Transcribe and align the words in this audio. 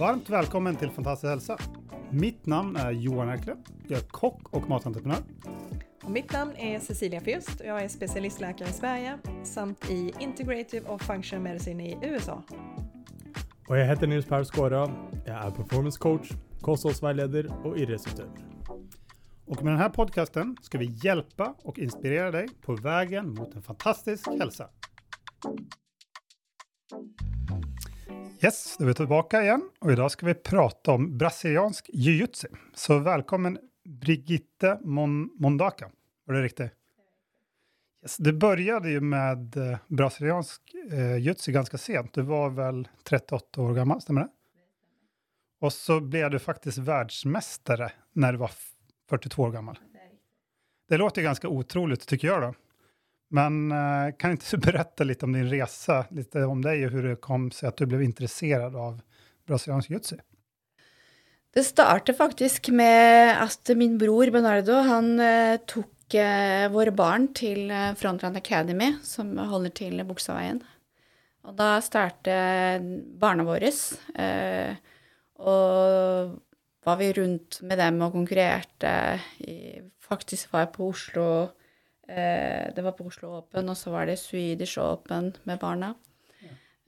Varmt 0.00 0.30
välkommen 0.30 0.76
till 0.76 0.90
Fantastisk 0.90 1.30
hälsa. 1.30 1.58
Mitt 2.10 2.46
namn 2.46 2.76
är 2.76 2.90
Johan 2.90 3.28
Erkle. 3.28 3.56
Jag 3.88 3.98
är 3.98 4.04
kock 4.04 4.48
och 4.54 4.68
matentreprenör. 4.68 5.18
Och 6.04 6.10
mitt 6.10 6.32
namn 6.32 6.56
är 6.56 6.78
Cecilia 6.78 7.20
Fürst 7.20 7.60
och 7.60 7.66
jag 7.66 7.82
är 7.82 7.88
specialistläkare 7.88 8.68
i 8.68 8.72
Sverige 8.72 9.18
samt 9.44 9.90
i 9.90 10.12
Integrative 10.18 10.88
och 10.88 11.02
Function 11.02 11.42
Medicine 11.42 11.88
i 11.88 11.98
USA. 12.02 12.42
Og 13.68 13.78
jeg 13.78 13.86
heter 13.88 14.06
Nils 14.06 14.26
Per 14.26 14.42
Skåra. 14.42 14.86
Jeg 15.26 15.36
er 15.36 15.50
performance 15.50 15.98
coach, 15.98 16.32
kostholdsveileder 16.62 17.52
og 17.64 17.78
idrettsutøver. 17.78 18.30
Och 19.46 19.62
med 19.62 19.72
den 19.72 19.80
här 19.80 19.88
podcasten 19.88 20.56
ska 20.62 20.78
vi 20.78 20.86
hjälpa 20.86 21.54
och 21.62 21.78
inspirera 21.78 22.30
dig 22.30 22.48
på 22.62 22.74
vägen 22.74 23.34
mot 23.34 23.54
en 23.54 23.62
fantastisk 23.62 24.28
hälsa. 24.28 24.68
Yes, 28.42 28.76
da 28.78 28.84
er 28.84 28.88
vi 28.88 28.94
tilbake 28.96 29.40
igjen, 29.44 29.66
og 29.84 29.90
i 29.92 29.94
dag 30.00 30.08
skal 30.14 30.30
vi 30.30 30.34
prate 30.48 30.92
om 30.94 31.10
brasiliansk 31.20 31.90
jiu-jitsu. 31.92 32.48
Så 32.72 32.96
velkommen, 33.04 33.58
Brigitte 33.84 34.78
Mon 34.80 35.26
Mondaka. 35.36 35.90
Var 36.24 36.38
det 36.38 36.42
riktig? 36.46 36.68
Yes, 38.02 38.16
du 38.16 38.32
började 38.32 38.94
jo 38.94 39.02
med 39.04 39.56
eh, 39.60 39.82
brasiliansk 39.88 40.74
eh, 40.86 41.18
jiu-jitsu 41.18 41.52
ganske 41.52 41.78
sent. 41.78 42.14
Du 42.14 42.22
var 42.32 42.56
vel 42.56 42.80
38 43.04 43.60
år 43.60 43.76
gammel, 43.76 44.00
stemmer 44.00 44.24
det? 44.24 44.32
Og 45.60 45.76
så 45.76 46.00
ble 46.00 46.32
du 46.32 46.40
faktisk 46.40 46.80
verdensmester 46.88 47.90
når 48.16 48.32
du 48.38 48.44
var 48.46 48.56
42 49.12 49.44
år 49.50 49.52
gammel. 49.58 49.84
Det 50.88 50.96
låter 50.96 51.28
ganske 51.28 51.48
utrolig, 51.48 52.00
syns 52.00 52.24
jeg. 52.24 52.40
da. 52.40 52.54
Men 53.30 53.72
eh, 53.72 54.14
kan 54.18 54.30
inte 54.30 54.46
du 54.50 54.56
berätta 54.70 55.04
lite 55.04 55.24
om 55.24 55.32
din 55.32 55.50
resa, 55.50 56.06
lite 56.10 56.44
om 56.44 56.62
dig 56.62 56.86
och 56.86 56.92
hur 56.92 57.02
det 57.02 57.16
kom 57.16 57.50
sig 57.50 57.68
att 57.68 57.76
du 57.76 57.86
blev 57.86 58.02
intresserad 58.02 58.76
av 58.76 59.00
brasiliansk 59.46 59.90
jiu-jitsu? 59.90 60.16
Det 61.54 61.64
startet 61.64 62.16
faktisk 62.16 62.68
med 62.68 63.42
at 63.42 63.70
min 63.76 63.98
bror 63.98 64.30
Bernardo 64.30 64.72
han 64.72 65.20
eh, 65.20 65.56
tok 65.66 66.14
eh, 66.14 66.70
våre 66.70 66.90
barn 66.90 67.32
til 67.34 67.72
Frontland 67.98 68.36
Academy, 68.36 68.92
som 69.02 69.34
holder 69.38 69.74
til 69.74 70.04
Buksaveien. 70.06 70.62
Og 71.46 71.56
da 71.58 71.80
startet 71.82 72.84
barna 73.18 73.46
våre. 73.46 73.70
Og 75.40 76.34
var 76.84 76.96
vi 77.00 77.12
rundt 77.12 77.62
med 77.62 77.80
dem 77.80 78.02
og 78.04 78.12
konkurrerte. 78.12 78.92
I, 79.40 79.80
faktisk 80.04 80.52
var 80.52 80.66
jeg 80.66 80.72
på 80.76 80.90
Oslo 80.92 81.26
eh, 82.10 82.70
Det 82.74 82.82
var 82.84 82.96
på 82.98 83.06
Oslo 83.06 83.36
Open, 83.38 83.70
og 83.70 83.78
så 83.78 83.94
var 83.94 84.10
det 84.10 84.18
Swedish 84.18 84.78
Open 84.82 85.32
med 85.46 85.62
barna. 85.62 85.94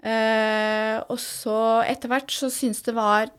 Eh, 0.03 0.99
og 1.07 1.19
så 1.23 1.83
etter 1.87 2.11
hvert 2.11 2.33
så 2.35 2.51
syntes 2.51 2.83
det 2.83 2.95
var 2.97 3.31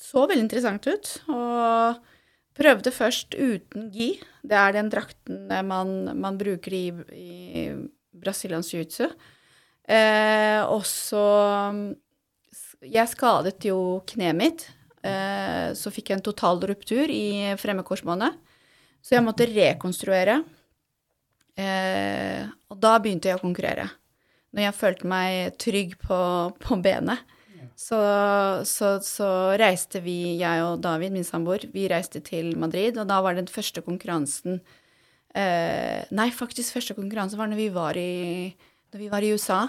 så 0.00 0.26
veldig 0.26 0.44
interessant 0.44 0.86
ut. 0.90 1.12
Og 1.30 2.02
prøvde 2.54 2.92
først 2.94 3.34
uten 3.34 3.88
gi. 3.94 4.14
Det 4.42 4.58
er 4.58 4.76
den 4.76 4.90
drakten 4.92 5.46
man, 5.66 5.94
man 6.18 6.38
bruker 6.38 6.74
i, 6.74 6.84
i 7.14 7.64
brasiliansk 8.14 8.76
jiu-jitsu. 8.76 9.10
Eh, 9.84 10.62
og 10.64 10.86
så 10.88 11.24
Jeg 12.84 13.10
skadet 13.10 13.64
jo 13.64 14.02
kneet 14.06 14.36
mitt. 14.36 14.66
Eh, 15.04 15.72
så 15.76 15.92
fikk 15.92 16.10
jeg 16.10 16.18
en 16.18 16.26
total 16.26 16.60
ruptur 16.68 17.10
i 17.10 17.54
fremme 17.60 17.84
Så 19.04 19.18
jeg 19.18 19.24
måtte 19.26 19.48
rekonstruere. 19.50 20.38
Eh, 21.60 22.48
og 22.72 22.80
da 22.80 22.96
begynte 23.02 23.30
jeg 23.30 23.38
å 23.38 23.44
konkurrere. 23.44 23.90
Når 24.54 24.68
jeg 24.68 24.78
følte 24.78 25.10
meg 25.10 25.58
trygg 25.60 25.96
på, 26.00 26.18
på 26.62 26.78
benet. 26.82 27.30
Så, 27.74 27.98
så, 28.68 28.94
så, 29.02 29.28
reiste 29.58 29.98
vi, 30.04 30.36
jeg 30.38 30.62
og 30.62 30.78
David, 30.84 31.14
min 31.14 31.26
samboer, 31.26 31.66
vi 31.74 31.88
reiste 31.90 32.20
til 32.22 32.52
Madrid, 32.60 33.00
og 33.00 33.08
da 33.10 33.18
var 33.24 33.34
den 33.34 33.48
første 33.50 33.82
konkurransen 33.82 34.60
eh, 35.34 36.04
Nei, 36.14 36.28
faktisk 36.30 36.76
første 36.76 36.94
konkurranse 36.94 37.38
var 37.40 37.50
når 37.50 37.58
vi 37.58 37.68
var 37.74 37.98
i, 37.98 38.52
vi 38.94 39.10
var 39.10 39.26
i 39.26 39.32
USA. 39.34 39.64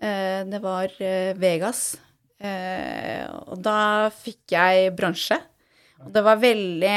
Eh, 0.00 0.40
det 0.48 0.62
var 0.64 0.94
eh, 1.04 1.34
Vegas. 1.36 1.98
Eh, 2.38 3.26
og 3.50 3.60
da 3.66 4.08
fikk 4.14 4.54
jeg 4.54 4.94
bronse. 4.96 5.36
Og 6.06 6.12
det 6.14 6.24
var 6.24 6.40
veldig 6.40 6.96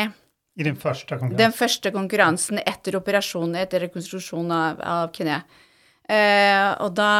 I 0.61 0.67
den 0.67 0.77
første 0.77 1.17
konkurransen? 1.17 1.41
Den 1.41 1.57
første 1.57 1.91
konkurransen 1.95 2.61
etter 2.61 2.97
operasjonen, 2.99 3.57
etter 3.63 3.85
rekonstruksjon 3.87 4.53
av, 4.53 4.81
av 4.85 5.11
kneet. 5.15 5.59
Eh, 6.11 6.67
og 6.83 6.93
da 6.97 7.11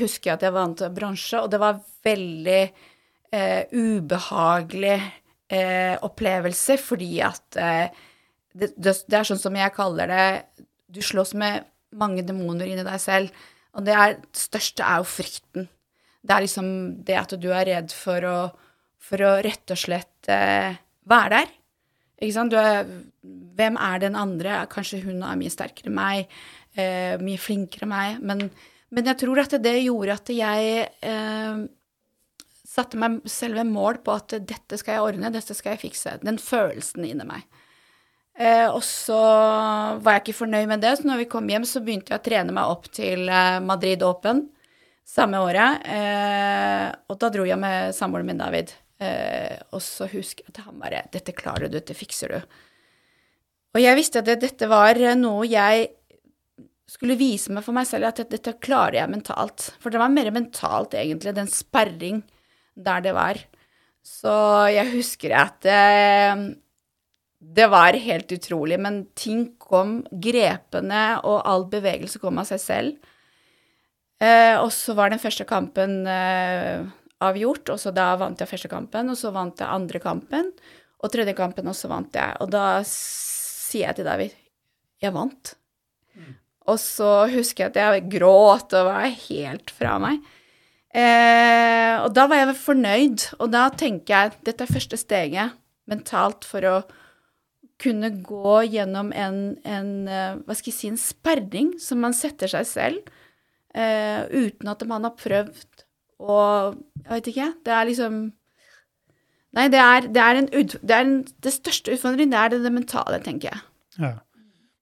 husker 0.00 0.32
jeg 0.32 0.36
at 0.36 0.46
jeg 0.46 0.54
vant 0.54 0.84
bronse, 0.94 1.40
og 1.40 1.50
det 1.52 1.60
var 1.62 1.80
veldig 2.04 2.62
eh, 2.62 3.62
ubehagelig 3.70 4.96
eh, 5.52 5.94
opplevelse, 6.02 6.78
fordi 6.82 7.12
at 7.24 7.60
eh, 7.60 8.02
det, 8.52 8.72
det, 8.76 9.16
er 9.16 9.28
sånn 9.28 9.40
som 9.40 9.54
jeg 9.56 9.72
kaller 9.72 10.10
det 10.10 10.24
Du 10.92 11.00
slåss 11.00 11.32
med 11.40 11.64
mange 11.96 12.24
demoner 12.26 12.68
inni 12.68 12.84
deg 12.84 13.00
selv, 13.00 13.46
og 13.72 13.86
det, 13.86 13.94
er, 13.96 14.18
det 14.20 14.42
største 14.42 14.84
er 14.84 15.00
jo 15.00 15.08
frykten. 15.08 15.70
Det 16.22 16.34
er 16.34 16.44
liksom 16.44 16.68
det 17.06 17.16
at 17.16 17.32
du 17.40 17.48
er 17.52 17.68
redd 17.68 17.94
for 17.96 18.26
å, 18.28 18.36
for 19.00 19.24
å 19.24 19.32
rett 19.44 19.72
og 19.72 19.80
slett 19.80 20.28
eh, 20.32 20.76
være 21.08 21.38
der. 21.38 21.54
Ikke 22.22 22.36
sant? 22.36 22.54
Er, 22.54 22.88
hvem 23.58 23.78
er 23.82 24.02
den 24.02 24.18
andre? 24.18 24.62
Kanskje 24.70 25.02
hun 25.04 25.22
er 25.26 25.38
mye 25.40 25.52
sterkere 25.52 25.90
enn 25.90 25.98
meg, 25.98 26.34
eh, 26.78 27.18
mye 27.22 27.40
flinkere 27.40 27.88
enn 27.88 27.92
meg. 27.92 28.20
Men, 28.22 28.44
men, 28.94 29.08
jeg 29.10 29.22
tror 29.24 29.42
at 29.42 29.56
det 29.64 29.76
gjorde 29.82 30.18
at 30.20 30.32
jeg 30.36 30.86
eh, 31.10 31.64
satte 32.72 33.00
meg 33.00 33.20
selve 33.28 33.66
mål 33.68 34.00
på 34.06 34.14
at 34.16 34.38
dette 34.48 34.78
skal 34.80 34.96
jeg 34.96 35.08
ordne, 35.08 35.34
dette 35.34 35.56
skal 35.56 35.74
jeg 35.74 35.84
fikse. 35.88 36.16
Den 36.22 36.40
følelsen 36.40 37.08
inni 37.08 37.26
meg. 37.28 37.44
Eh, 38.38 38.68
og 38.70 38.80
så 38.86 39.18
var 40.00 40.16
jeg 40.16 40.24
ikke 40.24 40.40
fornøyd 40.40 40.70
med 40.70 40.80
det, 40.80 40.96
så 40.98 41.08
når 41.10 41.24
vi 41.24 41.30
kom 41.34 41.50
hjem, 41.52 41.66
så 41.68 41.82
begynte 41.84 42.14
jeg 42.14 42.22
å 42.22 42.24
trene 42.24 42.54
meg 42.56 42.70
opp 42.72 42.88
til 42.94 43.26
eh, 43.28 43.58
Madrid 43.60 44.04
Open 44.06 44.46
samme 45.04 45.42
året. 45.44 45.84
Eh, 45.84 46.86
og 47.10 47.18
da 47.20 47.30
dro 47.32 47.44
jeg 47.46 47.60
med 47.60 47.92
samboeren 47.96 48.30
min, 48.30 48.40
David. 48.40 48.72
Uh, 49.02 49.56
og 49.74 49.82
så 49.82 50.06
husker 50.12 50.44
jeg 50.44 50.52
at 50.52 50.62
han 50.66 50.78
bare 50.78 51.06
'Dette 51.10 51.34
klarer 51.34 51.66
du, 51.66 51.74
dette 51.74 51.96
fikser 51.96 52.30
du'. 52.30 52.60
Og 53.72 53.80
jeg 53.80 53.96
visste 53.96 54.20
at 54.20 54.28
dette 54.38 54.68
var 54.68 55.00
noe 55.16 55.48
jeg 55.48 55.88
skulle 56.92 57.16
vise 57.16 57.50
meg 57.50 57.64
for 57.64 57.72
meg 57.72 57.88
selv, 57.88 58.10
at 58.10 58.20
dette, 58.28 58.52
klarer 58.60 59.00
jeg 59.00 59.10
mentalt. 59.10 59.70
For 59.80 59.90
det 59.90 60.00
var 60.02 60.12
mer 60.12 60.28
mentalt, 60.34 60.92
egentlig, 60.92 61.32
den 61.34 61.48
sperring 61.48 62.20
der 62.76 63.00
det 63.00 63.14
var. 63.16 63.40
Så 64.04 64.34
jeg 64.68 64.92
husker 64.92 65.32
at 65.40 65.64
uh, 65.64 66.52
det 67.42 67.68
var 67.72 67.96
helt 67.98 68.32
utrolig, 68.36 68.78
men 68.78 69.06
ting 69.18 69.54
kom 69.58 70.02
grepende, 70.12 71.02
og 71.24 71.40
all 71.48 71.64
bevegelse 71.72 72.20
kom 72.22 72.38
av 72.38 72.50
seg 72.52 72.60
selv. 72.62 73.08
Eh, 74.22 74.54
og 74.60 74.70
så 74.70 74.94
var 74.94 75.10
den 75.10 75.22
første 75.22 75.46
kampen 75.48 76.04
avgjort, 77.28 77.72
og 77.74 77.80
så 77.80 77.92
da 77.94 78.12
vant 78.20 78.40
jeg 78.40 78.50
første 78.50 78.70
kampen, 78.72 79.10
og 79.12 79.18
så 79.18 79.32
vant 79.34 79.60
jeg 79.60 79.70
andre 79.70 80.00
kampen, 80.02 80.52
og 81.02 81.12
tredje 81.12 81.34
kampen, 81.38 81.68
og 81.70 81.76
så 81.76 81.90
vant 81.90 82.14
jeg. 82.14 82.36
Og 82.42 82.50
da 82.52 82.82
sier 82.86 83.88
jeg 83.88 84.00
til 84.00 84.08
David 84.08 84.38
jeg 85.02 85.14
vant. 85.14 85.56
Mm. 86.14 86.36
Og 86.70 86.78
så 86.78 87.10
husker 87.32 87.66
jeg 87.66 87.72
at 87.72 87.80
jeg 87.80 88.08
gråt 88.12 88.74
og 88.78 88.86
var 88.86 89.08
helt 89.24 89.72
fra 89.74 89.96
meg. 90.02 90.22
Eh, 90.92 91.94
og 92.04 92.12
da 92.14 92.26
var 92.28 92.42
jeg 92.42 92.58
fornøyd, 92.60 93.28
og 93.40 93.52
da 93.54 93.66
tenker 93.72 94.12
jeg 94.12 94.42
dette 94.46 94.66
er 94.66 94.74
første 94.74 94.98
steget 95.00 95.56
mentalt 95.90 96.44
for 96.46 96.68
å 96.68 96.76
kunne 97.82 98.12
gå 98.22 98.58
gjennom 98.70 99.10
en, 99.16 99.38
en 99.66 99.92
eh, 100.06 100.36
hva 100.44 100.54
skal 100.54 100.70
jeg 100.70 100.76
si, 100.76 100.90
en 100.92 101.00
sperring 101.00 101.72
som 101.82 102.02
man 102.04 102.14
setter 102.14 102.50
seg 102.52 102.68
selv, 102.68 103.08
eh, 103.74 104.28
uten 104.28 104.70
at 104.70 104.84
man 104.86 105.08
har 105.08 105.16
prøvd 105.18 105.86
og 106.22 106.76
jeg 107.02 107.18
vet 107.18 107.32
ikke, 107.32 107.50
det 107.66 107.74
er 107.78 107.90
liksom 107.90 108.22
Nei, 109.52 109.66
det 109.68 109.80
er, 109.84 110.06
det 110.08 110.20
er 110.22 110.38
en 110.40 110.46
det, 110.48 110.94
er 110.96 111.02
en, 111.04 111.16
det 111.44 111.50
største 111.52 111.92
utfordringen, 111.92 112.30
det 112.32 112.38
er 112.40 112.54
det, 112.54 112.70
mentale, 112.72 113.18
tenker 113.20 113.50
jeg. 113.50 113.64
Ja. 114.00 114.12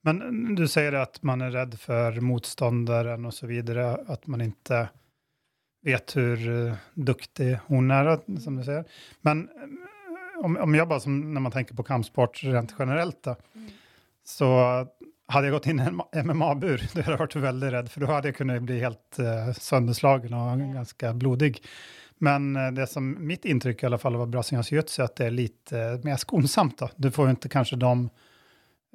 Men 0.06 0.20
du 0.54 0.62
sier 0.70 0.94
at 1.00 1.18
man 1.26 1.42
er 1.42 1.50
redd 1.56 1.74
for 1.82 2.14
motstanderen 2.22 3.26
videre, 3.50 3.88
at 4.06 4.28
man 4.30 4.44
ikke 4.46 4.84
vet 5.84 6.14
hvor 6.14 6.38
dyktig 6.38 7.08
duktig 7.10 7.50
hun 7.66 7.90
er, 7.90 8.12
som 8.38 8.60
du 8.60 8.62
sier. 8.62 8.86
Men 9.26 9.48
eh, 9.58 9.74
om, 10.44 10.56
om 10.56 10.78
jeg 10.78 10.88
bare, 10.88 11.02
som 11.04 11.18
når 11.34 11.46
man 11.48 11.54
tenker 11.56 11.76
på 11.76 11.86
kampsport 11.90 12.40
rent 12.46 12.74
generelt, 12.78 13.20
da, 13.26 13.36
så 14.26 14.50
hadde 15.30 15.48
jeg 15.48 15.54
gått 15.54 15.68
inn 15.70 15.80
i 15.82 15.86
en 15.88 16.00
MMA-bur, 16.30 16.84
hadde 16.94 17.20
vært 17.20 17.38
veldig 17.44 17.72
redd, 17.76 17.90
for 17.92 18.04
da 18.04 18.12
hadde 18.14 18.30
jeg 18.30 18.38
kunnet 18.40 18.60
kunnat 18.60 18.68
bli 18.68 18.78
helt 18.82 19.20
uh, 19.22 19.50
sønderslagen 19.56 20.36
og 20.36 20.64
ganske 20.76 21.14
blodig. 21.20 21.54
Men 22.22 22.56
eh, 22.56 22.72
det 22.72 22.86
som 22.86 23.26
mitt 23.26 23.44
intryck 23.44 23.82
i 23.82 23.86
alla 23.86 23.98
fall 23.98 24.16
av 24.16 24.28
brasiliansk 24.28 24.72
jiu 24.72 24.82
att 24.98 25.16
det 25.16 25.26
är 25.26 25.30
lite 25.30 25.78
eh, 25.78 26.04
mer 26.04 26.16
skonsamt. 26.16 26.78
Då. 26.78 26.90
Du 26.96 27.10
får 27.10 27.24
ju 27.24 27.30
inte 27.30 27.48
kanske 27.48 27.76
de 27.76 28.10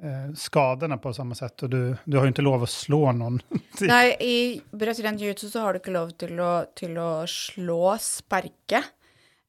eh, 0.02 0.96
på 0.96 1.12
samma 1.12 1.34
sätt 1.34 1.62
och 1.62 1.70
du, 1.70 1.96
du 2.04 2.16
har 2.16 2.24
ju 2.24 2.28
inte 2.28 2.42
lov 2.42 2.62
att 2.62 2.70
slå 2.70 3.12
någon. 3.12 3.42
Nej, 3.80 4.16
i 4.20 4.60
brasiliansk 4.70 5.22
jiu 5.22 5.34
så 5.34 5.60
har 5.60 5.72
du 5.72 5.76
inte 5.76 5.90
lov 5.90 6.10
till 6.10 6.40
att, 6.40 6.74
till 6.74 6.98
att 6.98 7.30
slå, 7.30 7.98
sparke. 8.00 8.84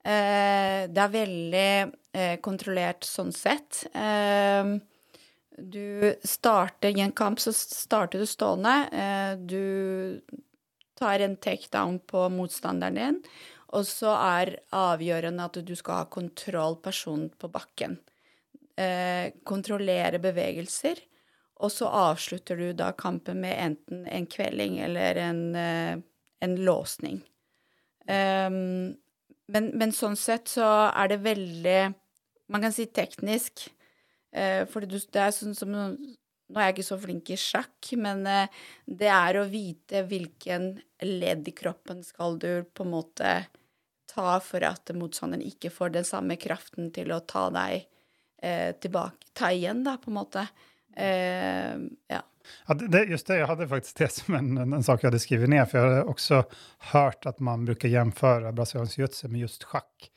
Eh, 0.03 0.87
det 0.87 1.03
er 1.03 1.11
veldig 1.11 1.71
eh, 2.13 2.35
kontrollert 2.41 3.03
sånn 3.03 3.33
sett. 3.35 3.85
Eh, 3.93 4.77
du 5.57 6.15
starter 6.23 6.97
i 6.97 7.01
en 7.01 7.11
kamp, 7.11 7.39
så 7.39 7.53
starter 7.53 8.19
du 8.19 8.25
stående. 8.25 8.75
Eh, 8.91 9.37
du 9.37 10.21
tar 10.99 11.19
en 11.19 11.35
takedown 11.35 11.99
på 11.99 12.29
motstanderen 12.29 12.95
din, 12.95 13.23
og 13.75 13.83
så 13.87 14.13
er 14.15 14.55
avgjørende 14.75 15.47
at 15.49 15.59
du 15.65 15.73
skal 15.75 16.03
ha 16.03 16.09
kontroll 16.11 16.77
personen 16.83 17.27
på 17.35 17.49
bakken. 17.51 17.97
Eh, 18.77 19.33
kontrollere 19.47 20.21
bevegelser. 20.23 21.01
Og 21.57 21.71
så 21.73 21.89
avslutter 21.89 22.59
du 22.59 22.67
da 22.77 22.91
kampen 22.93 23.41
med 23.41 23.57
enten 23.57 24.05
en 24.05 24.27
kvelling 24.29 24.77
eller 24.85 25.17
en, 25.17 25.41
eh, 25.55 25.97
en 26.45 26.55
låsning. 26.55 27.23
Um, 28.07 28.95
men, 29.51 29.65
men, 29.75 29.91
sånn 29.91 30.15
sett 30.15 30.47
så 30.47 30.63
er 30.95 31.09
det 31.11 31.17
veldig 31.25 31.79
Man 32.47 32.63
kan 32.63 32.71
si 32.71 32.85
teknisk. 32.87 33.65
Eh, 34.31 34.63
for 34.71 34.85
det 34.87 35.19
er 35.19 35.33
sånn 35.35 35.55
som 35.57 35.73
Nå 36.47 36.59
er 36.59 36.69
jeg 36.69 36.77
ikke 36.77 36.87
så 36.87 36.97
flink 37.01 37.31
i 37.33 37.39
sjakk, 37.39 37.91
men 37.99 38.23
uh, 38.27 38.59
det 38.87 39.09
er 39.11 39.39
å 39.39 39.47
vite 39.51 40.05
hvilken 40.07 40.75
ledd 41.03 41.49
i 41.49 41.55
kroppen 41.55 42.03
skal 42.05 42.39
du 42.39 42.51
på 42.73 42.85
en 42.85 42.93
måte 42.93 43.33
ta 44.07 44.37
for 44.41 44.63
at 44.65 44.89
motstanderen 44.97 45.43
ikke 45.45 45.71
får 45.73 45.93
den 45.97 46.07
samme 46.07 46.39
kraften 46.39 46.89
til 46.95 47.11
å 47.13 47.19
ta 47.27 47.49
deg 47.53 47.83
eh, 48.41 48.71
tilbake 48.81 49.33
Ta 49.37 49.51
igjen, 49.53 49.83
da, 49.85 49.97
på 50.01 50.09
en 50.09 50.17
måte. 50.17 50.47
ja. 50.97 52.23
Ja, 52.67 52.73
det, 52.73 53.03
just 53.11 53.27
det, 53.27 53.41
jeg 53.41 53.49
hadde 53.49 53.67
faktisk 53.69 53.99
det 53.99 54.07
som 54.15 54.37
en, 54.39 54.57
en, 54.57 54.83
sak 54.83 55.03
jeg 55.03 55.11
hadde 55.11 55.21
skrevet 55.21 55.51
ned. 55.51 55.67
For 55.69 55.77
jeg 55.77 55.89
hadde 55.91 56.13
også 56.13 56.39
hørt 56.93 57.27
at 57.29 57.43
man 57.43 57.67
bruker 57.67 57.91
jämföra 57.91 58.53
brasiliansk 58.55 59.03
jiu 59.03 59.29
med 59.29 59.43
just 59.43 59.67
schack. 59.67 60.09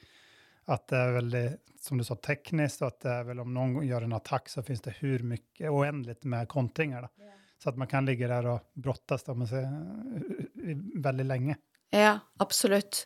Att 0.70 0.86
det 0.92 0.98
er 1.02 1.16
veldig, 1.16 1.44
som 1.82 1.98
du 1.98 2.04
sa, 2.06 2.14
teknisk, 2.22 2.84
og 2.84 2.92
at 2.92 3.00
det 3.02 3.14
er 3.14 3.24
vel 3.26 3.40
om 3.42 3.50
noen 3.54 3.80
gjør 3.82 4.06
en 4.06 4.14
attack 4.14 4.46
så 4.52 4.62
finnes 4.62 4.84
det 4.84 4.92
hur 5.00 5.24
mye 5.26 5.72
uendelig 5.72 6.20
med 6.30 6.46
kontringar. 6.52 7.08
Yeah. 7.18 7.32
Så 7.58 7.72
at 7.72 7.80
man 7.80 7.90
kan 7.90 8.06
ligge 8.06 8.28
der 8.30 8.46
og 8.52 8.68
brottes 8.78 9.26
da, 9.26 9.34
veldig 9.34 11.26
lenge. 11.26 11.58
Ja, 11.90 12.14
absolutt. 12.38 13.02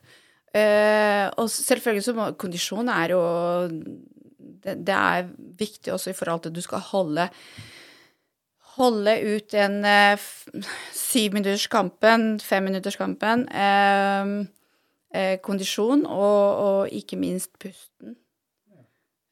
Uh, 0.54 1.32
og 1.40 1.48
selvfølgelig 1.50 2.04
så 2.06 2.12
må 2.14 2.28
kondisjon 2.38 2.90
er 2.92 3.16
jo 3.16 3.22
det, 3.66 4.76
det, 4.86 4.94
er 4.94 5.32
viktig 5.58 5.90
også 5.90 6.12
i 6.12 6.14
forhold 6.14 6.44
til 6.44 6.52
at 6.52 6.58
du 6.60 6.62
skal 6.62 6.84
holde 6.92 7.24
holde 8.76 9.14
ut 9.34 9.56
en 9.58 9.80
uh, 9.82 10.28
syvminutterskampen, 10.94 12.36
femminutterskampen, 12.42 13.48
eh, 13.48 14.30
eh, 15.14 15.38
kondisjon 15.44 16.04
og, 16.06 16.42
og, 16.66 16.92
ikke 16.92 17.18
minst 17.20 17.54
pusten. 17.62 18.16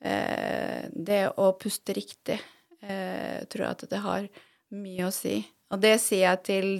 Eh, 0.02 0.88
det 0.90 1.25
å 1.38 1.52
puste 1.58 1.94
riktig 1.94 2.38
eh, 2.82 3.43
tror 3.46 3.67
jeg 3.67 3.76
at 3.76 3.84
det 3.90 4.02
har 4.02 4.29
mye 4.75 5.08
å 5.08 5.14
si. 5.14 5.40
Og 5.73 5.82
det 5.82 5.96
sier 6.02 6.26
jeg 6.26 6.43
til, 6.49 6.70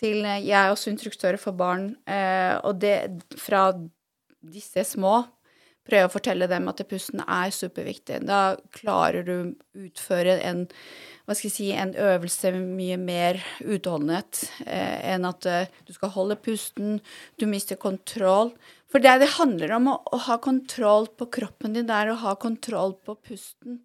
til 0.00 0.24
Jeg 0.24 0.56
er 0.58 0.72
også 0.72 0.92
instruktør 0.92 1.38
for 1.40 1.56
barn, 1.56 1.92
eh, 2.08 2.56
og 2.64 2.80
det 2.82 2.96
fra 3.40 3.68
disse 4.44 4.84
små 4.88 5.22
prøver 5.84 6.08
å 6.08 6.12
fortelle 6.12 6.48
dem 6.50 6.68
at 6.70 6.82
pusten 6.88 7.22
er 7.24 7.52
superviktig. 7.54 8.22
Da 8.28 8.56
klarer 8.76 9.26
du 9.26 9.34
å 9.34 9.84
utføre 9.86 10.38
en 10.44 10.66
si, 11.36 11.70
en 11.72 11.94
øvelse 11.96 12.52
mye 12.58 12.98
mer 13.00 13.40
utholdenhet 13.60 14.44
eh, 14.66 15.14
enn 15.14 15.28
at 15.28 15.46
eh, 15.48 15.72
du 15.86 15.94
skal 15.96 16.12
holde 16.16 16.36
pusten, 16.40 17.00
du 17.40 17.46
mister 17.48 17.80
kontroll. 17.80 18.54
For 18.92 19.02
det 19.02 19.18
det 19.24 19.32
handler 19.38 19.72
om, 19.78 19.90
å, 19.94 19.96
å, 20.12 20.20
ha 20.28 20.38
kontroll 20.38 21.08
på 21.18 21.28
kroppen 21.40 21.74
din, 21.74 21.88
det 21.88 21.96
er 21.96 22.12
å 22.12 22.20
ha 22.22 22.36
kontroll 22.40 22.96
på 23.04 23.16
pusten. 23.16 23.82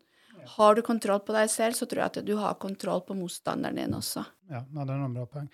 Har 0.56 0.76
du 0.76 0.82
kontroll 0.82 1.20
på 1.26 1.34
deg 1.36 1.50
selv, 1.52 1.76
så 1.78 1.86
tror 1.86 2.04
jeg 2.04 2.12
at 2.12 2.26
du 2.26 2.36
har 2.40 2.56
kontroll 2.62 3.02
på 3.06 3.16
motstanderen 3.18 3.78
din 3.78 3.96
også. 3.98 4.24
Ja, 4.50 4.64
det 4.66 4.86
er 4.86 4.96
en 4.96 5.14
bra 5.14 5.26
poeng. 5.30 5.50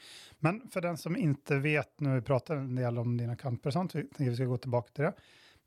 Men 0.45 0.61
for 0.71 0.85
den 0.85 0.99
som 0.99 1.17
ikke 1.19 1.57
vet, 1.63 1.91
når 2.05 2.19
vi 2.19 2.27
prater 2.29 2.61
en 2.61 2.77
del 2.77 3.01
om 3.01 3.15
dine 3.17 3.35
kamper, 3.39 3.73
sånt, 3.75 3.95
vi 3.97 4.05
tenker 4.05 4.31
vi 4.31 4.37
skal 4.37 4.51
gå 4.53 4.59
tilbake 4.67 4.93
til 4.93 5.09
det. 5.09 5.15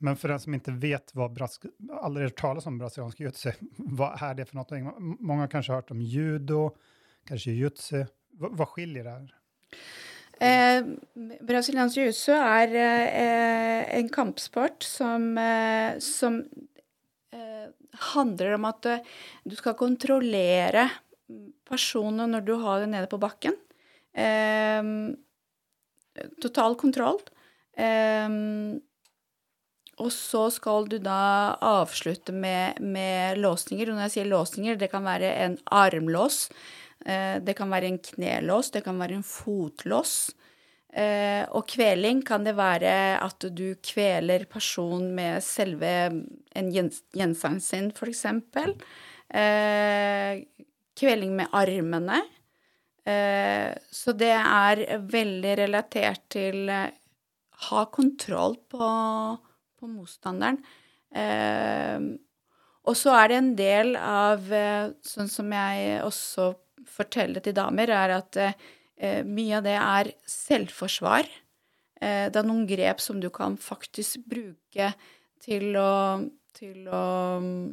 Men 0.04 0.18
for 0.18 0.30
den 0.30 0.42
som 0.42 0.54
ikke 0.54 0.76
vet 0.78 1.10
hva 1.18 1.26
brask, 1.32 1.66
aldri 2.00 2.28
talas 2.38 2.68
om 2.70 2.76
brasiliansk 2.78 3.22
jiu-jitsu, 3.22 3.54
hva 3.98 4.12
er 4.28 4.38
det 4.38 4.48
for 4.50 4.60
noe? 4.60 4.94
Mange 5.18 5.44
har 5.44 5.52
kanskje 5.52 5.74
hørt 5.74 5.90
om 5.94 6.02
judo, 6.02 6.68
kanskje 7.28 7.56
jiu-jitsu. 7.56 8.04
Hva, 8.38 8.52
hva 8.54 8.68
skiljer 8.70 9.08
det 9.08 9.16
her? 9.16 9.34
Eh, 10.38 10.80
brasiliansk 11.48 11.98
jiu-jitsu 11.98 12.34
er 12.36 12.78
eh, 12.78 13.82
en 13.98 14.10
kampsport 14.14 14.86
som, 14.86 15.32
eh, 15.42 15.98
som 16.04 16.44
eh, 17.34 17.66
handler 18.12 18.54
om 18.54 18.68
at 18.70 18.86
eh, 18.86 19.14
du 19.42 19.58
skal 19.58 19.74
kontrollere 19.78 20.86
personen 21.68 22.36
når 22.36 22.46
du 22.46 22.54
har 22.62 22.84
det 22.84 22.92
nede 22.94 23.10
på 23.10 23.18
bakken. 23.20 23.58
Eh, 24.14 24.92
total 26.42 26.78
kontroll. 26.78 27.18
Og 29.98 30.10
så 30.14 30.46
skal 30.54 30.86
du 30.90 30.98
da 31.02 31.58
avslutte 31.64 32.32
med, 32.34 32.78
med, 32.80 33.38
låsninger. 33.42 33.90
Og 33.90 33.96
når 33.96 34.06
jeg 34.06 34.14
sier 34.16 34.30
låsninger, 34.30 34.78
det 34.78 34.90
kan 34.92 35.06
være 35.06 35.32
en 35.44 35.56
armlås, 35.74 36.46
eh, 37.04 37.38
det 37.42 37.56
kan 37.58 37.70
være 37.72 37.90
en 37.90 37.98
knelås, 38.10 38.70
det 38.74 38.84
kan 38.86 39.00
være 39.00 39.18
en 39.18 39.26
fotlås. 39.26 40.14
Eh, 40.88 41.44
og 41.52 41.66
kveling 41.68 42.22
kan 42.26 42.46
det 42.46 42.54
være 42.56 42.92
at 43.20 43.48
du 43.52 43.74
kveler 43.84 44.46
personen 44.50 45.10
med 45.18 45.42
selve 45.44 45.92
en 46.08 46.70
gjenstand 46.72 47.62
sin, 47.64 47.90
f.eks. 47.92 48.24
Eh, 49.28 50.40
kveling 50.98 51.36
med 51.38 51.54
armene. 51.54 52.22
Så 53.08 54.12
det 54.20 54.34
er 54.36 54.82
veldig 55.00 55.52
relatert 55.56 56.26
til 56.28 56.68
ha 56.68 57.84
kontroll 57.88 58.58
på 58.68 58.88
på 59.78 59.90
motstanderen. 59.90 60.60
Eh, 61.14 62.08
og 62.88 62.96
så 62.96 63.14
er 63.18 63.28
det 63.30 63.38
en 63.38 63.52
del 63.56 63.94
av 64.00 64.50
eh, 64.54 64.90
Sånn 65.04 65.30
som 65.32 65.52
jeg 65.52 66.00
også 66.04 66.52
forteller 66.88 67.44
til 67.44 67.56
damer, 67.56 67.90
er 67.92 68.14
at 68.16 68.38
eh, 68.40 69.22
mye 69.26 69.58
av 69.58 69.66
det 69.66 69.76
er 69.78 70.12
selvforsvar. 70.28 71.28
Eh, 72.00 72.28
det 72.30 72.38
er 72.38 72.48
noen 72.48 72.66
grep 72.68 73.02
som 73.02 73.20
du 73.20 73.28
kan 73.34 73.58
faktisk 73.60 74.22
bruke 74.30 74.92
til 75.44 75.76
å, 75.78 75.92
til 76.56 76.88
å 76.88 77.04
mm, 77.42 77.68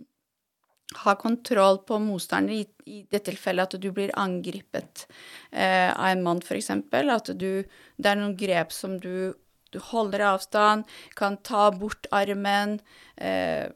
ha 1.06 1.16
kontroll 1.20 1.82
på 1.88 2.00
motstanderen, 2.02 2.66
i, 2.66 2.66
i 2.86 3.04
det 3.12 3.24
tilfellet 3.30 3.76
at 3.76 3.82
du 3.82 3.90
blir 3.96 4.14
angrepet 4.20 5.08
eh, 5.52 5.90
av 5.90 6.12
en 6.12 6.24
mann, 6.26 6.44
f.eks. 6.44 6.72
At 6.72 7.34
du 7.34 7.50
Det 7.66 8.12
er 8.12 8.20
noen 8.20 8.38
grep 8.38 8.74
som 8.76 9.00
du 9.00 9.34
du 9.76 9.82
holder 9.92 10.26
avstand, 10.32 10.86
kan 11.20 11.38
ta 11.44 11.70
bort 11.76 12.08
armen, 12.16 12.80
eh, 13.18 13.68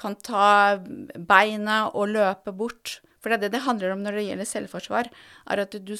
kan 0.00 0.16
ta 0.16 0.80
beina 1.16 1.82
og 1.94 2.12
løpe 2.14 2.54
bort. 2.56 2.98
For 3.20 3.30
det 3.30 3.38
er 3.38 3.44
det 3.46 3.52
det 3.58 3.66
handler 3.66 3.94
om 3.94 4.02
når 4.04 4.18
det 4.18 4.26
gjelder 4.28 4.48
selvforsvar, 4.48 5.10
er 5.52 5.64
at 5.64 5.76
du, 5.76 5.94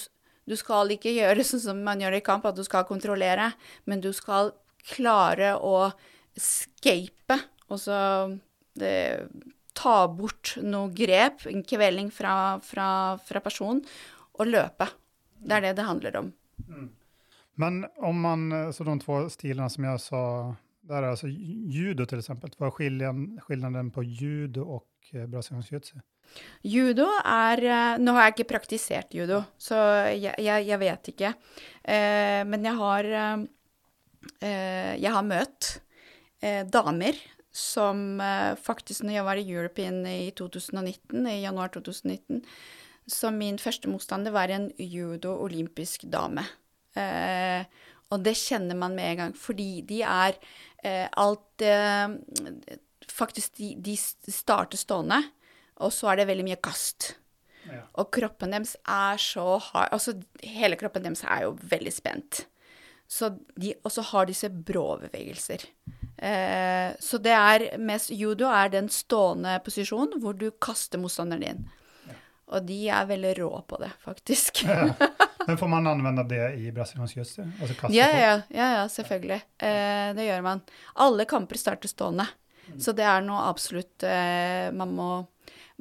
du 0.48 0.56
skal 0.56 0.94
ikke 0.96 1.14
gjøre 1.16 1.44
sånn 1.50 1.64
som 1.66 1.84
man 1.86 2.02
gjør 2.02 2.18
i 2.18 2.24
kamp, 2.24 2.48
at 2.48 2.58
du 2.58 2.64
skal 2.66 2.88
kontrollere, 2.88 3.52
men 3.86 4.02
du 4.02 4.12
skal 4.16 4.54
klare 4.94 5.54
å 5.60 5.90
escape, 6.38 7.36
altså 7.68 7.98
ta 9.76 9.96
bort 10.08 10.54
noe 10.64 10.88
grep, 10.96 11.44
en 11.50 11.62
kveling 11.66 12.08
fra, 12.14 12.32
fra, 12.64 13.18
fra 13.26 13.42
personen, 13.44 13.82
og 14.40 14.48
løpe. 14.48 14.88
Det 15.40 15.56
er 15.56 15.66
det 15.66 15.76
det 15.76 15.84
handler 15.84 16.16
om. 16.22 16.32
Mm. 16.68 16.88
Men 17.60 17.84
om 17.96 18.20
man, 18.20 18.72
så 18.72 18.84
de 18.84 19.00
två 19.00 19.28
stilarna 19.30 19.68
som 19.68 19.84
jag 19.84 20.00
sa, 20.00 20.54
där 20.80 21.02
är 21.02 21.08
alltså 21.08 21.28
judo 21.28 22.06
till 22.06 22.18
exempel, 22.18 22.50
vad 22.58 22.66
är 22.66 22.70
skillnaden, 22.70 23.40
skillnaden 23.40 23.90
på 23.90 24.02
judo 24.02 24.62
och 24.62 24.88
eh, 25.12 25.26
brasiliansk 25.26 25.72
jiu-jitsu? 25.72 26.00
Judo 26.62 27.06
er 27.24 27.62
eh, 27.64 27.98
Nå 27.98 28.14
har 28.14 28.28
jeg 28.28 28.36
ikke 28.36 28.52
praktisert 28.54 29.14
judo, 29.14 29.42
så 29.58 29.76
jeg, 30.14 30.34
jeg, 30.38 30.66
jeg 30.70 30.80
vet 30.80 31.10
ikke. 31.12 31.32
Eh, 31.82 32.40
men 32.46 32.64
jeg 32.64 32.78
har 32.80 33.10
eh, 33.14 33.44
Jeg 35.00 35.12
har 35.16 35.26
møtt 35.26 35.70
eh, 36.40 36.62
damer 36.64 37.18
som 37.52 38.20
eh, 38.22 38.54
faktisk, 38.56 39.04
når 39.04 39.18
jeg 39.18 39.26
var 39.26 39.40
i 39.40 39.48
European 39.50 40.04
i 40.06 40.30
2019, 40.38 41.26
i 41.26 41.42
januar 41.42 41.74
2019, 41.74 42.44
så 43.10 43.30
min 43.34 43.58
første 43.58 43.90
motstander 43.90 44.32
var 44.32 44.52
en 44.54 44.70
judo-olympisk 44.78 46.06
dame. 46.12 46.46
Eh, 46.98 47.62
og 48.10 48.24
det 48.26 48.34
kjenner 48.38 48.78
man 48.78 48.96
med 48.98 49.12
en 49.12 49.22
gang, 49.24 49.34
fordi 49.38 49.82
de 49.86 50.00
er 50.02 50.38
eh, 50.82 51.06
alt 51.20 51.64
eh, 51.64 52.16
Faktisk, 53.10 53.56
de, 53.58 53.72
de, 53.82 53.96
starter 53.98 54.78
stående, 54.78 55.18
og 55.82 55.90
så 55.92 56.12
er 56.12 56.20
det 56.20 56.28
veldig 56.28 56.44
mye 56.46 56.58
kast. 56.62 57.08
Ja. 57.66 57.80
Og 57.98 58.06
kroppen 58.14 58.54
deres 58.54 58.76
er 58.88 59.18
så 59.20 59.58
hard 59.60 59.90
Altså, 59.96 60.14
hele 60.46 60.78
kroppen 60.80 61.04
deres 61.04 61.24
er 61.26 61.42
jo 61.48 61.56
veldig 61.72 61.92
spent. 61.92 62.44
Så 63.10 63.32
de 63.58 63.74
også 63.84 64.04
har 64.12 64.30
disse 64.30 64.48
brå 64.48 64.84
bevegelser. 65.02 65.66
Eh, 66.16 66.94
så 67.02 67.18
det 67.18 67.34
er 67.34 67.66
mest 67.82 68.14
Judo 68.14 68.46
er 68.52 68.70
den 68.72 68.88
stående 68.94 69.58
posisjonen 69.66 70.22
hvor 70.22 70.38
du 70.38 70.48
kaster 70.62 71.02
motstanderen 71.02 71.44
din. 71.44 71.66
Og 72.54 72.64
de 72.70 72.78
er 72.94 73.10
veldig 73.10 73.34
rå 73.42 73.50
på 73.66 73.82
det, 73.82 73.90
faktisk. 74.06 74.62
Ja. 74.70 74.94
Men 75.46 75.58
får 75.60 75.70
man 75.72 75.88
anvende 75.90 76.24
det 76.28 76.42
i 76.60 76.70
brasiliansk 76.74 77.16
jiu-jitsu? 77.16 77.46
Altså 77.62 77.92
Ja, 77.94 78.08
ja, 78.12 78.34
ja, 78.48 78.68
ja 78.80 78.84
selvfølgelig. 78.92 79.40
Eh, 79.58 80.10
det 80.16 80.28
gjør 80.28 80.44
man. 80.46 80.62
Alle 81.00 81.26
kamper 81.30 81.60
starter 81.60 81.90
stående. 81.90 82.28
Så 82.78 82.94
det 82.94 83.06
er 83.08 83.24
noe 83.26 83.48
absolutt 83.48 84.04
eh, 84.06 84.68
man, 84.76 84.92
må, 84.94 85.08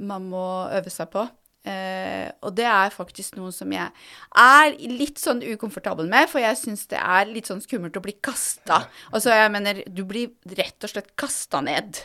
man 0.09 0.25
må 0.31 0.45
øve 0.73 0.89
seg 0.93 1.11
på. 1.13 1.27
Eh, 1.67 2.29
og 2.47 2.53
det 2.55 2.65
er 2.71 2.93
faktisk 2.93 3.35
noe 3.37 3.51
som 3.53 3.71
jeg 3.75 3.91
er 4.39 4.77
litt 4.79 5.19
sånn 5.19 5.41
ukomfortabel 5.43 6.07
med, 6.09 6.29
for 6.31 6.41
jeg 6.41 6.57
syns 6.57 6.85
det 6.89 7.01
er 7.01 7.27
litt 7.29 7.49
sånn 7.51 7.59
skummelt 7.61 7.99
å 7.99 8.03
bli 8.03 8.15
kasta. 8.23 8.85
Altså, 9.11 9.33
jeg 9.35 9.51
mener, 9.53 9.83
du 9.85 10.05
blir 10.07 10.31
rett 10.57 10.87
og 10.87 10.93
slett 10.93 11.11
kasta 11.19 11.61
ned. 11.65 11.99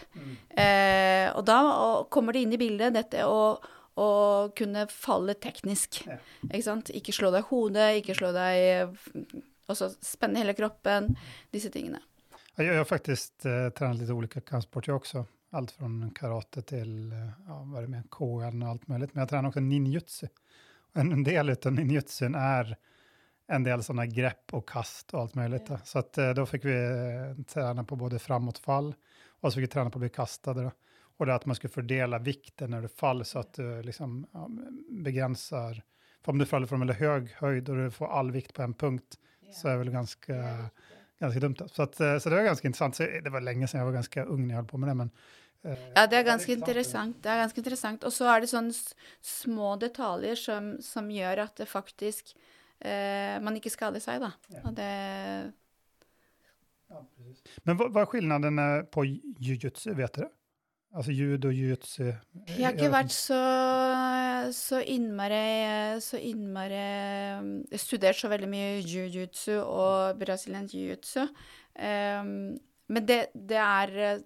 Eh, 0.51 1.31
og 1.33 1.45
da 1.49 1.61
og 1.71 2.11
kommer 2.13 2.35
det 2.35 2.45
inn 2.45 2.57
i 2.57 2.61
bildet 2.61 2.99
dette 2.99 3.25
å 3.31 3.57
å 4.01 4.09
kunne 4.57 4.87
falle 4.91 5.37
teknisk. 5.39 6.03
Ja. 6.09 6.19
Ikke 6.49 6.65
sant? 6.67 6.91
Ikke 6.95 7.15
slå 7.15 7.31
deg 7.35 7.45
i 7.45 7.51
hodet, 7.51 7.91
ikke 8.01 8.17
slå 8.19 8.33
deg 8.37 9.21
Altså 9.65 9.87
spenne 10.05 10.43
hele 10.43 10.53
kroppen, 10.53 11.15
disse 11.49 11.71
tingene. 11.73 12.03
Jeg 12.61 12.77
har 12.77 12.85
faktisk 12.85 13.47
eh, 13.49 13.71
trent 13.73 13.97
litt 13.97 14.11
ulike 14.13 14.43
kampsporter 14.45 14.93
også. 14.93 15.25
Alt 15.57 15.73
fra 15.73 15.89
karate 16.15 16.63
til 16.69 16.91
eh, 17.09 17.31
ja, 17.49 17.63
vad 17.65 17.79
är 17.79 17.87
det 17.87 17.93
med, 17.95 18.11
KN 18.13 18.63
og 18.63 18.69
alt 18.69 18.85
mulig. 18.89 19.09
Men 19.15 19.23
jeg 19.23 19.31
trener 19.31 19.49
også 19.49 19.63
ninjutsu. 19.65 20.27
En 21.01 21.25
del 21.25 21.55
av 21.55 21.73
ninjutsun 21.73 22.37
er 22.39 22.75
en 23.55 23.65
del 23.65 23.83
sånne 23.83 24.07
grepp 24.13 24.55
og 24.57 24.67
kast 24.69 25.17
og 25.17 25.23
alt 25.23 25.41
mulig. 25.41 25.63
Ja. 25.69 25.81
Så 25.85 26.05
da 26.15 26.29
eh, 26.29 26.35
då 26.35 26.47
fick 26.47 26.65
vi 26.69 26.77
trene 27.49 27.85
på 27.85 27.97
både 27.97 28.21
framåtfall 28.21 28.93
og 28.93 29.49
så 29.49 29.57
fikk 29.57 29.67
vi 29.67 29.73
trene 29.75 29.91
på 29.93 29.99
å 29.99 30.05
bli 30.05 30.13
kastade. 30.15 30.69
Då. 30.69 30.71
Och 31.17 31.27
det 31.27 31.35
att 31.35 31.47
man 31.47 31.57
skal 31.57 31.71
fördela 31.71 32.19
vikten 32.19 32.71
när 32.71 32.83
du 32.83 32.89
faller 32.89 33.25
så 33.25 33.39
att 33.39 33.55
du 33.55 33.83
liksom, 33.83 34.27
ja, 34.33 34.51
begränsar. 34.89 35.83
För 36.25 36.33
om 36.33 36.39
du 36.39 36.47
faller 36.47 36.67
från 36.67 36.81
väldigt 36.81 36.97
hög 36.97 37.29
höjd 37.31 37.69
och 37.69 37.77
du 37.77 37.91
får 37.91 38.07
all 38.07 38.33
vikt 38.33 38.55
på 38.55 38.63
en 38.63 38.75
punkt 38.75 39.19
så 39.53 39.69
är 39.69 39.73
det 39.73 39.79
väl 39.79 39.91
ganska 39.91 40.71
ganska 41.19 41.41
dumt. 41.41 41.57
Så, 41.67 41.83
att, 41.83 42.01
eh, 42.01 42.19
så 42.19 42.29
det 42.29 42.37
var 42.37 42.43
ganska 42.43 42.69
intressant. 42.69 42.97
Så 42.97 43.03
det 43.03 43.31
var 43.31 43.41
länge 43.41 43.69
sedan 43.69 43.79
jag 43.79 43.87
var 43.87 43.93
ganska 43.93 44.25
ung 44.25 44.47
när 44.47 44.55
jag 44.55 44.63
höll 44.63 44.69
på 44.69 44.79
med 44.79 44.89
det. 44.89 44.95
Men, 44.95 45.11
eh, 45.63 45.79
Ja, 45.95 46.07
det 46.07 46.17
er 46.17 46.23
ganske 46.23 46.53
interessant. 46.53 47.23
Det 47.23 47.29
er 47.29 47.37
ganske 47.37 47.61
interessant. 47.61 48.05
Og 48.05 48.13
så 48.13 48.29
er 48.29 48.41
det 48.41 48.51
sånne 48.51 48.75
små 49.23 49.77
detaljer 49.81 50.35
som, 50.35 50.77
som 50.83 51.11
gjør 51.11 51.45
at 51.47 51.57
det 51.57 51.69
faktisk 51.69 52.35
eh, 52.81 53.41
man 53.41 53.57
ikke 53.57 53.73
skader 53.73 54.01
seg, 54.01 54.21
da. 54.21 54.33
Ja. 54.49 54.65
Og 54.65 54.75
det 54.75 55.53
men 57.65 57.75
hva, 57.75 57.89
hva 57.91 58.05
er 58.05 58.07
skillnaden 58.07 58.59
på 58.93 59.03
jiu-jitsu, 59.03 59.95
vet 59.99 60.21
du 60.21 60.29
det? 60.95 60.99
Alltså 60.99 61.13
judo, 61.13 61.51
jujutsu? 61.51 62.07
eh, 62.09 62.59
Jeg 62.59 62.65
har 62.65 62.77
ikke 62.77 62.93
vært 62.93 63.13
så, 63.13 63.41
så 64.55 64.81
innmari 64.81 66.01
Så 66.01 66.21
innmari 66.23 66.79
Jeg 66.79 67.73
har 67.73 67.83
studert 67.83 68.17
så 68.17 68.31
veldig 68.31 68.49
mye 68.49 68.79
jiu-jitsu 68.81 69.59
og 69.59 70.21
brasiliansk 70.21 70.75
jiu-jitsu. 70.75 71.27
Um, 71.75 72.55
men 72.87 73.07
det, 73.09 73.27
det 73.35 73.59
er 73.59 73.95
eh, 73.99 74.21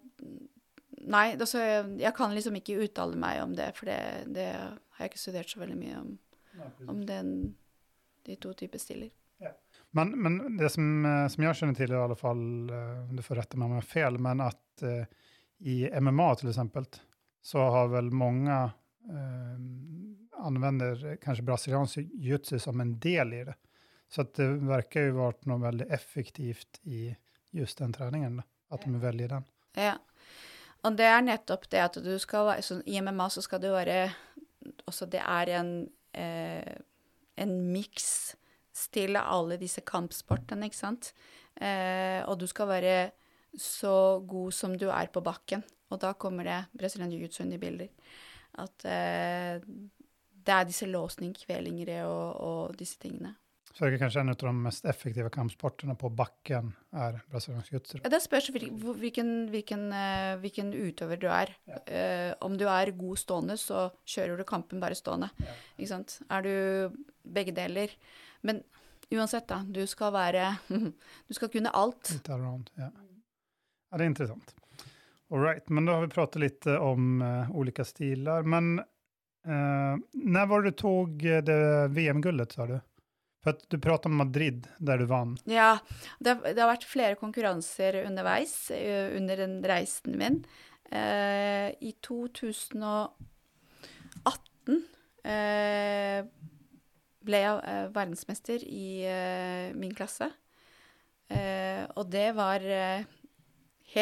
Nei, 1.08 1.38
altså, 1.38 1.62
jeg, 1.96 2.10
kan 2.12 2.34
liksom 2.34 2.58
ikke 2.58 2.82
uttale 2.84 3.16
meg 3.16 3.38
om 3.40 3.54
det, 3.56 3.70
for 3.78 3.88
det, 3.88 4.26
det 4.34 4.50
har 4.52 5.04
jeg 5.06 5.12
ikke 5.12 5.20
studert 5.22 5.48
så 5.48 5.60
veldig 5.62 5.76
mye 5.78 6.00
om, 6.02 6.10
om 6.90 6.98
den, 7.06 7.30
de 8.26 8.36
to 8.36 8.52
typer 8.52 8.82
stiler. 8.82 9.08
Men, 9.96 10.10
men 10.22 10.56
det 10.58 10.68
som, 10.74 11.04
eh, 11.06 11.24
som 11.32 11.44
jeg 11.44 11.56
skjønner 11.56 11.78
til, 11.78 11.94
i 11.94 12.02
alle 12.02 12.18
fall, 12.18 12.42
eh, 12.74 13.14
du 13.14 13.22
får 13.24 13.40
rette 13.40 13.58
meg 13.58 13.68
om 13.68 13.76
jeg 13.76 13.84
har 13.84 13.92
fel, 13.92 14.18
men 14.24 14.42
at 14.44 14.84
eh, 14.84 15.27
i 15.58 16.00
MMA 16.00 16.34
till 16.34 16.48
exempel 16.48 16.84
så 17.42 17.58
har 17.58 17.88
väl 17.88 18.10
många 18.10 18.70
eh, 19.08 20.44
använder 20.44 21.18
kanske 21.22 21.42
brasiliansk 21.42 21.96
jiu-jitsu 21.98 22.58
som 22.58 22.80
en 22.80 22.98
del 22.98 23.34
i 23.34 23.44
det. 23.44 23.54
Så 24.08 24.20
att 24.20 24.34
det 24.34 24.48
verkar 24.48 25.00
ju 25.00 25.10
varit 25.10 25.44
något 25.44 25.62
väldigt 25.62 25.88
effektivt 25.88 26.80
i 26.82 27.16
just 27.50 27.78
den 27.78 27.92
träningen, 27.92 28.42
at 28.68 28.82
de 28.82 29.00
väljer 29.00 29.28
den. 29.28 29.44
Ja. 29.74 29.98
Og 30.82 30.94
det 30.96 31.04
er 31.10 31.22
nettopp 31.22 31.66
det 31.70 31.80
at 31.82 31.96
du 32.02 32.12
skal 32.22 32.46
være 32.46 32.62
sånn, 32.62 32.82
I 32.86 33.00
MMA 33.02 33.26
så 33.34 33.42
skal 33.42 33.60
du 33.60 33.72
være 33.74 34.12
Også 34.86 35.08
det 35.10 35.18
er 35.18 35.50
en 35.58 35.70
eh, 36.14 36.78
en 37.38 37.54
miks 37.72 38.36
til 38.92 39.18
alle 39.18 39.58
disse 39.58 39.82
kampsportene, 39.86 40.68
ikke 40.68 40.78
sant? 40.78 41.12
Eh, 41.58 42.22
og 42.28 42.38
du 42.38 42.46
skal 42.50 42.70
være 42.70 42.94
så 43.56 44.20
god 44.26 44.54
som 44.54 44.76
du 44.78 44.88
er 44.90 45.10
på 45.12 45.22
bakken. 45.24 45.64
Og 45.88 46.00
da 46.02 46.12
kommer 46.20 46.44
det 46.44 46.58
Brazilian 46.76 47.12
jiu-jitsu 47.12 47.44
inn 47.44 47.54
i 47.56 47.60
bilder. 47.62 47.88
At 48.60 48.84
eh, 48.84 49.60
det 50.48 50.54
er 50.54 50.66
disse 50.68 50.88
låsning, 50.88 51.34
kvelinger 51.36 52.02
og, 52.06 52.40
og 52.44 52.78
disse 52.78 52.98
tingene. 53.00 53.34
Så 53.78 53.86
det 53.86 54.00
kanskje 54.00 54.22
en 54.24 54.32
av 54.32 54.38
de 54.40 54.50
mest 54.58 54.86
effektive 54.90 55.30
kampsportene 55.30 55.94
på 55.98 56.08
bakken 56.18 56.72
er 56.98 57.20
brasiliansk 57.30 57.70
jiu-jitsu. 57.70 58.00
Ja, 58.02 58.10
Det 58.10 58.18
spørs 58.24 58.48
hvilken, 58.50 59.30
hvilken, 59.52 59.84
eh, 59.94 60.34
hvilken 60.42 60.72
utøver 60.74 61.20
du 61.20 61.28
er. 61.30 61.52
Eh, 61.86 62.32
om 62.42 62.56
du 62.58 62.64
er 62.66 62.90
god 62.98 63.20
stående, 63.22 63.54
så 63.60 63.84
kjører 64.02 64.40
du 64.40 64.46
kampen 64.48 64.82
bare 64.82 64.98
stående. 64.98 65.30
Ikke 65.76 65.92
sant? 65.92 66.18
Er 66.26 66.42
du 66.42 67.04
begge 67.22 67.54
deler 67.54 67.94
Men 68.42 68.62
uansett, 69.12 69.46
da. 69.46 69.62
Du 69.62 69.84
skal 69.86 70.12
være 70.12 70.58
Du 71.28 71.34
skal 71.34 71.48
kunne 71.48 71.70
alt. 71.74 72.10
Lite 72.10 72.34
allround, 72.34 72.70
ja. 72.78 72.90
Ja. 73.90 73.96
Det 73.96 74.04
är 74.04 74.06
intressant. 74.06 74.54
All 75.30 75.42
right, 75.42 75.68
men 75.68 75.84
då 75.84 75.92
har 75.92 76.00
vi 76.00 76.08
pratat 76.08 76.40
lite 76.40 76.78
om 76.78 77.22
uh, 77.22 77.50
olika 77.56 77.84
stilar. 77.84 78.42
Men 78.42 78.78
uh, 78.78 79.96
när 80.12 80.46
var 80.46 80.62
du 80.62 80.70
tog 80.70 81.24
eh, 81.24 81.42
det 81.42 81.88
VM-guldet, 81.88 82.52
sa 82.52 82.66
du? 82.66 82.80
For 83.44 83.50
at 83.50 83.70
du 83.70 83.78
pratade 83.78 84.08
om 84.12 84.16
Madrid, 84.16 84.66
der 84.78 84.98
du 84.98 85.04
vann. 85.04 85.38
Ja, 85.44 85.78
det, 86.18 86.34
det 86.42 86.60
har 86.60 86.72
vært 86.72 86.88
flere 86.88 87.14
konkurranser 87.20 88.04
underveis 88.06 88.70
uh, 88.72 89.16
under 89.16 89.36
den 89.36 89.60
reisen 89.64 90.16
min. 90.18 90.40
Uh, 90.88 91.68
I 91.84 91.92
2018 92.00 93.12
uh, 95.28 96.24
ble 97.28 97.38
jeg 97.44 97.88
verdensmester 97.92 98.64
i 98.64 99.04
min 99.76 99.92
klasse. 99.92 100.30
Og 101.28 102.06
det 102.08 102.32
var 102.32 102.62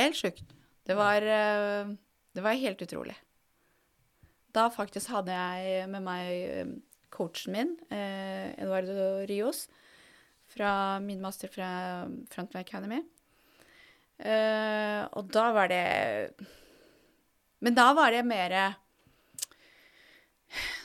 helt 0.04 0.18
sjukt. 0.18 0.56
Det 0.86 0.94
var, 0.94 1.22
eh, 1.22 1.88
det 2.32 2.40
var 2.40 2.52
helt 2.52 2.82
utrolig. 2.82 3.16
Da 4.54 4.68
faktisk 4.70 5.10
hadde 5.10 5.34
jeg 5.34 5.88
med 5.90 6.04
meg 6.06 6.28
eh, 6.30 6.70
coachen 7.10 7.52
min, 7.52 7.72
eh, 7.90 8.54
Eduardo 8.54 9.26
Rios, 9.26 9.66
fra 10.46 11.00
min 11.02 11.20
master 11.20 11.50
fra 11.50 12.06
Frontline 12.30 12.62
Academy. 12.62 13.02
Og 14.16 15.26
da 15.28 15.50
var 15.52 15.68
det 15.68 16.32
Men 17.60 17.74
da 17.74 17.92
var 17.92 18.10
det 18.10 18.22
mer 18.24 18.54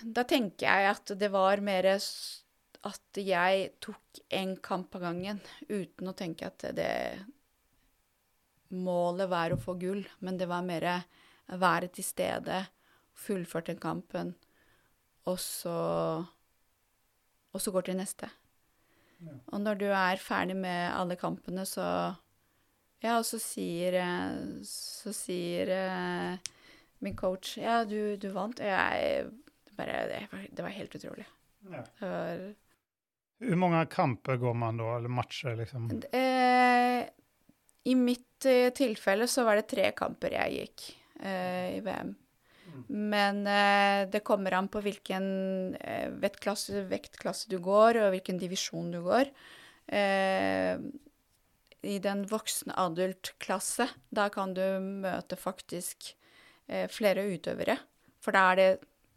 Da 0.03 0.25
tenker 0.27 0.65
jeg 0.65 0.89
at 0.89 1.13
det 1.15 1.29
var 1.31 1.61
mer 1.63 1.87
at 1.87 3.15
jeg 3.15 3.69
tok 3.79 4.19
en 4.35 4.57
kamp 4.57 4.95
av 4.95 5.01
gangen 5.05 5.39
uten 5.69 6.11
å 6.11 6.17
tenke 6.17 6.49
at 6.49 6.65
det 6.75 6.91
Målet 8.71 9.27
var 9.31 9.51
å 9.51 9.59
få 9.59 9.75
gull, 9.79 10.05
men 10.23 10.37
det 10.39 10.47
var 10.47 10.63
mer 10.63 10.85
være 11.51 11.89
til 11.91 12.05
stede, 12.07 12.61
fullført 13.19 13.67
den 13.67 13.79
kampen, 13.81 14.35
og 15.27 15.39
så 15.39 16.25
Og 17.53 17.59
så 17.59 17.71
går 17.75 17.81
til 17.89 17.97
neste. 17.99 18.29
Og 19.51 19.59
når 19.61 19.75
du 19.77 19.85
er 19.91 20.17
ferdig 20.23 20.55
med 20.55 20.93
alle 20.95 21.15
kampene, 21.19 21.65
så 21.67 22.15
Ja, 23.03 23.17
og 23.17 23.25
så 23.25 23.37
sier 23.41 23.97
eh, 23.99 24.61
Så 24.63 25.11
sier 25.13 25.69
eh, 25.75 26.37
min 27.01 27.15
coach 27.17 27.57
Ja, 27.57 27.83
du, 27.83 28.15
du 28.17 28.29
vant. 28.31 28.59
Og 28.59 28.65
jeg 28.65 29.27
bare 29.77 29.99
det 30.07 30.23
var, 30.31 30.47
det 30.51 30.63
var 30.65 30.73
helt 30.75 30.95
utrolig. 30.95 31.27
Ja. 31.69 31.83
Det 31.99 32.09
var 32.09 32.41
Hur 33.41 33.55
mange 33.57 33.85
kamper 33.89 34.37
går 34.37 34.53
man 34.53 34.77
da, 34.77 34.95
eller 34.97 35.09
matcher 35.09 35.55
liksom? 35.57 35.87
eh, 36.13 37.07
I 37.89 37.95
mitt 37.97 38.45
eh, 38.45 38.69
tilfelle 38.77 39.27
så 39.27 39.45
var 39.47 39.57
det 39.57 39.69
tre 39.71 39.87
kamper 39.97 40.35
jeg 40.37 40.57
gikk 40.59 40.83
eh, 41.23 41.77
i 41.77 41.79
VM. 41.85 42.11
Men 42.87 43.41
eh, 43.49 44.05
det 44.11 44.21
kommer 44.23 44.53
an 44.55 44.69
på 44.71 44.79
hvilken 44.85 45.25
eh, 45.75 46.09
vektklasse, 46.21 46.85
vektklasse 46.87 47.49
du 47.51 47.57
går, 47.63 47.99
og 48.03 48.13
hvilken 48.15 48.39
divisjon 48.39 48.91
du 48.93 49.01
går. 49.03 49.31
Eh, 49.91 50.77
I 51.81 51.97
den 52.05 52.23
voksne 52.29 52.77
adult-klasse, 52.79 53.89
da 54.13 54.29
kan 54.31 54.53
du 54.55 54.63
møte 55.03 55.35
faktisk 55.39 56.13
eh, 56.69 56.87
flere 56.91 57.25
utøvere. 57.33 57.75
For 58.21 58.37
da 58.37 58.45
er 58.53 58.61
det 58.61 58.69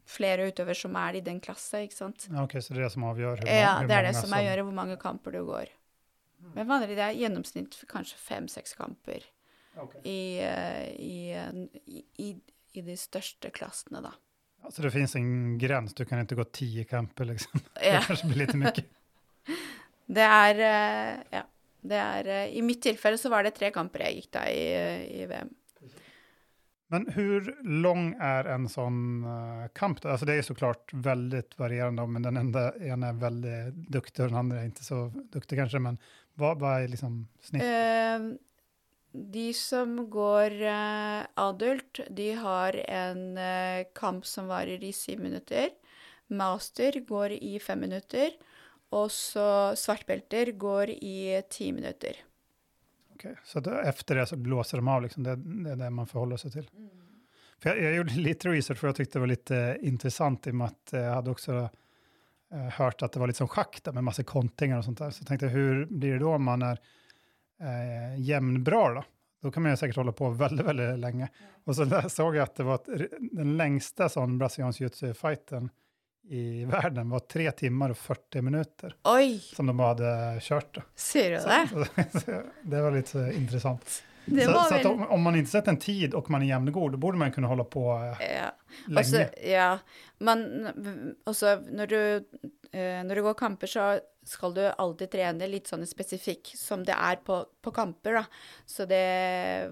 flere 0.09 0.49
utøvere 0.51 0.77
som 0.77 0.97
er 1.01 1.21
i 1.21 1.25
den 1.25 1.39
klasse, 1.45 1.85
ikke 1.87 1.97
sant. 2.01 2.27
Ok, 2.43 2.59
så 2.61 2.75
det 2.75 2.81
er 2.83 2.89
det 2.89 2.93
som 2.97 3.07
avgjør. 3.13 3.45
hur, 3.45 3.49
Ja, 3.55 3.79
hur 3.79 3.89
det 3.89 3.97
er 4.01 4.09
det 4.11 4.17
som 4.19 4.35
avgjør 4.37 4.65
hvor 4.67 4.77
mange 4.83 4.99
kamper 5.01 5.37
du 5.37 5.45
går. 5.47 5.71
Men 6.55 6.69
vanlig 6.69 6.93
det 6.97 6.99
er 7.07 7.17
gjennomsnitt 7.17 7.79
kanskje 7.91 8.19
fem-seks 8.21 8.75
kamper 8.79 9.25
i, 10.05 10.19
eh, 10.45 10.91
i, 11.01 11.15
i, 11.87 12.05
i, 12.23 12.29
i 12.75 12.83
de 12.85 12.97
største 13.01 13.51
klassene, 13.55 14.03
da. 14.05 14.13
Altså 14.65 14.83
det 14.85 14.93
fins 14.95 15.13
en 15.19 15.59
grense? 15.61 15.95
du 15.97 16.05
kan 16.09 16.23
ikke 16.23 16.39
gå 16.41 16.45
ti 16.57 16.69
kamper 16.89 17.25
liksom. 17.33 17.61
Det 17.81 17.91
Ja. 17.97 18.01
kanske 18.07 18.29
blir 18.31 18.45
litt 18.47 18.55
mye? 18.57 18.85
Det 20.19 20.29
er 20.29 20.63
eh, 20.69 21.25
Ja. 21.41 21.43
Det 21.85 21.99
er 22.01 22.29
eh, 22.33 22.55
I 22.57 22.63
mitt 22.65 22.81
tilfelle 22.81 23.19
så 23.21 23.29
var 23.29 23.45
det 23.45 23.55
tre 23.59 23.69
kamper 23.75 24.07
jeg 24.07 24.23
gikk 24.23 24.31
da 24.39 24.47
i, 24.49 24.63
i 25.21 25.27
VM. 25.29 25.51
Men 26.95 27.05
hvor 27.13 27.47
lang 27.83 28.07
er 28.23 28.49
en 28.55 28.67
sånn 28.71 29.03
eh, 29.29 29.67
kamp 29.77 30.01
Da? 30.01 30.15
Altså, 30.15 30.25
det 30.29 30.39
er 30.39 30.47
så 30.47 30.55
klart 30.57 30.93
veldig 30.95 31.43
varierende, 31.61 32.05
men 32.09 32.23
den 32.25 32.39
ene 32.41 33.09
er 33.11 33.19
veldig 33.21 33.57
dyktig, 33.93 34.25
och 34.25 34.31
den 34.33 34.39
andre 34.39 34.63
er 34.63 34.71
ikke 34.71 34.87
så 34.87 35.01
duktig 35.35 35.59
kanskje. 35.61 35.81
men 35.81 35.99
vad, 36.41 36.61
hva 36.63 36.79
er 36.83 36.91
liksom 36.93 37.23
snitt? 37.43 37.63
Eh, 37.63 38.27
de 39.15 39.47
som 39.55 39.97
går 40.11 40.57
eh, 40.67 41.21
adult, 41.39 42.01
de 42.11 42.33
har 42.41 42.79
en 42.89 43.39
eh, 43.39 43.87
kamp 43.95 44.27
som 44.27 44.51
varer 44.51 44.83
i 44.83 44.93
syv 44.93 45.23
minutter. 45.23 45.71
Master 46.35 46.99
går 47.07 47.37
i 47.39 47.59
fem 47.63 47.85
minutter. 47.87 48.35
Og 48.95 49.11
så 49.11 49.75
svartbelter 49.79 50.53
går 50.59 50.91
i 50.95 51.41
ti 51.51 51.73
minutter. 51.75 52.19
Ok, 53.15 53.27
Så 53.45 53.59
etter 53.59 53.89
efter 53.89 54.21
det 54.21 54.27
så 54.31 54.37
blåser 54.37 54.79
de 54.79 54.89
av, 54.89 55.03
liksom. 55.03 55.25
det, 55.27 55.37
det 55.65 55.73
er 55.73 55.81
det 55.81 55.91
man 55.95 56.11
forholder 56.11 56.43
seg 56.43 56.59
til. 56.59 56.69
Mm. 56.75 56.91
For 57.63 57.71
jeg, 57.71 57.87
jeg, 57.87 57.97
gjorde 57.99 58.23
litt 58.27 58.45
research 58.47 58.81
for 58.81 58.91
jeg 58.91 58.99
syntes 58.99 59.15
det 59.15 59.23
var 59.23 59.31
lite 59.31 59.61
interessant 59.89 60.47
i 60.47 60.53
og 60.53 60.61
med 60.61 60.75
at 60.75 60.95
jeg 60.99 61.11
hadde 61.11 61.35
også 61.35 61.59
också 62.51 62.57
eh, 62.57 62.71
hört 62.71 63.03
att 63.03 63.13
det 63.13 63.21
var 63.21 63.27
litt 63.27 63.37
som 63.37 63.49
sjakk 63.49 63.81
där 63.85 63.93
med 63.93 64.05
masse 64.05 64.23
kontingar 64.25 64.79
og 64.79 64.85
sånt 64.85 64.99
der. 64.99 65.11
Så 65.11 65.25
tenkte 65.25 65.47
jeg, 65.47 65.55
hvordan 65.55 65.99
blir 65.99 66.13
det 66.13 66.25
da 66.25 66.35
om 66.35 66.45
man 66.45 66.63
er 66.63 66.79
eh, 67.61 68.21
jevnbra? 68.21 68.95
Da 68.95 69.05
Da 69.45 69.51
kan 69.51 69.63
man 69.63 69.73
jo 69.73 69.77
sikkert 69.77 69.97
holde 69.97 70.13
på 70.17 70.31
veldig 70.31 70.65
veldig 70.65 70.99
lenge. 70.99 71.29
Og 71.67 71.75
så 71.77 71.85
så 71.85 72.09
såg 72.09 72.37
at 72.39 72.49
att 72.49 72.57
det 72.57 72.63
var 72.63 72.75
ett, 72.75 73.11
den 73.33 73.57
lengste 73.57 74.09
sånn 74.09 74.39
brasiliansk 74.39 74.81
jiu-jitsu-fighten 74.81 75.71
i 76.31 76.65
verden 76.65 77.11
var 77.11 77.21
tre 77.29 77.51
timer 77.53 77.91
og 77.93 77.97
40 77.97 78.43
minutter 78.43 78.95
Oi! 79.05 79.39
som 79.55 79.67
de 79.67 79.75
hadde 79.79 80.41
kjørt. 80.41 80.79
Sier 80.97 81.35
du 81.35 81.41
Så, 81.41 81.49
det? 81.49 82.07
så, 82.21 82.39
det 82.63 82.81
var 82.81 82.93
litt 82.97 83.15
interessant. 83.15 84.03
så 84.25 84.53
var 84.53 84.69
så 84.69 84.79
vel 84.79 84.87
om, 84.87 85.03
om 85.19 85.23
man 85.23 85.37
ikke 85.37 85.51
setter 85.53 85.75
en 85.75 85.81
tid 85.85 86.15
og 86.17 86.31
man 86.33 86.43
er 86.43 86.55
jevngod, 86.55 86.93
da 86.97 87.03
borde 87.05 87.19
man 87.21 87.33
kunne 87.33 87.51
holde 87.53 87.65
på 87.69 87.85
eh, 87.99 88.25
ja. 88.39 88.49
Länge. 88.87 89.01
Også, 89.01 89.23
ja. 89.45 89.69
Men 90.25 90.45
også 91.29 91.57
når 91.69 91.93
du, 91.93 92.01
eh, 92.73 93.01
når 93.05 93.15
du 93.15 93.23
går 93.29 93.39
kamper, 93.39 93.71
så 93.71 93.87
skal 94.25 94.55
du 94.57 94.63
alltid 94.67 95.13
trene 95.13 95.49
litt 95.51 95.69
sånn 95.69 95.85
spesifikk 95.87 96.55
som 96.57 96.85
det 96.87 96.97
er 96.97 97.21
på, 97.25 97.43
på 97.61 97.73
kamper, 97.75 98.21
da. 98.21 98.25
Så 98.67 98.89
det 98.89 99.05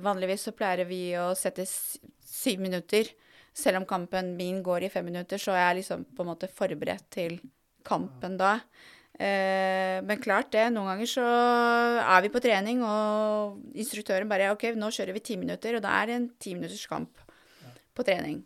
Vanligvis 0.04 0.48
så 0.48 0.56
pleier 0.56 0.84
vi 0.88 1.04
å 1.16 1.32
sette 1.38 1.66
syv 1.66 2.60
minutter. 2.60 3.08
Selv 3.52 3.82
om 3.82 3.88
kampen 3.88 4.34
min 4.36 4.62
går 4.64 4.86
i 4.86 4.92
fem 4.92 5.04
minutter, 5.08 5.40
så 5.40 5.54
er 5.56 5.66
jeg 5.70 5.82
liksom 5.82 6.06
på 6.16 6.24
en 6.24 6.32
måte 6.32 6.48
forberedt 6.52 7.08
til 7.12 7.38
kampen 7.84 8.38
da. 8.40 8.58
Eh, 9.12 9.98
men 10.04 10.20
klart 10.22 10.52
det, 10.54 10.70
noen 10.72 10.94
ganger 10.94 11.10
så 11.10 11.24
er 12.02 12.24
vi 12.24 12.32
på 12.32 12.40
trening, 12.44 12.80
og 12.86 13.60
instruktøren 13.76 14.30
bare 14.30 14.52
OK, 14.54 14.70
nå 14.76 14.88
kjører 14.94 15.16
vi 15.16 15.26
ti 15.26 15.36
minutter, 15.40 15.76
og 15.76 15.84
da 15.84 15.98
er 16.00 16.08
det 16.08 16.16
en 16.16 16.30
ti 16.40 16.56
minutters 16.56 16.86
på 17.92 18.06
trening. 18.08 18.40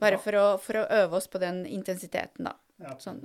Bare 0.00 0.16
Ja. 0.16 0.22
for, 0.24 0.32
å, 0.40 0.46
for 0.58 0.80
å 0.80 0.86
øve 1.02 1.16
oss 1.20 1.28
på 1.28 1.38
den 1.42 1.62
intensiteten, 1.66 2.44
da. 2.48 2.54
Ja. 2.80 2.94
Sånn. 2.98 3.20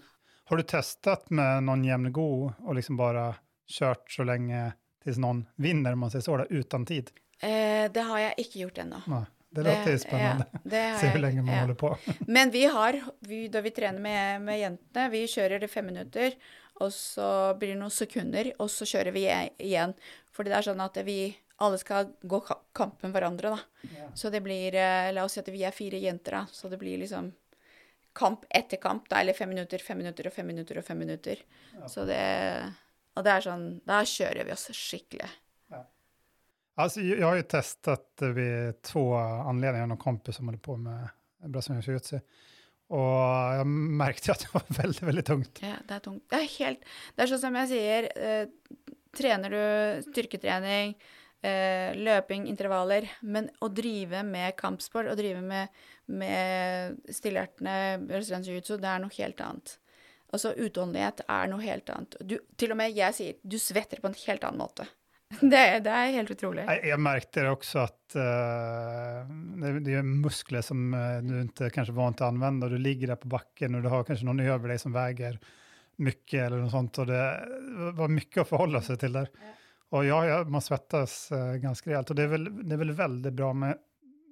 Har 0.45 0.57
du 0.59 0.63
testet 0.67 1.29
med 1.31 1.63
någon 1.63 1.83
jämngod 1.87 2.53
og 2.65 2.75
liksom 2.75 2.97
bare 2.99 3.29
kjørt 3.71 4.11
så 4.11 4.25
lenge 4.27 4.73
til 5.05 5.17
noen 5.23 5.45
vinner, 5.55 5.93
om 5.95 6.03
man 6.05 6.11
sier 6.13 6.21
så, 6.25 6.35
da, 6.37 6.45
uten 6.49 6.85
tid? 6.85 7.09
Eh, 7.39 7.87
det 7.91 8.03
har 8.05 8.19
jeg 8.19 8.35
ikke 8.45 8.59
gjort 8.65 8.77
ennå. 8.83 8.99
Nej, 9.07 9.23
det 9.55 9.63
låter 9.65 9.97
spennende. 9.97 10.45
spännande. 10.45 10.45
Ja, 10.51 10.59
det 10.75 10.83
Se 10.99 11.09
hvor 11.13 11.23
lenge 11.23 11.41
man 11.47 11.55
ja. 11.55 11.61
holder 11.63 11.79
på. 11.81 11.93
Men 12.27 12.51
vi 12.51 12.65
har, 12.65 12.99
vi, 13.19 13.47
da 13.47 13.61
vi 13.65 13.71
trener 13.71 13.99
med, 14.03 14.41
med 14.41 14.59
jentene, 14.59 15.07
vi 15.15 15.23
kjører 15.31 15.59
det 15.63 15.71
fem 15.71 15.85
minutter, 15.89 16.35
og 16.83 16.91
så 16.93 17.29
blir 17.57 17.71
det 17.73 17.79
noen 17.79 17.93
sekunder, 17.95 18.51
og 18.59 18.69
så 18.69 18.85
kjører 18.85 19.15
vi 19.15 19.25
igjen. 19.63 19.93
Fordi 20.35 20.51
det 20.51 20.57
er 20.59 20.67
sånn 20.67 20.83
at 20.83 20.97
vi 21.07 21.19
alle 21.63 21.77
skal 21.79 22.09
gå 22.21 22.39
ka- 22.43 22.59
kampen 22.75 23.13
hverandre, 23.15 23.53
da. 23.55 23.59
Så 24.13 24.29
det 24.33 24.41
blir 24.43 24.75
eh, 24.75 25.11
La 25.15 25.23
oss 25.23 25.37
si 25.37 25.39
at 25.39 25.47
vi 25.53 25.63
er 25.63 25.71
fire 25.75 25.99
jenter, 26.01 26.31
da. 26.39 26.45
Så 26.51 26.69
det 26.69 26.79
blir 26.81 26.97
liksom 26.99 27.31
kamp 28.15 28.45
etter 28.49 28.77
kamp, 28.83 29.07
da. 29.09 29.21
Eller 29.21 29.33
fem 29.37 29.49
minutter, 29.49 29.79
fem 29.83 29.97
minutter 29.99 30.27
og 30.27 30.33
fem 30.35 30.47
minutter 30.47 30.77
og 30.79 30.85
fem 30.87 30.99
minutter. 30.99 31.41
Så 31.91 32.05
det 32.07 32.21
Og 33.15 33.23
det 33.23 33.31
er 33.31 33.41
sånn 33.45 33.65
Da 33.87 34.01
kjører 34.03 34.45
vi 34.45 34.51
oss 34.51 34.67
skikkelig. 34.75 35.29
Alltså, 36.77 36.99
jeg 36.99 37.23
har 37.23 37.37
jo 37.39 37.43
testet 37.47 38.19
ved 38.35 38.81
to 38.83 39.05
anledninger 39.15 39.55
noen 39.55 39.77
Jag 39.77 39.79
har 39.85 39.87
någon 39.93 39.97
kompis 40.01 40.35
som 40.35 40.49
håller 40.49 40.59
på 40.59 40.75
med 40.75 41.07
brasiliansk 41.53 41.87
jiu-jitsu. 41.87 42.17
Og 42.91 43.55
jeg 43.61 43.67
merket 44.01 44.27
at 44.33 44.43
det 44.43 44.49
var 44.53 44.65
veldig, 44.81 45.05
veldig 45.07 45.23
tungt. 45.25 45.61
Ja, 45.63 45.77
det 45.87 45.95
er 45.95 46.03
tungt. 46.03 46.25
Det 46.29 46.41
er 46.41 46.49
helt 46.57 46.83
Det 47.15 47.23
er 47.23 47.31
sånn 47.31 47.41
som 47.45 47.55
jeg 47.61 47.69
sier, 47.71 48.09
eh, 48.19 48.91
trener 49.15 49.55
du 49.55 50.09
styrketrening, 50.09 50.97
eh, 51.43 51.95
løping, 51.97 52.47
intervaller, 52.51 53.07
men 53.21 53.49
å 53.63 53.69
drive 53.73 54.23
med 54.27 54.55
kampsport, 54.59 55.09
å 55.11 55.17
drive 55.17 55.41
med, 55.45 55.81
med 56.07 56.99
stillhjertene, 57.11 57.77
brasiliansk 58.05 58.51
jiu-jitsu, 58.51 58.77
det 58.81 58.91
er 58.91 59.01
noe 59.03 59.17
helt 59.17 59.41
annet. 59.45 59.77
Altså 60.33 60.51
utholdenhet 60.57 61.23
er 61.31 61.49
noe 61.51 61.63
helt 61.63 61.89
annet. 61.93 62.19
Du, 62.21 62.37
til 62.59 62.73
og 62.73 62.79
med 62.79 62.95
jeg 62.95 63.15
sier 63.15 63.41
du 63.43 63.57
svetter 63.61 64.01
på 64.03 64.11
en 64.11 64.21
helt 64.25 64.47
annen 64.47 64.63
måte. 64.63 64.87
Det, 65.41 65.61
det 65.83 65.89
er 65.91 66.11
helt 66.13 66.29
utrolig. 66.31 66.63
Jeg, 66.69 66.81
jeg 66.91 67.01
merket 67.01 67.47
også 67.49 67.79
at 67.81 67.95
att 68.05 68.15
eh, 68.15 69.31
det, 69.61 69.71
det 69.83 69.95
er 69.97 70.03
muskler 70.05 70.61
som 70.61 70.91
du 71.23 71.33
du 71.33 71.41
inte 71.41 71.91
vant 71.91 72.17
til 72.17 72.25
å 72.25 72.29
anvende, 72.29 72.67
og 72.67 72.71
Du 72.71 72.77
ligger 72.77 73.07
der 73.07 73.19
på 73.19 73.27
bakken, 73.27 73.75
og 73.75 73.83
du 73.83 73.89
har 73.89 74.05
kanskje 74.05 74.27
noen 74.29 74.45
over 74.45 74.69
deg 74.69 74.79
som 74.79 74.93
veier 74.93 75.39
mye, 75.97 76.39
eller 76.45 76.61
noe 76.61 76.69
sånt. 76.69 76.99
og 76.99 77.07
det 77.07 77.23
var 77.97 78.11
mye 78.11 78.41
å 78.41 78.47
forholde 78.47 78.81
seg 78.85 78.99
til 78.99 79.13
der. 79.13 79.27
där. 79.33 79.55
Och 79.89 80.05
ja, 80.05 80.43
man 80.43 80.61
svettas 80.61 81.31
eh, 81.31 81.53
ganska 81.53 81.89
rejält. 81.89 82.09
Och 82.09 82.15
det 82.15 82.23
är, 82.23 82.27
väl, 82.27 82.69
det 82.69 82.75
är 82.75 82.77
väl 82.77 82.91
väldigt 82.91 83.33
bra 83.33 83.53
med, 83.53 83.77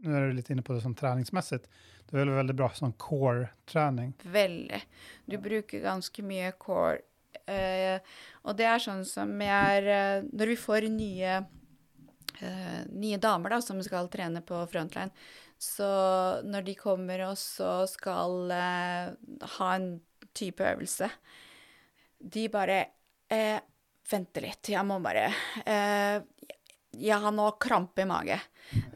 nu 0.02 0.18
är 0.18 0.28
du 0.28 0.34
lite 0.34 0.54
inne 0.54 0.62
på 0.62 0.74
det 0.74 0.82
som 0.82 0.96
träningsmässigt, 0.96 1.70
det 2.10 2.18
är 2.18 2.20
väl 2.20 2.30
väldigt 2.30 2.56
bra 2.56 2.70
som 2.70 2.94
core-träning. 2.94 4.14
Veldig. 4.24 4.84
Du 5.26 5.38
bruker 5.38 5.80
ganske 5.80 6.24
mye 6.24 6.52
core. 6.52 6.98
Uh, 7.50 8.00
og 8.48 8.56
det 8.56 8.64
er 8.70 8.80
sånn 8.80 9.02
som 9.04 9.32
jeg 9.42 9.80
er 9.82 9.88
uh, 9.90 10.28
Når 10.32 10.52
vi 10.54 10.56
får 10.56 10.86
nye, 10.94 11.32
uh, 12.40 12.78
nye 12.94 13.18
damer 13.20 13.52
da, 13.52 13.58
som 13.60 13.82
skal 13.84 14.08
trene 14.14 14.40
på 14.46 14.62
frontline, 14.72 15.12
så 15.64 15.90
når 16.44 16.66
de 16.68 16.76
kommer 16.76 17.24
og 17.30 17.38
så 17.40 17.84
skal 17.88 18.52
eh, 18.52 19.12
ha 19.58 19.70
en 19.78 19.88
type 20.36 20.66
øvelse 20.66 21.08
De 22.20 22.48
bare 22.52 22.80
eh, 23.32 23.60
Vente 24.10 24.44
litt, 24.44 24.68
jeg 24.74 24.84
må 24.86 24.98
bare 25.04 25.30
eh, 25.64 26.18
Jeg 27.00 27.20
har 27.24 27.34
nå 27.34 27.46
krampe 27.62 28.04
i 28.04 28.08
mage. 28.10 28.38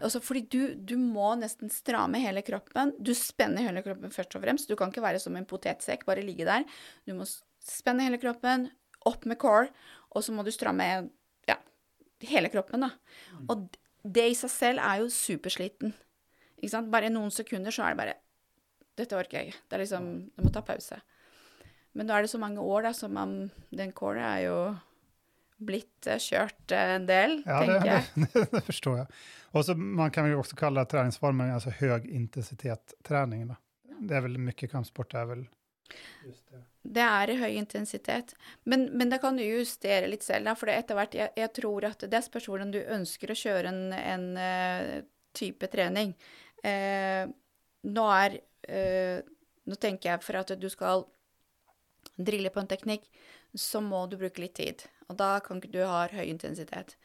Altså, 0.02 0.20
fordi 0.24 0.43
du, 0.52 0.62
du 0.76 0.96
må 1.00 1.32
nesten 1.39 1.72
stramme 1.74 2.20
hele 2.22 2.43
kroppen. 2.46 2.93
Du 3.00 3.13
spenner 3.17 3.65
hele 3.70 3.84
kroppen 3.86 4.13
først 4.13 4.36
og 4.38 4.43
fremst. 4.43 4.70
Du 4.70 4.76
kan 4.80 4.91
ikke 4.91 5.06
være 5.06 5.22
som 5.24 5.38
en 5.39 5.48
potetsekk, 5.48 6.06
bare 6.08 6.26
ligge 6.26 6.48
der. 6.48 6.67
Du 7.08 7.15
må 7.17 7.26
spenne 7.63 8.06
hele 8.06 8.20
kroppen, 8.22 8.70
opp 9.08 9.26
med 9.30 9.39
core, 9.41 9.72
og 10.13 10.24
så 10.26 10.36
må 10.36 10.43
du 10.46 10.52
stramme 10.54 10.86
ja, 11.48 11.58
hele 12.28 12.52
kroppen, 12.54 12.86
da. 12.86 12.91
Og 13.48 13.67
det 14.08 14.28
i 14.32 14.38
seg 14.38 14.52
selv 14.54 14.84
er 14.84 15.02
jo 15.02 15.12
supersliten. 15.13 15.93
Ikke 16.58 16.74
sant? 16.74 16.91
Bare 16.93 17.12
noen 17.13 17.34
sekunder 17.34 17.74
så 17.74 17.86
er 17.86 17.93
det 17.93 18.02
bare 18.04 18.17
Dette 18.98 19.13
orker 19.13 19.38
jeg 19.38 19.52
ikke. 19.52 19.60
Det 19.70 19.76
er 19.78 19.82
liksom 19.84 20.06
Du 20.34 20.41
må 20.41 20.52
ta 20.54 20.63
pause. 20.65 20.98
Men 21.93 22.08
nå 22.10 22.15
er 22.15 22.26
det 22.26 22.32
så 22.32 22.39
mange 22.41 22.62
år, 22.62 22.88
da, 22.88 22.93
så 22.98 23.10
man 23.10 23.52
Den 23.70 23.93
core 23.93 24.24
er 24.26 24.39
jo 24.48 24.58
blitt 25.58 26.08
eh, 26.08 26.20
kjørt 26.22 26.72
eh, 26.72 26.96
en 26.98 27.08
del, 27.10 27.41
Ja, 27.46 27.60
tenker 27.65 27.91
jeg. 27.91 28.08
det, 28.15 28.30
det 28.34 28.48
det 28.52 28.63
forstår 28.70 28.98
jeg. 29.02 29.08
så 29.65 29.76
man 29.76 30.12
kan 30.12 30.28
väl 30.28 30.39
også 30.39 30.58
kalle 30.60 30.86
treningsformen 30.86 31.54
altså 31.54 31.74
høy 31.80 32.08
intensitet 32.08 32.98
trening, 33.08 33.48
Då. 33.48 33.58
Det 34.00 34.13
er 34.13 34.22
vel 34.22 34.38
mye 34.38 34.67
kampsport 34.70 35.10
Det 35.10 35.20
er 35.20 35.30
vel 35.32 35.48
just 36.26 36.52
det. 36.52 36.60
Det 36.88 37.04
er 37.04 37.32
i 37.32 37.36
høy 37.36 37.58
intensitet, 37.58 38.34
men, 38.63 38.86
men 38.96 39.10
det 39.12 39.20
kan 39.20 39.36
du 39.36 39.43
justere 39.43 40.08
litt 40.08 40.24
selv, 40.24 40.48
da, 40.48 40.54
for 40.56 40.72
etter 40.72 40.96
hvert 40.96 41.17
jeg, 41.17 41.34
jeg 41.36 41.52
tror 41.58 41.88
at 41.89 42.06
det 42.08 42.22
spørs 42.24 42.48
hvordan 42.48 42.72
du 42.72 42.78
ønsker 42.80 43.34
å 43.34 43.36
kjøre 43.36 43.74
en, 43.74 43.82
en 43.98 44.28
uh, 44.39 44.93
type 45.36 45.67
trening. 45.74 46.13
Uh, 46.63 47.28
nå 47.91 48.06
er 48.15 48.39
uh, 48.39 49.34
Nå 49.67 49.76
tenker 49.84 50.13
jeg 50.13 50.24
for 50.24 50.39
at 50.39 50.54
du 50.56 50.70
skal 50.72 51.02
drille 52.15 52.48
på 52.56 52.62
en 52.62 52.70
teknikk, 52.72 53.04
så 53.52 53.82
må 53.84 54.06
du 54.08 54.15
bruke 54.15 54.39
litt 54.39 54.56
tid. 54.56 54.86
Og 55.08 55.20
da 55.20 55.38
kan 55.43 55.62
ikke 55.62 55.74
du 55.76 55.82
ha 55.86 56.06
høy 56.12 56.26
intensitet. 56.28 56.98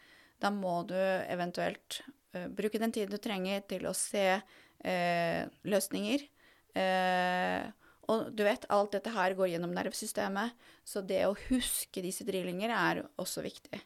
Da 0.43 0.51
må 0.51 0.81
du 0.89 0.97
eventuelt 0.97 2.01
uh, 2.35 2.49
bruke 2.51 2.81
den 2.83 2.95
tiden 2.95 3.15
du 3.15 3.21
trenger 3.23 3.63
til 3.71 3.87
å 3.87 3.95
se 3.97 4.27
uh, 4.39 5.43
løsninger. 5.69 6.27
Uh, 6.75 7.71
og 8.11 8.33
du 8.35 8.43
vet, 8.45 8.67
alt 8.75 8.97
dette 8.97 9.13
her 9.15 9.37
går 9.39 9.53
gjennom 9.53 9.73
nervesystemet, 9.77 10.57
så 10.85 11.05
det 11.07 11.23
å 11.29 11.39
huske 11.47 12.03
disse 12.03 12.27
drillinger 12.27 12.73
er 12.75 13.05
også 13.23 13.45
viktig. 13.47 13.79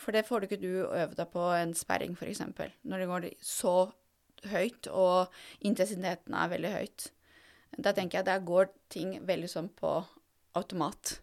For 0.00 0.16
det 0.16 0.24
får 0.26 0.40
du 0.40 0.48
ikke 0.48 0.60
du 0.62 0.72
øve 0.86 1.14
deg 1.14 1.28
på 1.30 1.44
en 1.54 1.74
sperring, 1.76 2.16
f.eks. 2.16 2.42
Når 2.82 3.02
det 3.02 3.08
går 3.10 3.26
så 3.44 3.76
høyt, 4.48 4.88
og 4.90 5.28
intensiteten 5.66 6.34
er 6.34 6.52
veldig 6.52 6.72
høyt. 6.72 7.08
Da 7.78 7.92
tenker 7.94 8.20
jeg 8.20 8.28
der 8.28 8.46
går 8.48 8.70
ting 8.90 9.18
veldig 9.28 9.50
sånn 9.52 9.68
på 9.76 10.00
automat. 10.56 11.20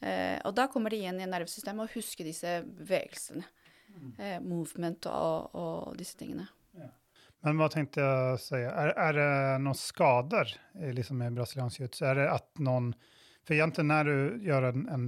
Eh, 0.00 0.36
og 0.44 0.52
da 0.56 0.68
kommer 0.72 0.92
det 0.92 1.00
igjen 1.00 1.20
i 1.22 1.28
nervesystemet 1.30 1.86
å 1.86 1.94
huske 1.96 2.26
disse 2.26 2.60
bevegelsene. 2.66 3.46
Eh, 4.18 4.38
movement 4.44 5.08
og, 5.10 5.54
og 5.58 5.98
disse 5.98 6.18
tingene. 6.18 6.48
Men 7.46 7.60
hva 7.60 7.68
tenkte 7.70 8.02
jeg 8.02 8.32
å 8.34 8.40
si? 8.42 8.58
Er, 8.58 8.92
er 8.98 9.14
det 9.14 9.28
noen 9.62 9.78
skader 9.78 10.50
liksom 10.94 11.22
i 11.22 11.30
brasiliansk 11.36 11.84
jiu 11.84 11.88
Er 12.02 12.18
det 12.18 12.26
at 12.32 12.62
noen 12.66 12.90
For 13.46 13.54
egentlig 13.54 13.86
når 13.86 14.10
du 14.10 14.46
gjør 14.48 14.66
en, 14.72 14.86
en 14.92 15.06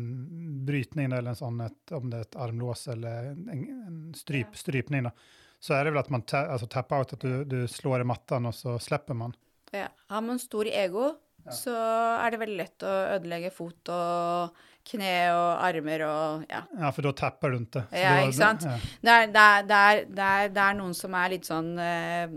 brytning 0.66 1.10
eller 1.10 1.32
en 1.32 1.40
sånn, 1.40 1.58
et, 1.66 1.94
om 1.96 2.06
det 2.10 2.20
er 2.20 2.28
et 2.28 2.38
armlås 2.46 2.86
eller 2.94 3.32
en, 3.32 3.64
en 3.86 3.98
stryp, 4.16 4.54
strypning, 4.56 5.08
da, 5.10 5.12
så 5.60 5.74
er 5.76 5.84
det 5.84 5.92
vel 5.92 6.00
at 6.00 6.12
man 6.14 6.24
ta, 6.24 6.46
altså 6.54 6.70
tapper 6.70 7.02
ut, 7.04 7.12
at 7.18 7.26
du, 7.26 7.42
du 7.44 7.58
slår 7.68 8.00
i 8.00 8.08
matten, 8.08 8.48
og 8.48 8.56
så 8.56 8.78
slipper 8.80 9.18
man. 9.18 9.34
Ja. 9.76 9.90
Har 10.08 10.24
man 10.24 10.40
stor 10.40 10.70
ego, 10.70 11.10
så 11.54 11.76
er 11.76 12.32
det 12.32 12.40
veldig 12.42 12.58
lett 12.58 12.86
å 12.86 12.96
ødelegge 13.16 13.52
fot 13.54 13.92
og 13.94 14.58
kne 14.90 15.14
og 15.34 15.62
armer 15.66 16.04
og 16.06 16.50
ja. 16.50 16.62
Ja, 16.78 16.90
for 16.94 17.06
da 17.06 17.12
tapper 17.16 17.54
du 17.54 17.60
ikke. 17.60 17.84
Så 17.90 18.02
Ja, 18.02 18.14
ikke 18.24 18.38
sant? 18.38 18.66
Ja. 18.66 18.76
Det 19.00 19.14
er, 19.14 19.32
det, 19.34 19.46
er, 19.46 19.64
det, 19.68 19.78
er, 20.26 20.52
det, 20.54 20.66
er, 20.66 20.78
noen 20.78 20.96
som 20.96 21.16
er 21.18 21.34
litt 21.34 21.48
sånn 21.48 21.72
eh, 21.78 22.36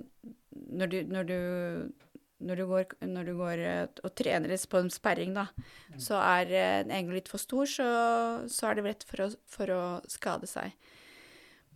når, 0.74 0.92
du, 0.92 0.98
når, 1.14 1.30
du, 1.30 1.40
når 2.44 2.60
du 2.60 2.66
går, 2.70 2.98
når 3.14 3.30
du 3.30 3.34
går 3.40 3.64
eh, 3.64 3.86
og 4.04 4.16
trener 4.20 4.56
på 4.70 4.82
en 4.82 4.92
sperring, 4.94 5.38
da, 5.38 5.48
så 6.02 6.20
er 6.20 6.52
eh, 6.52 6.80
en 6.84 6.94
engel 7.00 7.20
litt 7.22 7.32
for 7.32 7.42
stor, 7.42 7.70
så, 7.70 7.90
så 8.52 8.70
er 8.70 8.80
det 8.80 8.88
lett 8.90 9.08
for 9.08 9.26
å, 9.26 9.30
for 9.50 9.74
å 9.74 9.84
skade 10.12 10.50
seg. 10.50 10.76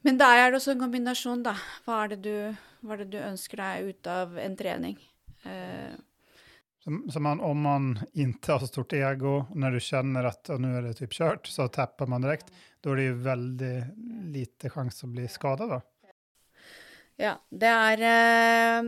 Men 0.06 0.20
da 0.20 0.30
er 0.38 0.52
det 0.52 0.60
også 0.60 0.76
en 0.76 0.84
kombinasjon, 0.84 1.42
da. 1.44 1.56
Hva 1.86 2.04
er 2.04 2.14
det 2.14 2.20
du, 2.28 2.36
hva 2.86 2.96
er 2.96 3.04
det 3.04 3.12
du 3.16 3.22
ønsker 3.24 3.60
deg 3.60 3.90
ut 3.90 4.10
av 4.12 4.38
en 4.40 4.58
trening? 4.60 5.00
Eh, 5.48 5.96
Så, 6.88 7.12
så 7.12 7.20
man, 7.20 7.40
om 7.40 7.62
man 7.62 8.00
inte 8.14 8.52
har 8.52 8.60
så 8.60 8.68
stort 8.68 8.94
ego, 8.94 9.46
när 9.56 9.72
du 9.72 9.80
känner 9.80 10.24
att 10.24 10.48
nå 10.48 10.58
nu 10.58 10.78
är 10.78 10.82
det 10.82 10.94
typ 10.94 11.14
kört, 11.14 11.48
så 11.48 11.68
tappar 11.68 12.08
man 12.08 12.22
direkt, 12.22 12.46
då 12.82 12.92
är 12.92 12.96
det 12.96 13.02
ju 13.02 13.14
väldigt 13.14 13.84
lite 14.24 14.70
chans 14.70 15.04
att 15.04 15.10
bli 15.10 15.28
skadad 15.28 15.70
då. 15.70 15.82
Ja, 17.18 17.34
det 17.50 17.68
er 17.68 18.02
eh, 18.06 18.88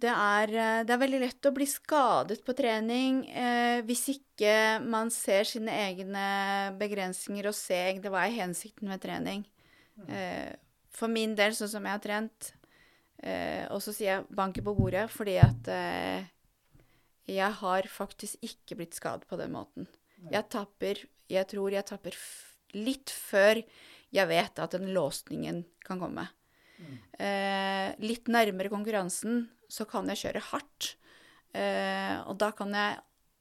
det 0.00 0.12
er, 0.12 0.54
eh, 0.54 0.80
det 0.86 0.94
er 0.94 1.02
veldig 1.02 1.20
lett 1.24 1.46
å 1.48 1.54
bli 1.56 1.66
skadet 1.66 2.44
på 2.46 2.54
trening 2.54 3.24
eh, 3.26 3.82
hvis 3.88 4.06
ikke 4.12 4.78
man 4.84 5.10
ser 5.10 5.48
sine 5.48 5.74
egne 5.88 6.26
begrensninger 6.78 7.48
og 7.50 7.56
ser 7.56 7.98
hva 8.06 8.26
er 8.26 8.36
hensikten 8.38 8.92
med 8.92 9.02
trening. 9.02 9.46
Eh, 10.06 10.52
for 10.94 11.10
min 11.10 11.34
del, 11.34 11.56
sånn 11.56 11.74
som 11.74 11.88
jeg 11.88 11.96
har 11.96 12.04
trent, 12.04 12.52
eh, 13.18 13.64
og 13.72 13.82
så 13.82 13.96
sier 13.96 14.12
jeg 14.12 14.28
banke 14.36 14.62
på 14.62 14.76
bordet 14.78 15.08
fordi 15.10 15.40
at 15.42 15.72
eh, 15.74 16.28
jeg 17.30 17.56
har 17.60 17.86
faktisk 17.90 18.42
ikke 18.44 18.80
blitt 18.80 18.98
skadet 18.98 19.28
på 19.30 19.38
den 19.40 19.54
måten. 19.54 19.88
Jeg 20.30 20.50
tapper 20.52 21.06
Jeg 21.30 21.46
tror 21.48 21.70
jeg 21.72 21.86
tapper 21.86 22.16
litt 22.74 23.10
før 23.14 23.62
jeg 24.10 24.26
vet 24.26 24.58
at 24.58 24.74
den 24.74 24.90
låsningen 24.90 25.62
kan 25.86 26.00
komme. 26.02 26.26
Eh, 27.20 27.92
litt 28.02 28.26
nærmere 28.32 28.72
konkurransen 28.72 29.44
så 29.70 29.86
kan 29.86 30.08
jeg 30.10 30.24
kjøre 30.24 30.42
hardt. 30.50 30.96
Eh, 31.54 32.16
og 32.26 32.34
da 32.40 32.50
kan 32.56 32.74
jeg 32.74 32.98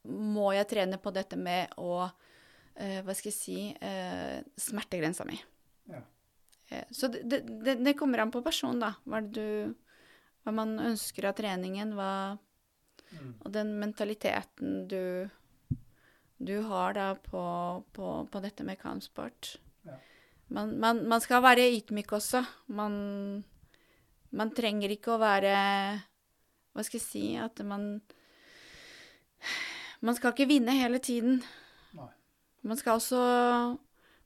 må 0.09 0.51
jeg 0.55 0.69
trene 0.69 0.99
på 1.01 1.11
dette 1.13 1.37
med 1.37 1.73
å 1.81 2.07
eh, 2.07 3.01
Hva 3.05 3.15
skal 3.17 3.29
jeg 3.29 3.37
si 3.37 3.59
eh, 3.73 4.39
Smertegrensa 4.59 5.25
mi. 5.27 5.37
Ja. 5.89 6.01
Eh, 6.69 6.85
så 6.95 7.09
det, 7.11 7.43
det, 7.49 7.79
det, 7.81 7.95
kommer 7.99 8.23
an 8.23 8.33
på 8.33 8.43
personen, 8.45 8.81
da. 8.81 8.93
Hva, 9.03 9.21
du, 9.21 9.73
hva 10.45 10.55
man 10.55 10.77
ønsker 10.91 11.29
av 11.29 11.37
treningen. 11.37 11.93
Hva, 11.97 12.11
og 13.17 13.51
den 13.53 13.73
mentaliteten 13.81 14.83
du, 14.89 15.29
du 16.37 16.55
har 16.69 16.93
da 16.97 17.07
på, 17.15 17.41
på, 17.93 18.11
på 18.31 18.41
dette 18.43 18.65
med 18.67 18.79
kampsport. 18.81 19.55
Ja. 19.87 19.97
Man, 20.49 20.77
man, 20.79 21.03
man 21.09 21.21
skal 21.21 21.43
være 21.43 21.69
ydmyk 21.77 22.13
også. 22.19 22.43
Man, 22.67 22.93
man 24.31 24.53
trenger 24.55 24.93
ikke 24.93 25.15
å 25.15 25.21
være 25.21 25.53
Hva 26.73 26.85
skal 26.85 26.99
jeg 26.99 27.05
si 27.05 27.23
At 27.41 27.57
man 27.65 27.99
Man 30.05 30.15
skal 30.15 30.31
ikke 30.31 30.47
vinne 30.47 30.75
hele 30.77 30.99
tiden. 31.03 31.41
Nei. 31.97 32.11
Man 32.61 32.77
skal 32.79 32.99
også 33.01 33.21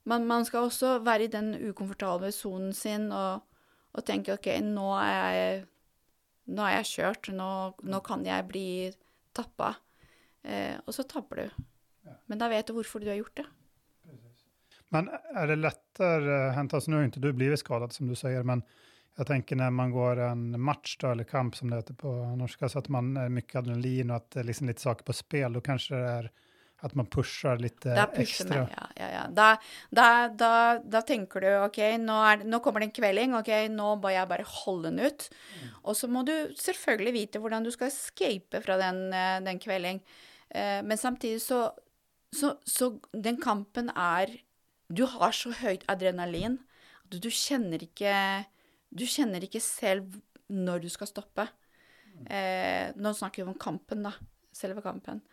man, 0.04 0.26
man 0.28 0.46
skal 0.46 0.68
også 0.68 0.98
være 1.00 1.24
i 1.24 1.32
den 1.32 1.70
ukomfortable 1.70 2.32
sonen 2.32 2.74
sin 2.74 3.12
og, 3.12 3.40
og 3.94 4.06
tenke 4.06 4.36
OK, 4.36 4.50
nå 4.64 4.90
er 5.00 5.32
jeg 5.38 5.62
nå 6.52 6.68
er 6.68 6.78
jeg 6.80 6.90
kjørt, 6.92 7.32
nå, 7.36 7.50
nå 7.88 8.00
kan 8.06 8.24
jeg 8.28 8.48
bli 8.50 8.68
tappa. 9.36 9.74
Eh, 10.44 10.76
og 10.84 10.96
så 10.96 11.06
tapper 11.08 11.44
du. 11.44 11.68
Ja. 12.04 12.16
Men 12.32 12.42
da 12.42 12.50
vet 12.52 12.68
du 12.68 12.76
hvorfor 12.78 13.04
du 13.04 13.10
har 13.12 13.20
gjort 13.20 13.44
det. 13.44 13.48
Men 14.94 15.08
er 15.10 15.48
det 15.50 15.58
lettere 15.58 16.52
hänt, 16.54 16.74
alltså 16.74 16.92
nu 16.92 17.00
har 17.00 17.08
ikke 17.08 17.24
du 17.24 17.32
blivit 17.34 17.64
skadet, 17.64 17.96
som 17.96 18.10
du 18.10 18.14
sier, 18.18 18.44
men 18.46 18.62
jeg 19.18 19.26
tenker 19.30 19.58
når 19.58 19.72
man 19.74 19.94
går 19.94 20.22
en 20.28 20.44
match 20.62 21.00
da, 21.02 21.14
eller 21.14 21.26
kamp 21.26 21.56
som 21.58 21.72
det 21.72 21.80
heter 21.80 21.98
på 21.98 22.12
norsk, 22.38 22.62
så 22.70 22.82
at 22.82 22.90
man 22.94 23.16
er 23.18 23.34
mye 23.34 23.58
adrenalin 23.58 24.12
og 24.12 24.20
at 24.20 24.28
det 24.36 24.42
er 24.44 24.48
liksom 24.52 24.70
litt 24.70 24.84
saker 24.84 25.08
på 25.08 25.16
spill, 25.18 25.58
da 25.58 25.64
kanskje 25.66 25.98
det 25.98 26.12
är 26.12 26.30
att 26.84 26.96
man 27.00 27.08
pushar 27.08 27.58
litt 27.62 27.86
Da 27.86 28.06
pusher 28.12 28.46
ekstra. 28.46 28.64
man, 28.64 28.74
ja, 28.76 28.88
ja, 29.00 29.10
ja. 29.14 29.24
Da, 29.32 29.48
da, 29.90 30.08
da, 30.28 30.52
da 30.84 31.02
tenker 31.08 31.44
du 31.44 31.48
OK, 31.64 31.80
nå, 32.04 32.18
er, 32.28 32.44
nå 32.44 32.60
kommer 32.64 32.84
det 32.84 32.90
en 32.90 32.98
kvelding. 32.98 33.36
OK, 33.40 33.52
nå 33.72 33.94
må 34.04 34.12
jeg 34.12 34.30
bare 34.30 34.48
holde 34.60 34.92
den 34.92 35.00
ut. 35.08 35.30
Og 35.84 35.96
så 35.96 36.10
må 36.12 36.26
du 36.28 36.34
selvfølgelig 36.60 37.14
vite 37.16 37.42
hvordan 37.44 37.64
du 37.64 37.72
skal 37.72 37.92
escape 37.92 38.62
fra 38.66 38.78
den, 38.82 39.06
eh, 39.16 39.40
den 39.46 39.62
kvelding. 39.64 40.04
Eh, 40.52 40.82
men 40.84 41.00
samtidig 41.00 41.42
så, 41.42 41.66
så, 42.36 42.58
så 42.68 42.92
Den 43.14 43.40
kampen 43.42 43.90
er 43.96 44.30
Du 44.94 45.06
har 45.10 45.32
så 45.34 45.50
høyt 45.64 45.86
adrenalin 45.90 46.60
at 47.08 47.16
du 47.22 47.30
kjenner 47.30 47.82
ikke 47.82 48.14
Du 48.94 49.06
kjenner 49.10 49.42
ikke 49.46 49.62
selv 49.64 50.20
når 50.54 50.84
du 50.84 50.90
skal 50.92 51.08
stoppe. 51.10 51.48
Eh, 52.30 52.92
nå 53.00 53.14
snakker 53.18 53.42
vi 53.42 53.50
om 53.50 53.58
kampen, 53.58 54.04
da. 54.06 54.12
Selve 54.54 54.84
kampen. 54.86 55.24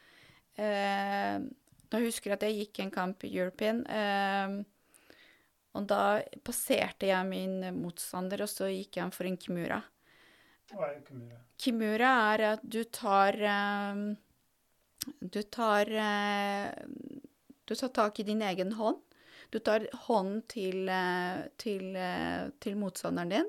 Eh, 0.57 1.39
da 1.91 1.99
husker 2.03 2.31
jeg 2.31 2.37
at 2.39 2.45
jeg 2.47 2.59
gikk 2.59 2.83
en 2.85 2.93
kamp 2.95 3.25
i 3.27 3.33
European, 3.39 3.83
eh, 3.87 4.61
og 5.79 5.87
da 5.91 6.21
passerte 6.47 7.07
jeg 7.11 7.29
min 7.29 7.61
motstander, 7.79 8.43
og 8.43 8.51
så 8.51 8.71
gikk 8.71 8.99
jeg 9.01 9.15
for 9.15 9.29
en 9.31 9.39
kimura. 9.39 9.81
Kimura 11.59 12.11
er 12.35 12.45
at 12.55 12.63
du 12.63 12.83
tar 12.85 13.35
eh, 13.35 14.03
Du 15.21 15.43
tar 15.43 15.91
eh, 15.91 16.71
Du 17.67 17.75
tar 17.75 17.89
tak 17.89 18.21
i 18.21 18.27
din 18.29 18.43
egen 18.43 18.73
hånd. 18.79 19.01
Du 19.51 19.59
tar 19.59 19.87
hånden 20.07 20.43
til, 20.47 20.87
til, 21.59 21.97
til 22.63 22.77
motstanderen 22.79 23.33
din, 23.33 23.49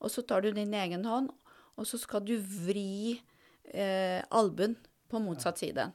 og 0.00 0.10
så 0.12 0.20
tar 0.28 0.42
du 0.44 0.50
din 0.52 0.74
egen 0.76 1.06
hånd, 1.08 1.30
og 1.76 1.86
så 1.88 1.96
skal 2.00 2.20
du 2.26 2.34
vri 2.36 3.16
eh, 3.72 4.20
albuen 4.28 4.76
på 5.08 5.20
motsatt 5.24 5.58
side. 5.62 5.86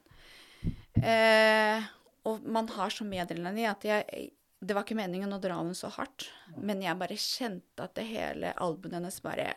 Eh, 1.04 1.84
og 2.30 2.46
man 2.48 2.70
har 2.72 2.94
så 2.94 3.04
mye 3.04 3.26
i 3.28 3.66
at 3.68 3.84
jeg 3.84 4.30
Det 4.63 4.76
var 4.76 4.86
ikke 4.86 4.96
meningen 4.96 5.34
å 5.36 5.42
dra 5.44 5.58
henne 5.60 5.76
så 5.76 5.89
hardt, 5.92 6.30
men 6.56 6.82
jeg 6.82 6.96
bare 6.96 7.20
kjente 7.20 7.84
at 7.84 7.96
det 7.98 8.06
hele 8.08 8.54
albumet 8.56 8.96
hennes 8.96 9.20
bare 9.26 9.50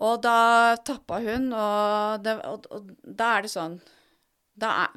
Og 0.00 0.22
da 0.24 0.76
tappa 0.80 1.18
hun, 1.20 1.50
og, 1.52 2.24
det, 2.24 2.38
og, 2.48 2.64
og 2.72 2.94
da 3.04 3.34
er 3.36 3.44
det 3.44 3.52
sånn 3.52 3.76
da 4.56 4.86
er, 4.86 4.96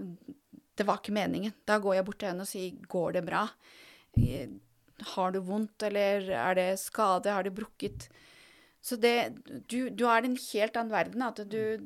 Det 0.74 0.88
var 0.88 1.02
ikke 1.02 1.16
meningen. 1.16 1.54
Da 1.68 1.78
går 1.80 2.00
jeg 2.00 2.06
bort 2.08 2.20
til 2.22 2.32
henne 2.32 2.48
og 2.48 2.50
sier 2.50 2.72
'Går 2.88 3.14
det 3.14 3.26
bra?' 3.28 3.50
Har 5.14 5.32
du 5.34 5.40
vondt, 5.42 5.84
eller 5.84 6.30
er 6.30 6.56
det 6.56 6.80
skade? 6.80 7.30
Har 7.30 7.44
du 7.44 7.52
brukket? 7.52 8.08
Så 8.82 8.96
det 8.96 9.36
Du, 9.68 9.90
du 9.90 10.06
er 10.08 10.24
i 10.24 10.30
en 10.32 10.38
helt 10.38 10.78
annen 10.78 10.92
verden. 10.92 11.22
At 11.22 11.42
du 11.50 11.80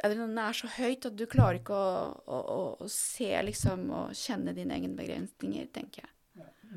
Adrenalin 0.00 0.38
er 0.40 0.56
så 0.56 0.70
høyt 0.78 1.04
at 1.08 1.16
du 1.18 1.26
klarer 1.28 1.60
ikke 1.60 1.76
å, 1.76 1.96
å, 2.24 2.38
å, 2.38 2.60
å 2.80 2.88
se 2.90 3.30
liksom 3.44 3.84
og 3.92 4.14
kjenne 4.16 4.54
dine 4.56 4.78
egne 4.78 4.96
begrensninger, 4.96 5.68
tenker 5.74 6.06
jeg. 6.06 6.12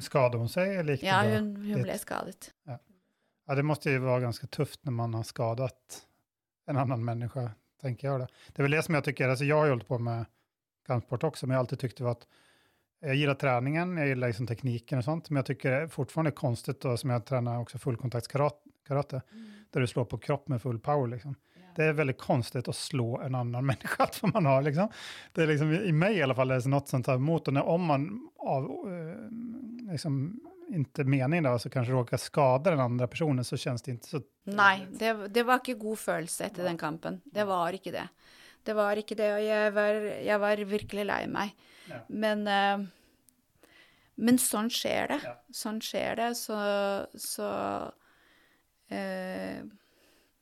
Skadet 0.03 0.41
hun 0.41 0.51
seg? 0.51 0.73
eller 0.81 0.99
Ja, 1.05 1.21
hun, 1.23 1.53
hun 1.63 1.85
ble 1.85 1.95
skadet. 2.01 2.49
Ja, 2.67 3.55
det 3.55 3.63
måtte 3.63 3.93
jo 3.93 4.03
være 4.03 4.25
ganske 4.25 4.49
tøft 4.51 4.81
når 4.83 4.97
man 4.97 5.15
har 5.15 5.27
skadet 5.27 6.01
en 6.67 6.81
annen 6.81 7.05
menneske, 7.05 7.47
tenker 7.81 8.09
jeg. 8.09 8.25
Då. 8.25 8.51
Det 8.51 8.59
er 8.59 8.67
vel 8.67 8.75
det 8.75 8.83
som 8.87 8.97
jeg 8.97 9.07
tykker, 9.07 9.31
altså 9.31 9.47
jeg 9.47 9.55
har 9.55 9.71
holdt 9.71 9.87
på 9.87 9.99
med 10.03 10.27
kampsport 10.85 11.29
også, 11.29 11.45
men 11.45 11.55
jeg 11.55 11.61
har 11.61 11.65
alltid 11.65 11.83
tyckt 11.85 12.01
at 12.01 12.05
var 12.05 12.17
jag 13.05 13.15
gillar 13.15 13.35
träningen, 13.35 13.97
jeg 13.97 14.07
gillar 14.07 14.31
liksom 14.31 14.47
teknikken 14.47 14.99
og 15.01 15.05
sånt, 15.05 15.29
men 15.29 15.43
jeg 15.43 15.57
syns 15.61 16.13
det 16.25 16.31
konstigt 16.31 16.81
då, 16.81 16.97
som 16.97 17.09
jeg 17.09 17.25
tränar 17.25 17.59
också 17.59 17.77
fullkontaktskarate, 17.77 19.21
der 19.71 19.79
du 19.79 19.87
slår 19.87 20.05
på 20.05 20.17
kropp 20.17 20.47
med 20.47 20.61
full 20.61 20.79
power 20.79 21.07
liksom. 21.07 21.35
Det 21.75 21.83
är 21.83 21.93
väldigt 21.93 22.17
konstigt 22.17 22.67
att 22.67 22.75
slå 22.75 23.19
en 23.19 23.35
annan 23.35 23.65
människa, 23.71 24.07
som 24.11 24.31
man 24.33 24.45
har 24.45 24.61
liksom. 24.61 24.89
Det 25.33 25.43
är 25.43 25.47
liksom, 25.47 25.73
i 25.73 25.91
mig 25.91 26.17
i 26.17 26.23
alla 26.23 26.35
fall, 26.35 26.51
är 26.51 26.59
det 26.59 26.69
något 26.69 26.87
sånt 26.87 27.07
här 27.07 27.15
imot 27.15 27.47
och 27.47 27.53
när, 27.53 27.63
om 27.63 27.83
man 27.83 28.29
av, 28.37 28.63
eh, 28.63 29.91
liksom, 29.91 30.39
inte 30.69 31.03
meningen 31.03 31.43
då, 31.43 31.59
så 31.59 31.69
kanske 31.69 31.93
råkar 31.93 32.17
skada 32.17 32.69
den 32.69 32.79
andre 32.79 33.07
personen 33.07 33.45
så 33.45 33.57
känns 33.57 33.81
det 33.81 33.91
inte 33.91 34.07
så... 34.07 34.21
Nei, 34.43 34.87
det, 34.89 35.27
det 35.27 35.43
var 35.43 35.61
ikke 35.61 35.77
god 35.79 35.99
følelse 35.99 36.45
etter 36.49 36.63
den 36.63 36.77
kampen. 36.77 37.21
Det 37.25 37.45
var 37.45 37.73
ikke 37.73 37.91
det. 37.91 38.07
Det 38.65 38.73
var 38.73 38.97
ikke 38.97 39.17
det, 39.17 39.29
og 39.35 39.43
jeg 39.45 39.73
var, 39.75 39.97
jeg 40.25 40.41
var 40.41 40.61
virkelig 40.69 41.05
lei 41.05 41.21
meg. 41.29 41.53
Ja. 41.89 41.99
Men, 42.09 42.47
uh, 42.49 43.67
men 44.15 44.39
sånn 44.41 44.71
skjer 44.73 45.13
det. 45.13 45.19
Ja. 45.25 45.35
Sånn 45.53 45.81
skjer 45.85 46.17
det, 46.17 46.31
så, 46.39 46.57
så 47.19 47.49
eh, 48.89 49.61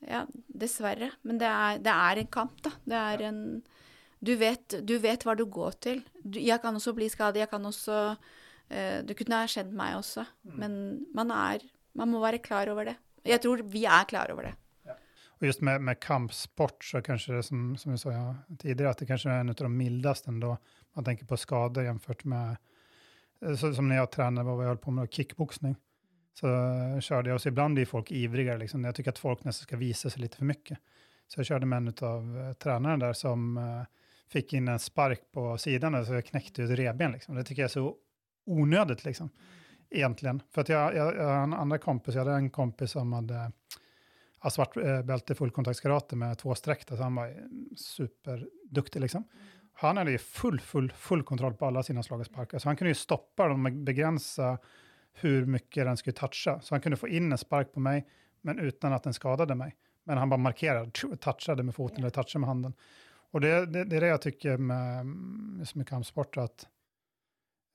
Ja, 0.09 0.23
dessverre. 0.47 1.11
Men 1.23 1.39
det 1.41 1.49
er, 1.49 1.79
det 1.83 1.93
er 1.93 2.21
en 2.21 2.31
kamp, 2.33 2.57
da. 2.65 2.73
Det 2.83 2.99
er 2.99 3.27
en 3.29 3.39
du 4.23 4.31
vet, 4.39 4.77
du 4.87 4.95
vet 5.03 5.25
hva 5.27 5.35
du 5.35 5.43
går 5.51 5.77
til. 5.83 5.97
Du, 6.23 6.39
jeg 6.39 6.61
kan 6.63 6.75
også 6.79 6.93
bli 6.95 7.09
skadet, 7.11 7.41
jeg 7.41 7.49
kan 7.51 7.65
også 7.67 7.97
uh, 8.15 8.99
Det 9.03 9.17
kunne 9.19 9.41
ha 9.41 9.49
skjedd 9.51 9.73
meg 9.75 9.97
også. 9.97 10.23
Men 10.47 10.75
man 11.15 11.33
er 11.35 11.65
Man 11.93 12.09
må 12.09 12.21
være 12.23 12.39
klar 12.41 12.71
over 12.71 12.87
det. 12.87 12.95
Jeg 13.27 13.41
tror 13.43 13.61
vi 13.69 13.83
er 13.85 14.07
klar 14.09 14.31
over 14.31 14.47
det. 14.47 14.53
Og 15.43 15.47
just 15.47 15.61
med, 15.61 15.81
med 15.81 15.99
kampsport 15.99 16.85
så 16.87 17.01
kanskje 17.03 17.35
det 17.35 17.43
som, 17.43 17.73
som 17.75 17.91
vi 17.91 17.97
sa 17.99 18.11
ja, 18.13 18.27
tidligere, 18.61 18.93
at 18.93 19.01
det 19.01 19.07
kanskje 19.09 19.31
er 19.33 19.41
en 19.43 19.51
av 19.51 19.57
de 19.59 19.69
mildeste 19.69 20.31
da 20.39 20.53
Man 20.95 21.05
tenker 21.05 21.25
på 21.25 21.37
skader, 21.37 21.83
jämfört 21.83 22.23
med, 22.23 22.57
eh, 23.41 23.55
så, 23.57 23.73
som 23.73 23.89
når 23.89 23.97
jeg 23.97 24.11
trener, 24.13 24.45
hva 24.45 24.55
jag 24.61 24.71
höll 24.71 24.77
på 24.77 24.91
med, 24.93 25.11
kickboxning. 25.11 25.75
Så 26.33 26.47
körde 27.01 27.29
jag, 27.29 27.35
och 27.35 27.41
så 27.41 27.49
ibland 27.49 27.73
blir 27.73 27.85
folk 27.85 28.11
ivrigare, 28.11 28.57
liksom. 28.57 28.83
jag 28.83 28.95
tycker 28.95 29.09
att 29.09 29.19
folk 29.19 29.43
nästan 29.43 29.63
ska 29.63 29.77
visa 29.77 30.09
sig 30.09 30.21
lite 30.21 30.37
för 30.37 30.45
mycket. 30.45 30.77
Så 31.27 31.39
jag 31.39 31.45
körde 31.45 31.65
med 31.65 31.77
en 31.77 31.93
av 32.01 32.37
uh, 32.37 32.97
där 32.97 33.13
som 33.13 33.57
uh, 33.57 33.83
fick 34.27 34.53
in 34.53 34.67
en 34.67 34.79
spark 34.79 35.21
på 35.31 35.57
sidan, 35.57 35.95
og 35.95 36.05
så 36.05 36.13
jag 36.13 36.25
knäckte 36.25 36.61
ut 36.61 36.69
revben. 36.69 37.11
Liksom. 37.11 37.35
Det 37.35 37.43
tycker 37.43 37.61
jag 37.61 37.69
är 37.69 37.71
så 37.71 37.95
onödigt, 38.45 39.05
liksom, 39.05 39.29
egentligen. 39.89 40.41
För 40.51 40.61
att 40.61 40.69
jag, 40.69 40.95
jag, 40.95 41.15
jag 41.15 41.23
har 41.23 41.43
en 41.43 41.53
andra 41.53 41.77
kompis, 41.77 42.15
jag 42.15 42.25
hade 42.25 42.35
en 42.35 42.49
kompis 42.49 42.91
som 42.91 43.13
hade 43.13 43.51
ja, 44.43 44.49
svart 44.49 44.77
eh, 44.77 45.35
fullkontaktskarate 45.35 46.15
med 46.15 46.37
två 46.37 46.55
streck. 46.55 46.87
Så 46.87 46.95
han 46.95 47.15
var 47.15 47.33
superduktig 47.75 49.01
liksom. 49.01 49.23
Han 49.73 49.97
hade 49.97 50.11
ju 50.11 50.17
full, 50.17 50.59
full, 50.59 50.91
full 50.91 51.23
kontroll 51.23 51.53
på 51.53 51.65
alla 51.65 51.83
sina 51.83 52.03
slag 52.03 52.19
och 52.19 52.25
sparkar. 52.25 52.59
Så 52.59 52.69
han 52.69 52.75
kunde 52.75 52.89
ju 52.89 52.95
stoppa 52.95 53.47
dem 53.47 53.65
och 53.65 53.71
begränsa 53.71 54.57
hur 55.13 55.45
mycket 55.45 55.85
den 55.85 55.97
skulle 55.97 56.13
toucha. 56.13 56.61
Så 56.61 56.75
han 56.75 56.81
kunde 56.81 56.97
få 56.97 57.07
in 57.07 57.31
en 57.31 57.37
spark 57.37 57.73
på 57.73 57.79
mig, 57.79 58.07
men 58.41 58.59
utan 58.59 58.93
att 58.93 59.03
den 59.03 59.13
skadade 59.13 59.55
mig. 59.55 59.75
Men 60.03 60.17
han 60.17 60.29
bara 60.29 60.37
markerade, 60.37 60.91
touchade 61.19 61.63
med 61.63 61.75
foten 61.75 61.97
eller 61.97 62.09
touchade 62.09 62.39
med 62.39 62.47
handen. 62.47 62.73
Och 63.31 63.41
det, 63.41 63.65
det, 63.65 63.83
det 63.83 63.95
är 63.95 64.01
det 64.01 64.07
jag 64.07 64.21
tycker 64.21 64.57
med, 64.57 65.05
så 65.67 65.77
mycket 65.77 65.89
kampsport, 65.89 66.37
att, 66.37 66.67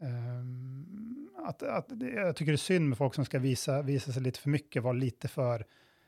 um, 0.01 1.31
att, 1.47 1.63
att 1.63 1.87
det, 1.89 2.11
jag 2.11 2.37
tycker 2.37 2.53
det 2.53 2.57
är 2.57 2.57
synd 2.57 2.89
med 2.89 2.99
folk 2.99 3.15
som 3.15 3.25
ska 3.25 3.39
visa, 3.39 3.83
visa 3.83 4.13
sig 4.13 4.23
lite 4.23 4.41
för 4.41 4.51
mycket, 4.51 4.83
vara 4.83 4.93
lite 4.93 5.29
för 5.29 5.65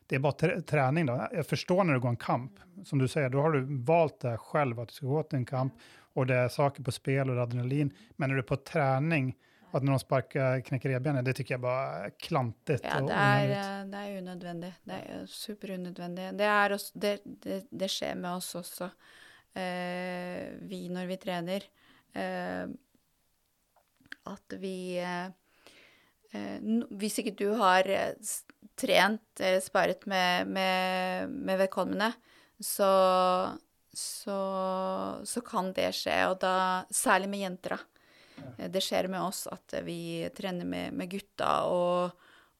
det 0.06 0.16
är 0.16 0.20
bara 0.20 0.32
trä- 0.32 0.60
träning 0.62 1.06
då. 1.06 1.28
Jag 1.32 1.46
förstår 1.46 1.84
när 1.84 1.94
du 1.94 2.00
går 2.00 2.08
en 2.08 2.16
kamp, 2.16 2.52
som 2.84 2.98
du 2.98 3.08
säger, 3.08 3.30
då 3.30 3.40
har 3.40 3.52
du 3.52 3.82
valt 3.84 4.20
det 4.20 4.36
själv 4.38 4.80
att 4.80 4.88
du 4.88 4.94
ska 4.94 5.06
gå 5.06 5.22
till 5.22 5.38
en 5.38 5.44
kamp 5.44 5.74
och 6.12 6.26
det 6.26 6.34
är 6.34 6.48
saker 6.48 6.82
på 6.82 6.92
spel 6.92 7.30
och 7.30 7.42
adrenalin. 7.42 7.92
Men 8.16 8.28
när 8.28 8.36
du 8.36 8.42
är 8.42 8.46
på 8.46 8.56
träning, 8.56 9.36
att 9.70 9.82
någon 9.82 10.00
sparkar, 10.00 10.60
knäcker 10.60 10.88
revbenet, 10.88 11.24
det 11.24 11.32
tycker 11.32 11.54
jag 11.54 11.60
bara 11.60 12.06
är 12.06 12.10
klantigt 12.10 12.84
Ja, 12.84 13.00
det 13.00 13.14
eh, 13.14 13.84
det 13.90 13.98
er 13.98 14.18
unødvendig. 14.18 14.72
Det 14.84 14.92
er 14.92 15.26
superunødvendig. 15.26 16.30
Det, 16.38 16.44
er 16.44 16.74
også, 16.76 16.92
det, 16.94 17.20
det, 17.24 17.64
det 17.70 17.88
skjer 17.90 18.14
med 18.18 18.30
oss 18.36 18.54
også, 18.58 18.90
eh, 19.54 20.50
vi 20.70 20.86
når 20.92 21.10
vi 21.10 21.18
trener. 21.22 21.66
Eh, 22.14 22.70
at 24.30 24.56
vi 24.60 24.98
eh, 25.00 25.30
eh, 26.32 26.58
Hvis 26.90 27.20
ikke 27.22 27.36
du 27.38 27.48
har 27.60 27.88
eh, 27.88 28.14
trent 28.78 29.40
eller 29.40 29.62
sparet 29.64 30.06
med, 30.06 30.46
med, 30.48 31.30
med 31.30 31.62
vedkommende, 31.64 32.12
så, 32.60 32.90
så, 33.92 34.40
så 35.24 35.40
kan 35.44 35.72
det 35.76 35.90
skje. 35.96 36.18
Og 36.30 36.38
da, 36.42 36.54
særlig 36.92 37.30
med 37.32 37.44
jenter, 37.46 37.76
da. 37.76 37.89
Eh, 38.58 38.68
Det 38.70 38.82
skjer 38.84 39.08
med 39.12 39.20
oss 39.22 39.46
at 39.50 39.74
vi 39.86 40.28
trener 40.36 40.64
med, 40.68 40.92
med 40.94 41.10
gutta, 41.10 41.52
og, 41.70 42.12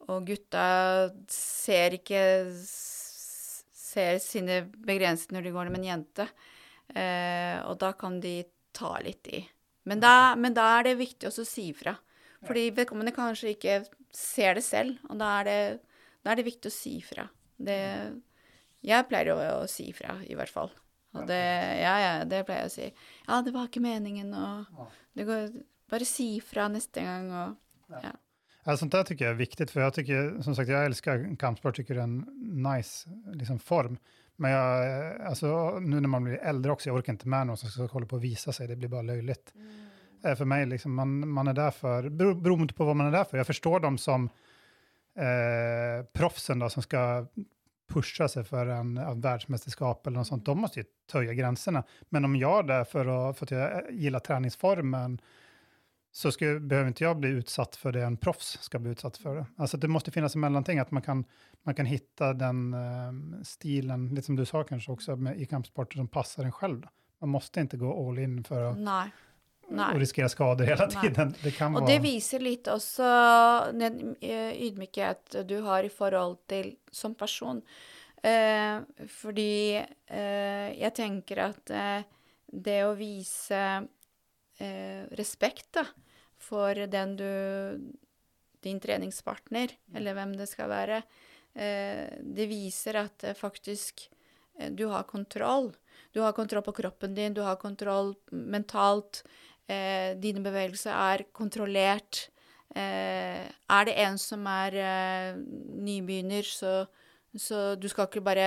og 0.09 0.27
gutta 0.27 1.11
ser 1.29 1.99
ikke 2.01 2.23
Ser 3.91 4.21
sine 4.23 4.61
begrensninger 4.87 5.41
når 5.41 5.47
de 5.49 5.53
går 5.55 5.71
med 5.73 5.81
en 5.81 5.87
jente. 5.89 6.27
Eh, 6.95 7.57
og 7.67 7.75
da 7.83 7.89
kan 7.99 8.21
de 8.23 8.37
ta 8.77 8.93
litt 9.03 9.27
i. 9.35 9.41
Men 9.91 9.99
da, 9.99 10.37
men 10.39 10.55
da 10.55 10.69
er 10.79 10.85
det 10.87 11.01
viktig 11.01 11.27
også 11.27 11.43
å 11.43 11.49
si 11.49 11.65
ifra. 11.73 11.97
Fordi 12.47 12.69
vedkommende 12.77 13.11
kanskje 13.17 13.51
ikke 13.57 13.81
ser 14.15 14.55
det 14.55 14.63
selv, 14.65 15.01
og 15.11 15.19
da 15.19 15.33
er 15.41 15.49
det, 15.49 15.59
da 16.23 16.31
er 16.33 16.39
det 16.39 16.47
viktig 16.47 16.71
å 16.71 16.77
si 16.77 16.93
ifra. 17.01 17.27
Jeg 17.61 19.09
pleier 19.11 19.33
å, 19.35 19.41
å 19.61 19.67
si 19.69 19.91
ifra, 19.91 20.15
i 20.25 20.39
hvert 20.39 20.53
fall. 20.55 20.71
Og 21.19 21.27
det, 21.27 21.41
ja, 21.83 21.97
ja, 22.01 22.13
det 22.31 22.45
pleier 22.47 22.69
jeg 22.69 22.71
å 22.71 22.75
si. 22.77 22.89
Ja, 23.27 23.41
det 23.43 23.53
var 23.57 23.67
ikke 23.67 23.83
meningen, 23.83 24.31
og 24.39 24.87
det 25.19 25.27
går, 25.29 25.51
bare 25.91 26.05
si 26.05 26.37
ifra 26.37 26.69
neste 26.69 27.05
gang, 27.05 27.31
og 27.33 27.57
ja. 28.03 28.13
Ja, 28.65 28.77
sånt 28.77 28.93
där 28.93 29.05
tycker 29.05 29.25
jag 29.25 29.33
är 29.33 29.39
viktigt, 29.39 29.71
för 29.71 29.81
jag 29.81 29.95
tycker, 29.95 30.43
som 30.43 30.57
sagt, 30.57 30.69
jag 30.69 30.85
älskar 30.85 31.37
kampsport, 31.37 31.77
tycker 31.77 31.95
det 31.95 32.01
är 32.01 32.05
en 32.05 32.27
nice 32.77 33.11
liksom, 33.33 33.59
form. 33.59 33.97
Men 34.37 34.51
jag, 34.51 34.87
eh, 34.87 35.29
alltså, 35.29 35.79
nu 35.79 36.01
när 36.01 36.09
man 36.09 36.25
blir 36.25 36.37
äldre 36.37 36.73
också, 36.73 36.89
jag 36.89 36.97
orkar 36.97 37.13
inte 37.13 37.29
med 37.29 37.47
någon 37.47 37.57
som 37.57 37.71
ska 37.71 37.87
hålla 37.87 38.07
på 38.07 38.17
och 38.17 38.25
visa 38.25 38.53
sig, 38.53 38.69
det 38.69 38.77
blir 38.77 38.89
bara 38.89 39.03
löjligt. 39.03 39.53
Mm. 39.55 40.37
För 40.37 40.45
mig, 40.45 40.67
liksom, 40.67 40.95
man, 40.95 41.29
man 41.29 41.49
är 41.49 41.53
där 41.53 41.71
för, 41.71 42.09
beror, 42.09 42.35
beroende 42.35 42.75
på 42.75 42.85
vad 42.85 42.97
man 42.97 43.07
är 43.07 43.11
där 43.13 43.25
för. 43.25 43.37
Jag 43.37 43.47
förstår 43.47 43.81
dem 43.81 43.99
som 43.99 44.31
eh, 45.17 46.05
proffsen 46.13 46.59
då, 46.59 46.71
som 46.71 46.83
ska 46.83 47.27
pusha 47.89 48.29
sig 48.29 48.45
för 48.45 48.67
en, 48.67 48.97
en 48.97 49.21
världsmästerskap 49.21 50.07
eller 50.07 50.19
något 50.19 50.27
sånt, 50.27 50.45
de 50.45 50.61
måste 50.61 50.81
ju 50.81 50.85
töja 51.13 51.35
gränserna. 51.35 51.85
Men 52.09 52.25
om 52.25 52.37
jag 52.37 52.59
är 52.59 52.63
där 52.63 52.85
för 52.85 53.31
att, 53.31 53.39
för 53.39 53.47
att 53.47 53.51
jag 53.51 53.93
gillar 53.93 54.21
träningsformen, 54.21 55.21
så 56.13 56.33
ska, 56.33 56.59
behöver 56.61 56.89
inte 56.89 57.05
jag 57.05 57.17
bli 57.17 57.29
utsatt 57.29 57.77
för 57.77 57.93
det 57.93 58.05
en 58.05 58.17
proffs 58.17 58.59
ska 58.61 58.79
bli 58.79 58.91
utsatt 58.91 59.17
för. 59.17 59.37
Det. 59.37 59.47
Alltså 59.57 59.77
det 59.77 59.89
måste 59.89 60.11
finnas 60.11 60.35
en 60.35 60.41
mellanting, 60.41 60.79
att 60.79 60.91
man 60.91 61.03
kan, 61.03 61.25
man 61.63 61.75
kan 61.75 61.87
hitta 61.87 62.33
den 62.33 62.75
uh, 62.75 63.43
stilen, 63.43 64.09
lite 64.09 64.27
som 64.27 64.37
du 64.37 64.47
sa 64.47 64.65
kanske 64.65 64.93
också, 64.93 65.17
med, 65.17 65.41
i 65.41 65.47
kampsporter 65.47 65.97
som 65.97 66.09
passar 66.09 66.45
en 66.45 66.53
själv. 66.53 66.81
Då. 66.81 66.89
Man 67.21 67.31
måste 67.31 67.61
inte 67.61 67.77
gå 67.77 68.09
all 68.09 68.19
in 68.19 68.45
för 68.45 68.63
att 68.63 68.79
Nei. 68.79 69.11
och 69.67 69.73
Nei. 69.77 69.99
riskera 69.99 70.29
skador 70.29 70.65
hela 70.65 70.87
Nej. 70.87 71.01
tiden. 71.03 71.35
Det 71.43 71.51
kan 71.51 71.77
Og 71.77 71.83
vara... 71.83 71.93
det 71.93 71.99
viser 71.99 72.41
litt 72.41 72.69
også 72.69 73.05
den 73.73 74.17
eh, 74.21 74.63
ydmykhet 74.63 75.37
du 75.49 75.61
har 75.61 75.85
i 75.85 75.89
forhold 75.89 76.39
til 76.47 76.77
som 76.91 77.15
person. 77.15 77.63
Eh, 78.23 78.81
fordi 79.09 79.77
eh, 80.07 80.69
jeg 80.81 80.93
tenker 80.97 81.45
at 81.47 81.71
eh, 81.71 82.03
det 82.53 82.81
å 82.85 82.97
vise 82.99 83.61
eh, 84.61 85.09
respekt 85.19 85.73
da, 85.79 85.87
for 86.41 86.87
den 86.91 87.17
du 87.19 87.31
Din 88.61 88.77
treningspartner, 88.77 89.73
eller 89.97 90.13
hvem 90.13 90.35
det 90.37 90.45
skal 90.51 90.69
være, 90.69 90.99
eh, 91.57 92.11
det 92.21 92.45
viser 92.51 92.99
at 93.01 93.25
eh, 93.25 93.33
faktisk 93.33 94.03
eh, 94.59 94.69
du 94.69 94.85
har 94.93 95.07
kontroll. 95.09 95.71
Du 96.13 96.21
har 96.21 96.35
kontroll 96.37 96.63
på 96.67 96.75
kroppen 96.77 97.15
din, 97.17 97.33
du 97.33 97.41
har 97.41 97.57
kontroll 97.57 98.13
mentalt. 98.31 99.23
Eh, 99.65 100.13
dine 100.21 100.43
bevegelser 100.45 100.93
er 100.93 101.25
kontrollert. 101.33 102.27
Eh, 102.77 103.49
er 103.49 103.89
det 103.89 103.97
en 104.05 104.19
som 104.21 104.45
er 104.47 104.77
eh, 104.77 105.41
nybegynner, 105.81 106.45
så, 106.47 106.85
så 107.35 107.75
du 107.81 107.89
skal 107.89 108.11
ikke 108.11 108.23
bare 108.29 108.47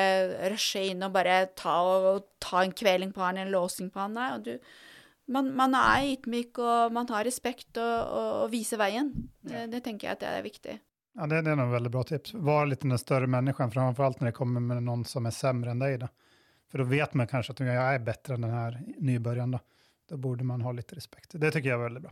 rushe 0.54 0.86
inn 0.92 1.04
og 1.04 1.14
bare 1.16 1.46
ta, 1.60 1.80
og, 1.82 2.28
ta 2.38 2.64
en 2.64 2.76
kveling 2.76 3.12
på 3.16 3.24
han, 3.24 3.42
en 3.42 3.52
låsing 3.52 3.90
på 3.92 4.04
han. 4.04 4.16
Nei, 4.20 4.30
og 4.38 4.46
du, 4.46 4.54
man, 5.32 5.52
man 5.56 5.76
er 5.78 6.08
ydmyk, 6.14 6.60
og 6.60 6.96
man 6.96 7.08
har 7.14 7.28
respekt 7.28 7.78
og, 7.78 7.94
og, 8.08 8.32
og 8.44 8.50
viser 8.52 8.82
veien. 8.82 9.14
Det, 9.42 9.68
det 9.72 9.84
tenker 9.86 10.10
jeg 10.10 10.18
at 10.18 10.24
det 10.26 10.32
er 10.32 10.46
viktig. 10.46 10.80
Ja, 11.14 11.28
det, 11.30 11.44
det 11.46 11.54
er 11.54 11.60
noen 11.60 11.74
veldig 11.74 11.92
bra 11.94 12.04
tips. 12.10 12.34
Var 12.34 12.68
litt 12.68 12.84
den 12.86 12.98
større 12.98 13.30
mennesken, 13.30 13.72
framfor 13.72 14.08
alt 14.08 14.22
når 14.22 14.32
det 14.32 14.38
kommer 14.38 14.64
med 14.66 14.82
noen 14.88 15.06
som 15.06 15.30
er 15.30 15.36
sämre 15.36 15.74
enn 15.74 15.84
deg. 15.84 16.00
Da. 16.02 16.10
For 16.72 16.82
da 16.82 16.90
vet 16.90 17.14
man 17.20 17.30
kanskje 17.30 17.54
at 17.54 17.64
jeg 17.68 17.84
er 17.84 18.08
bedre 18.08 18.38
enn 18.38 18.48
denne 18.48 18.96
nybegynneren. 18.98 19.58
Da. 19.60 19.62
då 20.10 20.18
borde 20.18 20.44
man 20.44 20.62
ha 20.62 20.72
litt 20.72 20.94
respekt. 20.94 21.36
Det 21.38 21.52
syns 21.54 21.66
jeg 21.66 21.74
er 21.76 21.84
veldig 21.84 22.02
bra. 22.04 22.12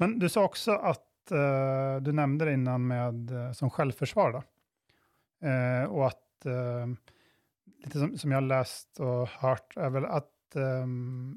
Men 0.00 0.18
du 0.20 0.28
sa 0.32 0.44
også 0.46 0.76
at 0.92 1.32
uh, 1.32 2.00
du 2.04 2.12
nevnte 2.12 2.46
det 2.48 2.58
innan 2.58 2.86
med 2.88 3.32
uh, 3.32 3.52
som 3.52 3.70
selvforsvar. 3.70 4.42
Eh, 5.44 5.84
och 5.84 6.06
att, 6.06 6.20
Litt 7.84 7.92
som, 7.92 8.18
som 8.18 8.30
jeg 8.32 8.36
har 8.36 8.46
lest 8.48 9.00
og 9.00 9.28
hørt, 9.40 9.74
er 9.76 9.90
vel 9.92 10.06
at 10.08 10.56
ehm, 10.56 11.34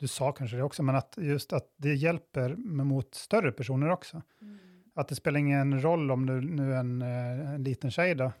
du 0.00 0.08
sa 0.08 0.32
kanske 0.32 0.56
det 0.56 0.62
också, 0.62 0.82
men 0.82 0.96
att 0.96 1.18
just 1.20 1.52
att 1.52 1.74
det 1.76 1.94
hjälper 1.94 2.56
mot 2.56 3.14
större 3.14 3.52
personer 3.52 3.90
också. 3.90 4.22
Att 4.94 5.08
det 5.08 5.14
spelar 5.14 5.40
ingen 5.40 5.82
roll 5.82 6.10
om 6.10 6.26
du 6.26 6.40
nu 6.40 6.72
är 6.72 6.76
en, 6.76 7.02
eh, 7.02 7.54
en 7.54 7.64
liten 7.64 7.90
tjej 7.90 8.14
då, 8.14 8.24
eh, 8.24 8.32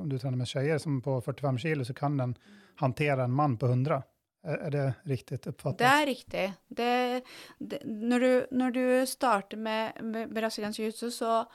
om 0.00 0.08
du 0.08 0.18
tränar 0.18 0.36
med 0.36 0.48
tjejer 0.48 0.78
som 0.78 1.02
på 1.02 1.20
45 1.20 1.58
kilo 1.58 1.84
så 1.84 1.94
kan 1.94 2.16
den 2.16 2.34
hantera 2.74 3.24
en 3.24 3.32
man 3.32 3.56
på 3.56 3.66
100. 3.66 4.02
Er, 4.44 4.56
är 4.56 4.70
det 4.70 4.94
riktig 5.02 5.46
oppfattet? 5.46 5.78
Det 5.78 5.84
er 5.84 6.06
riktig. 6.06 6.52
Det, 6.68 7.22
det, 7.58 7.84
når, 7.84 8.20
du, 8.20 8.46
når 8.50 8.70
du 8.70 9.06
starter 9.06 9.56
med, 9.56 9.92
med 10.02 10.34
brasiliansk 10.34 10.80
jiu-jitsu, 10.80 11.10
så 11.10 11.46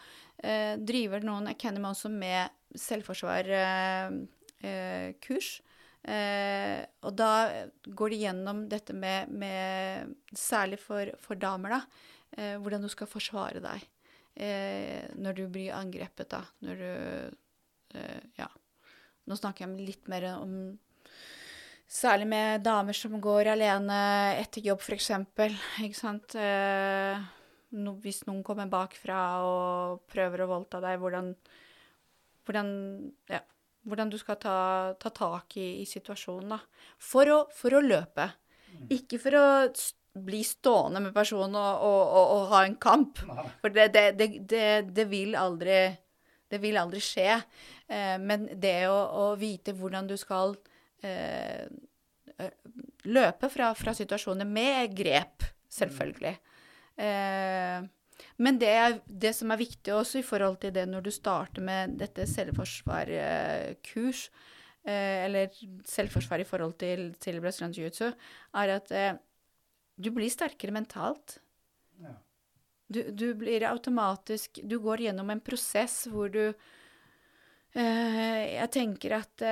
eh, 0.43 0.79
driver 0.79 1.19
noen 1.23 1.47
Academy 1.47 1.89
også 1.89 2.09
med 2.09 2.47
selvforsvarkurs. 2.75 5.61
Eh, 5.61 5.72
og 6.03 7.13
da 7.15 7.29
går 7.87 8.11
de 8.11 8.17
gjennom 8.25 8.65
dette 8.67 8.91
med, 8.91 9.29
med 9.31 10.09
Særlig 10.35 10.81
for, 10.83 11.07
for 11.23 11.39
damer, 11.39 11.77
da. 11.77 12.09
Eh, 12.37 12.55
hvordan 12.59 12.81
du 12.81 12.89
skal 12.89 13.09
forsvare 13.09 13.61
deg 13.61 13.83
eh, 14.41 15.05
når 15.21 15.37
du 15.37 15.43
blir 15.53 15.75
angrepet, 15.77 16.31
da. 16.33 16.43
Når 16.65 16.81
du 16.81 17.99
eh, 17.99 18.19
Ja. 18.39 18.49
Nå 19.23 19.37
snakker 19.39 19.63
jeg 19.63 19.85
litt 19.87 20.09
mer 20.11 20.25
om 20.35 20.55
Særlig 21.93 22.25
med 22.25 22.63
damer 22.65 22.95
som 22.97 23.13
går 23.21 23.51
alene 23.51 23.95
etter 24.39 24.63
jobb, 24.65 24.81
f.eks. 24.81 25.11
Ikke 25.85 25.97
sant. 25.99 26.33
Eh, 26.33 27.19
no, 27.77 27.93
hvis 28.01 28.23
noen 28.25 28.41
kommer 28.45 28.71
bakfra 28.71 29.19
og 29.45 30.01
prøver 30.09 30.41
å 30.41 30.47
voldta 30.49 30.81
deg, 30.81 30.97
hvordan, 31.03 31.29
hvordan, 32.47 32.71
ja, 33.29 33.43
hvordan 33.83 34.11
du 34.11 34.17
skal 34.19 34.39
ta, 34.41 34.57
ta 34.99 35.11
tak 35.13 35.57
i, 35.59 35.81
i, 35.81 35.87
situasjonen, 35.89 36.55
da. 36.55 36.59
For 37.01 37.29
å, 37.31 37.39
for 37.55 37.75
å 37.75 37.83
løpe. 37.83 38.29
Ikke 38.93 39.19
for 39.21 39.37
å 39.37 39.45
bli 40.13 40.43
stående 40.45 41.01
med 41.01 41.13
personen 41.13 41.57
og, 41.57 41.85
og, 41.85 42.01
og, 42.03 42.33
og 42.35 42.51
ha 42.53 42.63
en 42.67 42.77
kamp. 42.81 43.21
For 43.61 43.73
det, 43.73 43.89
det, 43.93 44.05
det, 44.49 44.65
det, 44.93 45.05
vil 45.09 45.37
aldri 45.37 45.95
Det 46.49 46.59
vil 46.61 46.77
aldri 46.77 47.01
skje. 47.01 47.39
Eh, 47.87 48.17
men 48.21 48.45
det 48.61 48.87
å, 48.89 48.97
å, 49.23 49.25
vite 49.39 49.73
hvordan 49.73 50.07
du 50.07 50.15
skal 50.21 50.53
eh, 51.01 51.65
løpe 53.09 53.49
fra, 53.49 53.73
fra, 53.77 53.93
situasjoner 53.97 54.45
med 54.45 54.93
grep, 54.95 55.45
selvfølgelig. 55.73 56.35
Eh, 57.01 57.81
men 58.37 58.57
det, 58.61 58.69
er, 58.69 58.97
det, 59.07 59.33
som 59.37 59.51
er 59.53 59.61
viktig 59.61 59.93
også 59.93 60.21
i 60.21 60.25
forhold 60.25 60.57
til 60.63 60.73
det 60.75 60.87
når 60.89 61.05
du 61.05 61.11
starter 61.13 61.61
med 61.65 61.97
dette 61.99 62.25
selvforsvarkurs, 62.29 64.23
eh, 64.87 65.25
eller 65.27 65.53
selvforsvar 65.89 66.43
i 66.43 66.47
forhold 66.47 66.77
til, 66.81 67.11
til 67.21 67.41
brasiliansk 67.43 67.79
jiu-jitsu, 67.79 68.09
er 68.61 68.75
at 68.77 68.93
eh, 68.93 69.13
du 69.97 70.09
blir 70.15 70.31
sterkere 70.33 70.73
mentalt. 70.73 71.37
Ja. 72.01 72.15
Du, 72.93 73.03
du, 73.11 73.27
blir 73.37 73.63
automatisk 73.69 74.59
Du 74.69 74.75
går 74.83 75.05
gjennom 75.05 75.29
en 75.31 75.39
prosess 75.41 76.03
hvor 76.11 76.27
du 76.29 76.51
Jeg 77.73 78.67
tenker 78.75 79.15
at 79.17 79.43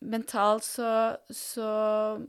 mentalt 0.00 0.64
så, 0.64 0.90
så, 1.30 1.70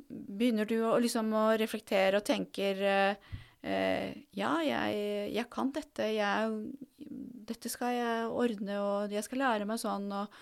begynner 0.10 0.68
du 0.68 0.78
å, 0.84 0.98
liksom, 1.02 1.32
å 1.34 1.46
reflektere 1.60 2.20
og 2.20 2.28
tenker 2.28 2.84
eh, 2.84 3.32
Ja, 3.62 4.56
jeg, 4.66 5.02
jeg, 5.36 5.46
kan 5.54 5.70
dette. 5.76 6.08
Jeg, 6.16 6.56
dette 7.52 7.70
skal 7.70 7.94
jeg 7.94 8.30
ordne, 8.34 8.80
og 8.82 9.14
jeg 9.14 9.26
skal 9.28 9.44
lære 9.44 9.68
meg 9.70 9.82
sånn. 9.82 10.08
Og, 10.18 10.40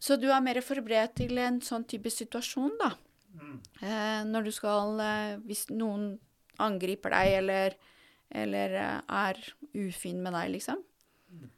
så 0.00 0.16
du 0.20 0.30
er 0.32 0.44
mer 0.44 0.60
forberedt 0.64 1.16
til 1.20 1.38
en 1.40 1.60
sånn 1.64 1.84
type 1.88 2.12
situasjon, 2.12 2.72
da. 2.80 2.90
Mm. 3.34 3.54
Eh, 3.82 4.20
når 4.30 4.44
du 4.46 4.50
skal 4.54 5.00
eh, 5.02 5.30
Hvis 5.42 5.64
noen 5.74 6.12
angriper 6.62 7.10
deg 7.10 7.32
eller, 7.40 7.74
eller 8.30 8.76
eh, 8.78 8.98
er 9.26 9.40
ufin 9.74 10.20
med 10.22 10.36
deg, 10.36 10.52
liksom. 10.54 10.82
Mm. 11.34 11.48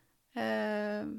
Eh, 0.42 1.11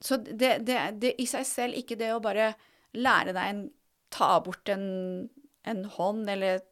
så 0.00 0.16
det, 0.24 0.56
det, 0.66 0.80
det 0.98 1.14
i 1.22 1.28
seg 1.28 1.46
selv, 1.46 1.78
ikke 1.78 1.98
det 2.00 2.10
å 2.14 2.22
bare 2.24 2.54
lære 2.98 3.36
deg 3.36 3.52
en 3.52 3.68
Ta 4.10 4.40
bort 4.42 4.66
en, 4.72 5.28
en 5.70 5.84
hånd, 5.94 6.24
eller 6.32 6.64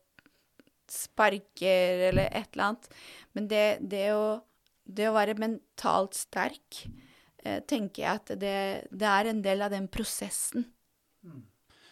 sparker, 0.95 2.05
eller 2.11 2.31
et 2.31 2.49
eller 2.53 2.65
annet. 2.71 2.89
Men 3.37 3.49
det, 3.51 3.67
det, 3.81 4.07
å, 4.15 4.39
det 4.85 5.09
å, 5.09 5.15
være 5.17 5.37
mentalt 5.41 6.17
sterk, 6.19 6.85
eh, 7.45 7.61
tenker 7.69 8.05
jeg 8.05 8.23
at 8.23 8.35
det, 8.41 8.57
det, 8.91 9.09
er 9.09 9.31
en 9.31 9.43
del 9.45 9.65
av 9.67 9.75
den 9.75 9.89
prosessen. 9.93 10.69
Mm. 11.27 11.45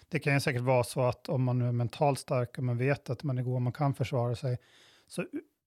Det 0.08 0.22
kan 0.22 0.36
jo 0.36 0.44
sikkert 0.44 0.68
være 0.68 0.86
så 0.86 1.06
at 1.08 1.28
om 1.34 1.48
man 1.48 1.64
er 1.66 1.74
mentalt 1.74 2.22
sterk 2.22 2.60
og 2.60 2.68
man 2.68 2.78
vet 2.78 3.10
at 3.10 3.24
man 3.26 3.40
er 3.40 3.46
god 3.46 3.58
og 3.58 3.64
man 3.68 3.74
kan 3.74 3.96
forsvare 3.96 4.36
seg, 4.38 4.58
så 5.10 5.24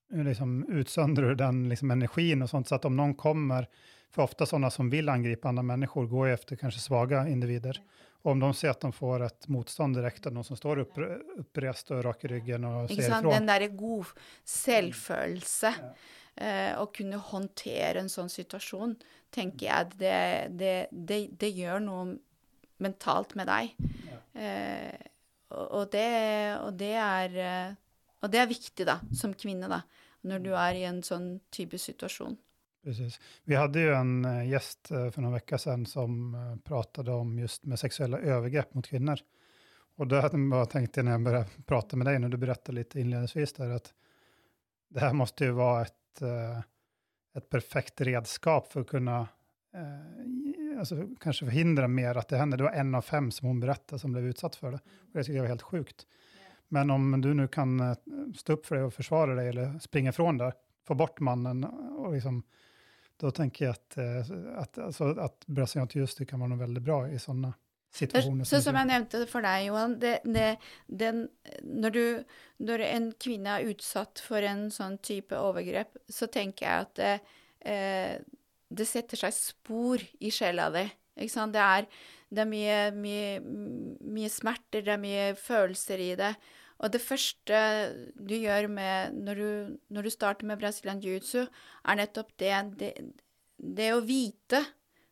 liksom 0.09 0.65
utsöndrar 0.69 1.35
den 1.35 1.69
liksom 1.69 1.91
energin 1.91 2.41
og 2.41 2.49
sånt. 2.49 2.67
Så 2.67 2.75
at 2.79 2.85
om 2.85 2.95
noen 2.97 3.15
kommer, 3.19 3.67
for 4.09 4.25
ofte 4.25 4.47
sånne 4.49 4.71
som 4.73 4.89
vil 4.89 5.09
angripe 5.09 5.49
andre 5.49 5.63
mennesker, 5.63 6.09
går 6.09 6.29
jo 6.29 6.37
efter 6.37 6.59
kanskje 6.59 6.83
svaga 6.83 7.25
individer. 7.29 7.81
Og 8.23 8.33
om 8.33 8.39
de 8.41 8.53
ser 8.57 8.73
at 8.73 8.81
de 8.83 8.91
får 8.91 9.23
et 9.29 9.47
motstand 9.53 9.95
direkte, 9.95 10.31
noen 10.35 10.47
som 10.47 10.57
står 10.59 10.81
opp, 10.83 10.97
oppreist 11.39 11.93
og 11.95 12.03
rak 12.03 12.25
i 12.27 12.33
ryggen 12.33 12.65
og 12.67 12.89
ser 12.91 13.05
ifra. 13.05 13.21
Den 13.31 13.47
derre 13.47 13.69
god. 13.79 14.09
Eh, 16.39 16.73
å 16.79 16.85
kunne 16.95 17.19
håndtere 17.19 17.99
en 17.99 18.11
sånn 18.11 18.29
situasjon, 18.31 18.93
tenker 19.33 19.65
jeg 19.65 19.95
det, 19.99 20.19
det, 20.55 20.75
det, 20.91 21.17
det 21.39 21.49
gjør 21.51 21.81
noe 21.83 22.03
mentalt 22.79 23.35
med 23.35 23.49
deg. 23.49 23.73
Ja. 24.07 24.19
Eh, 24.39 25.07
og, 25.49 25.65
og, 25.65 25.83
det, 25.91 26.07
og, 26.61 26.77
det, 26.79 26.93
er 26.95 27.35
eh, 27.43 27.73
Og 28.19 28.31
det 28.31 28.41
er 28.41 28.51
viktig, 28.51 28.85
da, 28.87 28.99
som 29.15 29.33
kvinne, 29.37 29.69
da, 29.71 29.81
når 30.27 30.43
du 30.43 30.51
er 30.53 30.77
i 30.77 30.85
en 30.89 31.01
sånn 31.05 31.31
type 31.53 31.79
situasjon. 31.79 32.37
Precis. 32.83 33.19
Vi 33.47 33.57
hadde 33.59 33.81
jo 33.83 33.95
en 33.95 34.23
gjest 34.47 34.91
for 34.91 35.19
noen 35.23 35.39
uker 35.39 35.59
siden 35.59 35.83
som 35.87 36.31
pratet 36.65 37.07
om 37.11 37.33
just 37.39 37.65
med 37.67 37.79
seksuelle 37.79 38.21
overgrep 38.23 38.73
mot 38.75 38.87
kvinner. 38.87 39.19
Og 39.99 40.07
kvinnor. 40.07 40.21
hadde 40.21 40.37
jeg 40.37 40.49
bare 40.49 40.65
tenkt 40.65 40.95
när 40.95 41.11
jeg 41.11 41.23
började 41.23 41.63
prate 41.65 41.97
med 41.97 42.07
deg, 42.07 42.21
når 42.21 42.29
du 42.29 42.37
fortalte 42.37 42.71
litt 42.71 42.95
innledningsvis, 42.95 43.53
der, 43.53 43.73
at 43.75 43.93
det 44.89 45.01
her 45.03 45.13
måtte 45.13 45.49
jo 45.49 45.57
være 45.57 45.81
et, 45.81 46.21
et 47.35 47.49
perfekt 47.49 48.01
redskap 48.07 48.71
for 48.71 48.85
å 48.85 48.87
kunne 48.87 49.17
eh, 49.75 50.79
altså, 50.79 51.03
kanskje 51.19 51.49
forhindre 51.49 51.89
mer 51.91 52.15
at 52.17 52.31
det 52.31 52.39
hender. 52.39 52.57
Det 52.57 52.69
var 52.69 52.79
en 52.79 52.95
av 52.95 53.03
fem 53.05 53.27
som 53.31 53.51
hun 53.51 53.59
fortalte, 53.59 53.99
som 53.99 54.15
ble 54.15 54.23
utsatt 54.31 54.55
for 54.55 54.77
det. 54.77 54.79
Og 54.79 55.19
det 55.19 55.25
syntes 55.25 55.35
jeg 55.35 55.43
var 55.43 55.51
helt 55.51 55.67
sjukt. 55.67 56.07
Men 56.69 56.91
om 56.91 57.21
du 57.21 57.33
nu 57.33 57.47
kan 57.47 57.95
stå 58.35 58.53
upp 58.53 58.65
för 58.65 58.75
det 58.75 58.83
och 58.83 58.93
försvara 58.93 59.35
dig 59.35 59.49
eller 59.49 59.79
springa 59.79 60.09
ifrån 60.09 60.37
det, 60.37 60.53
få 60.87 60.95
bort 60.95 61.19
mannen 61.19 61.63
och 61.63 62.13
liksom 62.13 62.43
da 63.19 63.31
tenker 63.35 63.65
jeg 63.65 63.75
at, 63.75 63.97
eh, 63.99 64.29
at, 64.61 64.77
altså, 64.79 65.11
at 65.19 65.43
brasiliansk 65.47 66.21
jiu 66.21 66.27
kan 66.27 66.39
være 66.39 66.53
noe 66.53 66.61
veldig 66.61 66.83
bra 66.83 66.99
i 67.11 67.19
sånne 67.19 67.51
situasjoner. 67.95 68.47
Så, 68.47 68.61
som 68.63 68.77
jeg 68.79 68.87
nevnte 68.87 69.25
for 69.27 69.43
deg, 69.43 69.65
Johan, 69.67 69.97
det, 69.99 70.13
det, 70.23 70.49
den, 70.87 71.25
når, 71.65 71.95
du, 71.95 72.03
når, 72.63 72.85
en 72.87 73.09
kvinne 73.19 73.57
er 73.57 73.73
utsatt 73.73 74.23
for 74.23 74.45
en 74.45 74.69
sånn 74.71 74.99
type 75.03 75.35
overgrep, 75.35 75.99
så 76.07 76.29
tenker 76.31 76.67
jeg 76.67 76.85
at 76.85 76.93
det, 77.01 77.11
eh, 77.73 78.15
det 78.69 78.87
setter 78.87 79.19
seg 79.19 79.35
spor 79.35 80.05
i 80.21 80.31
sjela 80.31 80.69
di. 80.71 80.85
Det 81.19 81.59
er, 81.59 81.89
det 82.31 82.43
er 82.45 82.47
mye, 82.47 82.79
mye, 82.95 83.39
mye 84.15 84.31
smerter, 84.31 84.85
det 84.85 84.95
er 84.95 85.01
mye 85.01 85.25
følelser 85.35 86.05
i 86.05 86.13
det. 86.15 86.31
Og 86.79 86.91
det 86.93 87.01
første 87.03 87.61
du 88.15 88.35
gjør 88.37 88.69
med, 88.71 89.15
når, 89.27 89.39
du, 89.39 89.77
når 89.91 90.07
du 90.07 90.13
starter 90.13 90.47
med 90.47 90.59
brasilian 90.61 91.01
jiu-jitsu, 91.03 91.45
er 91.45 91.99
nettopp 91.99 92.31
det, 92.39 92.53
det, 92.79 92.91
det, 93.57 93.89
å 93.95 94.03
vite 94.05 94.63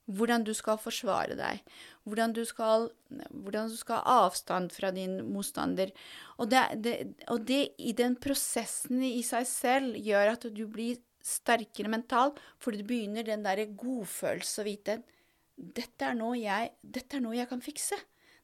hvordan 0.08 0.46
du 0.48 0.54
skal 0.56 0.80
forsvare 0.80 1.36
deg, 1.36 1.60
hvordan 2.08 2.32
du 2.36 2.46
skal, 2.48 2.88
hvordan 3.12 3.68
du 3.68 3.76
skal 3.76 4.00
ha 4.00 4.22
avstand 4.28 4.72
fra 4.72 4.94
din 4.96 5.20
motstander. 5.28 5.92
Og, 6.40 6.54
det, 6.54 6.96
og 7.28 7.44
det 7.50 7.62
i 7.84 7.92
den 7.98 8.16
prosessen 8.16 9.04
i 9.04 9.20
seg 9.28 9.44
selv 9.50 10.00
gjør 10.00 10.38
at 10.38 10.48
du 10.48 10.64
blir 10.72 11.04
sterkere 11.28 11.92
mentalt, 11.92 12.40
fordi 12.64 12.80
du 12.80 12.88
begynner 12.88 13.28
den 13.28 13.44
derre 13.44 13.68
godfølelse 13.76 14.64
å 14.64 14.68
vite 14.70 15.02
dette 15.58 16.06
er, 16.06 16.14
noe 16.18 16.38
jeg, 16.38 16.72
dette 16.86 17.18
er 17.18 17.24
noe 17.24 17.36
jeg 17.36 17.50
kan 17.50 17.62
fikse. 17.66 17.98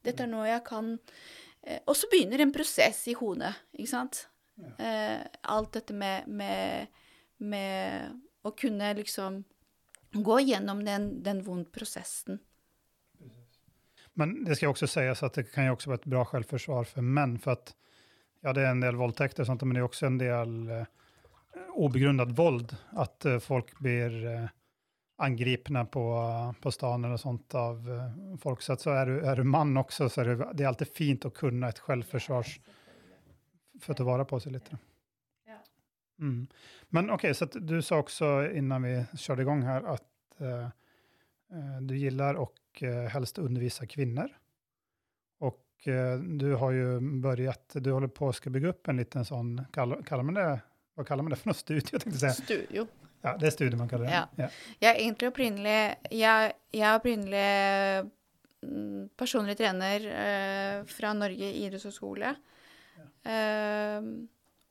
Dette 0.04 0.26
er 0.26 0.30
noe 0.30 0.48
jeg 0.48 0.64
kan 0.66 0.96
og 1.86 1.96
så 1.96 2.08
begynner 2.12 2.42
en 2.44 2.52
prosess 2.52 3.06
i 3.08 3.16
hodet, 3.16 3.52
ikke 3.72 3.90
sant. 3.90 4.26
Ja. 4.60 4.72
Eh, 4.86 5.20
alt 5.42 5.72
dette 5.74 5.96
med, 5.96 6.28
med, 6.28 6.86
med, 7.42 8.10
å 8.44 8.52
kunne 8.54 8.92
liksom 8.98 9.42
gå 10.14 10.40
gjennom 10.44 10.84
den, 10.86 11.08
den 11.24 11.40
vonde 11.46 11.72
prosessen. 11.74 12.42
Men 14.14 14.36
det 14.46 14.58
skal 14.58 14.70
også 14.70 14.86
sies 14.86 15.24
at 15.26 15.38
det 15.40 15.48
kan 15.50 15.66
jo 15.66 15.74
også 15.74 15.90
være 15.90 16.04
et 16.04 16.12
bra 16.12 16.26
selvforsvar 16.30 16.86
for 16.86 17.06
menn. 17.16 17.38
For 17.42 17.56
at 17.56 17.72
ja, 18.44 18.52
det 18.52 18.62
er 18.62 18.70
en 18.70 18.84
del 18.84 19.00
voldtekter, 19.00 19.48
men 19.48 19.74
det 19.74 19.80
er 19.80 19.88
også 19.88 20.06
en 20.06 20.20
del 20.20 20.52
uh, 20.68 20.84
ubegrunnet 21.80 22.36
vold. 22.38 22.76
At 23.00 23.26
folk 23.42 23.72
blir 23.82 24.14
uh, 24.22 24.52
angripna 25.16 25.84
på, 25.84 26.04
på 26.60 26.70
stan 26.70 27.04
eller 27.04 27.16
sånt 27.16 27.54
av 27.54 27.90
uh, 27.90 28.36
folk. 28.42 28.62
Så, 28.62 28.76
så 28.76 28.90
er, 28.94 29.06
du, 29.10 29.20
er 29.26 29.38
du 29.38 29.44
mann 29.46 29.76
også, 29.78 30.08
så 30.10 30.22
er 30.22 30.32
det, 30.32 30.48
det 30.58 30.64
er 30.64 30.72
alltid 30.72 30.90
fint 30.94 31.26
å 31.28 31.32
kunne 31.34 31.70
et 31.70 31.82
selvforsvars 31.82 32.56
for 33.82 33.94
å 33.94 33.98
ta 33.98 34.06
vare 34.06 34.26
på 34.28 34.40
seg 34.42 34.56
litt. 34.56 34.72
Mm. 36.22 36.46
Men 36.94 37.08
okay, 37.10 37.34
så 37.34 37.48
du 37.50 37.80
sa 37.82 37.98
også 37.98 38.28
innan 38.54 38.84
vi 38.86 38.92
körde 39.18 39.42
igång 39.42 39.64
her, 39.66 39.86
at 39.96 40.42
uh, 40.42 40.68
uh, 41.54 41.78
du 41.82 41.96
gillar 41.98 42.38
å 42.38 42.46
uh, 42.46 43.06
helst 43.10 43.40
undervise 43.42 43.86
kvinner. 43.90 44.30
Og 45.42 45.58
och 45.84 45.88
eh, 45.88 46.18
du 46.18 46.54
har 46.54 46.72
jo 46.72 47.00
börjat, 47.00 47.72
du 47.74 47.92
håller 47.92 48.08
på 48.08 48.26
å 48.26 48.32
skal 48.32 48.52
bygge 48.52 48.68
opp 48.68 48.88
en 48.88 48.96
liten 48.96 49.24
sånn 49.24 49.58
kaller, 49.72 50.02
kaller 50.06 50.24
man 50.24 50.38
det, 50.38 50.46
hva 50.96 51.04
kaller 51.04 51.22
man 51.22 51.34
det 51.34 51.40
for 51.42 51.50
noe? 51.50 51.58
studio? 51.58 51.88
Jeg 51.92 52.00
tänkte 52.00 52.20
säga. 52.20 52.32
Studio. 52.32 52.86
Ja, 53.24 53.32
det 53.40 53.48
er 53.48 53.54
studiet 53.54 53.80
man 53.80 53.88
kaller 53.88 54.08
det. 54.08 54.12
Ja. 54.12 54.26
Ja. 54.36 54.50
Jeg 54.82 54.90
er 54.90 55.00
egentlig 55.00 55.30
opprinnelig 55.30 55.78
Jeg, 56.12 56.52
jeg 56.76 56.84
er 56.84 56.98
opprinnelig 56.98 58.10
mm, 58.66 59.08
personlig 59.16 59.56
trener 59.58 60.08
eh, 60.12 60.78
fra 60.90 61.14
Norge 61.16 61.50
idrettshøgskole. 61.64 62.34
Eh, 63.24 64.08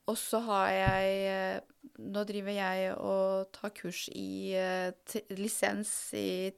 og 0.04 0.20
så 0.20 0.42
har 0.46 0.68
jeg 0.76 1.22
eh, 1.32 1.62
Nå 2.04 2.24
driver 2.26 2.56
jeg 2.56 2.94
og 2.98 3.50
tar 3.54 3.74
kurs 3.78 4.06
i 4.18 4.54
eh, 4.58 5.18
lisens 5.38 5.92
i 6.18 6.52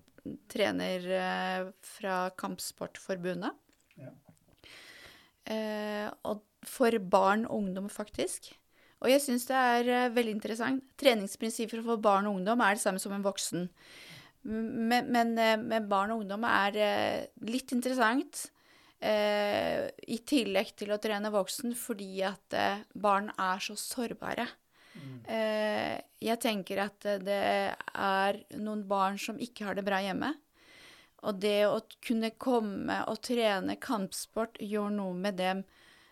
trener 0.50 1.08
eh, 1.20 1.68
fra 1.86 2.20
Kampsportforbundet. 2.40 3.56
Ja. 4.00 4.12
Eh, 5.46 6.08
og 6.26 6.42
for 6.66 6.98
barn 7.00 7.46
og 7.46 7.60
ungdom, 7.60 7.90
faktisk. 7.92 8.54
Og 9.04 9.12
jeg 9.12 9.22
syns 9.24 9.48
det 9.50 9.60
er 9.60 9.92
eh, 9.92 10.12
veldig 10.16 10.36
interessant. 10.38 10.84
Treningsprinsipper 11.02 11.84
for 11.86 12.02
barn 12.02 12.30
og 12.30 12.40
ungdom 12.40 12.64
er 12.64 12.78
det 12.78 12.84
samme 12.86 13.02
som 13.02 13.16
en 13.16 13.26
voksen. 13.26 13.70
Men, 14.46 15.10
men 15.10 15.34
men 15.36 15.88
barn 15.90 16.14
og 16.14 16.22
ungdom 16.22 16.46
er 16.48 16.78
eh, 16.78 17.24
litt 17.50 17.74
interessant. 17.76 18.46
Eh, 19.02 19.90
I 20.08 20.20
tillegg 20.26 20.72
til 20.80 20.94
å 20.94 21.00
trene 21.02 21.34
voksen, 21.34 21.76
fordi 21.78 22.24
at 22.26 22.56
eh, 22.56 22.86
barn 22.94 23.32
er 23.36 23.62
så 23.62 23.76
sårbare. 23.78 24.48
Eh, 25.28 25.98
jeg 26.24 26.42
tenker 26.42 26.82
at 26.86 27.06
eh, 27.10 27.22
det 27.22 27.42
er 27.74 28.40
noen 28.62 28.86
barn 28.88 29.20
som 29.22 29.40
ikke 29.42 29.68
har 29.68 29.78
det 29.78 29.86
bra 29.88 30.00
hjemme. 30.04 30.32
Og 31.26 31.40
det 31.42 31.66
å 31.68 31.82
kunne 32.06 32.32
komme 32.38 33.02
og 33.10 33.22
trene 33.26 33.80
kampsport 33.82 34.60
gjør 34.62 34.94
noe 34.94 35.16
med 35.18 35.40
dem 35.42 35.64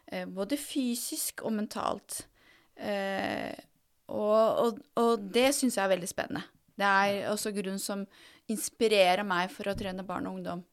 eh, 0.10 0.26
både 0.26 0.58
fysisk 0.60 1.46
og 1.46 1.56
mentalt. 1.60 2.24
Eh, 2.78 3.54
og, 4.14 4.60
og, 4.66 4.84
og 5.00 5.26
det 5.34 5.50
syns 5.56 5.78
jeg 5.78 5.86
er 5.86 5.94
veldig 5.94 6.10
spennende. 6.10 6.44
Det 6.74 6.90
er 6.90 7.32
også 7.32 7.54
grunn 7.56 7.80
som 7.82 8.06
inspirerer 8.52 9.24
meg 9.28 9.52
for 9.54 9.70
å 9.70 9.76
trene 9.78 10.06
barn 10.06 10.28
og 10.28 10.40
ungdom. 10.40 10.64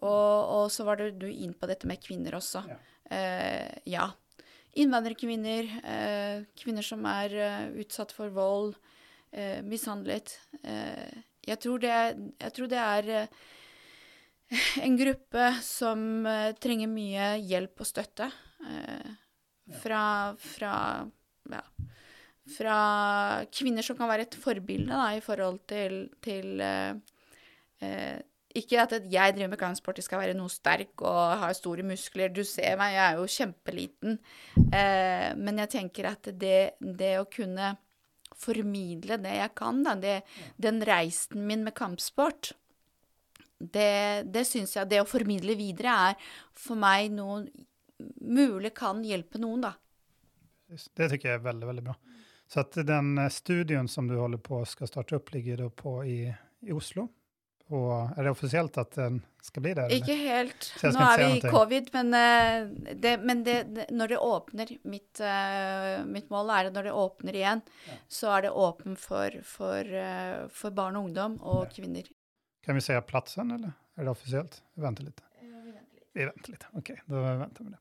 Og, 0.00 0.34
og 0.56 0.66
så 0.72 0.84
var 0.86 1.00
det 1.00 1.14
du 1.20 1.28
inn 1.28 1.54
på 1.56 1.68
dette 1.68 1.88
med 1.88 2.00
kvinner 2.02 2.36
også. 2.38 2.62
Ja. 2.68 2.78
Eh, 3.10 3.78
ja. 3.96 4.06
Innvandrerkvinner, 4.80 5.70
eh, 5.82 6.42
kvinner 6.60 6.86
som 6.86 7.02
er 7.10 7.32
uh, 7.34 7.80
utsatt 7.82 8.12
for 8.14 8.30
vold, 8.30 8.76
eh, 9.34 9.58
mishandlet. 9.66 10.36
Eh, 10.62 11.24
jeg, 11.48 11.58
tror 11.64 11.82
det 11.82 11.90
jeg 11.90 12.54
tror 12.54 12.70
det 12.70 12.78
er 12.84 13.10
en 14.84 14.96
gruppe 14.98 15.48
som 15.64 16.28
trenger 16.62 16.90
mye 16.90 17.32
hjelp 17.42 17.82
og 17.82 17.90
støtte. 17.90 18.30
eh, 18.66 19.10
fra, 19.82 20.34
fra, 20.38 20.74
ja, 21.48 21.62
fra 22.50 22.78
kvinner 23.54 23.86
som 23.86 23.98
kan 23.98 24.10
være 24.10 24.28
et 24.28 24.40
forbilde 24.40 24.92
da, 24.92 25.12
i 25.16 25.22
forhold 25.24 25.60
til, 25.70 26.02
til 26.24 26.60
eh, 26.64 26.94
eh, 27.84 28.18
Ikke 28.58 28.80
at 28.82 28.96
jeg 29.06 29.34
driver 29.36 29.52
med 29.52 29.60
kampsport, 29.60 29.98
jeg 29.98 30.08
skal 30.08 30.24
være 30.24 30.34
noe 30.34 30.50
sterk 30.50 31.04
og 31.06 31.38
ha 31.38 31.52
store 31.54 31.84
muskler. 31.86 32.32
Du 32.34 32.42
ser 32.42 32.74
meg, 32.80 32.96
jeg 32.96 33.04
er 33.04 33.20
jo 33.20 33.28
kjempeliten. 33.30 34.18
Eh, 34.74 35.28
men 35.38 35.62
jeg 35.62 35.70
tenker 35.76 36.08
at 36.10 36.32
det, 36.34 36.72
det 36.80 37.12
å 37.20 37.28
kunne 37.30 37.76
formidle 38.40 39.20
det 39.22 39.36
jeg 39.36 39.54
kan, 39.54 39.84
da, 39.84 39.94
det, 39.94 40.16
den 40.58 40.82
reisen 40.82 41.46
min 41.46 41.62
med 41.62 41.76
kampsport, 41.78 42.52
det, 43.60 44.24
det 44.32 44.46
syns 44.48 44.72
jeg 44.72 44.88
Det 44.88 45.02
å 45.02 45.08
formidle 45.08 45.52
videre 45.52 45.92
er 46.08 46.30
for 46.56 46.80
meg 46.80 47.10
noe 47.12 47.44
mulig 48.24 48.72
kan 48.76 49.02
hjelpe 49.04 49.38
noen, 49.38 49.66
da. 49.66 49.74
Det 50.94 51.08
tycker 51.08 51.28
jag 51.28 51.34
är 51.34 51.44
väldigt, 51.44 51.68
väldigt 51.68 51.84
bra. 51.84 51.94
Så 52.46 52.60
att 52.60 52.72
den 52.72 53.30
studien 53.30 53.88
som 53.88 54.08
du 54.08 54.16
håller 54.16 54.38
på 54.38 54.64
ska 54.64 54.86
starta 54.86 55.16
upp 55.16 55.32
ligger 55.32 55.56
då 55.56 55.70
på 55.70 56.04
i, 56.04 56.34
i 56.60 56.72
Oslo. 56.72 57.08
Og 57.70 58.10
er 58.18 58.24
det 58.26 58.30
offisielt 58.32 58.74
at 58.82 58.96
den 58.98 59.20
skal 59.46 59.62
bli 59.62 59.72
der? 59.78 59.92
Ikke 59.94 60.14
helt. 60.18 60.72
Nå 60.82 61.04
er 61.06 61.20
vi 61.22 61.36
i 61.38 61.42
covid, 61.52 61.90
men, 61.94 62.08
eh, 62.18 62.94
det, 62.98 63.12
men 63.22 63.44
det, 63.46 63.54
det, 63.76 63.84
når 63.94 64.08
det 64.10 64.18
åpner 64.18 64.72
mitt, 64.90 65.20
eh, 65.22 66.02
mitt 66.04 66.32
mål 66.34 66.50
er 66.50 66.66
at 66.72 66.74
når 66.74 66.88
det 66.88 66.94
åpner 66.98 67.38
igjen, 67.38 67.62
Ja. 67.86 67.98
så 68.08 68.32
er 68.36 68.42
det 68.42 68.50
åpen 68.50 68.96
for, 68.98 69.30
for, 69.46 69.86
eh, 69.86 70.48
for 70.50 70.74
barn 70.74 70.96
og 70.98 71.04
ungdom 71.04 71.38
og 71.42 71.68
Ja. 71.68 71.70
kvinner. 71.76 72.10
Kan 72.66 72.74
vi 72.74 72.80
se 72.80 72.98
plassen, 73.06 73.52
eller 73.54 73.70
er 73.96 74.02
det 74.02 74.10
offisielt? 74.10 74.62
Vi 74.74 74.82
venter 74.82 75.04
litt. 75.06 75.20
Vi 76.12 76.24
venter 76.26 76.50
litt. 76.50 76.64
Ok, 76.74 76.90
da 77.06 77.22
venter 77.38 77.64
vi 77.64 77.70
det. 77.70 77.78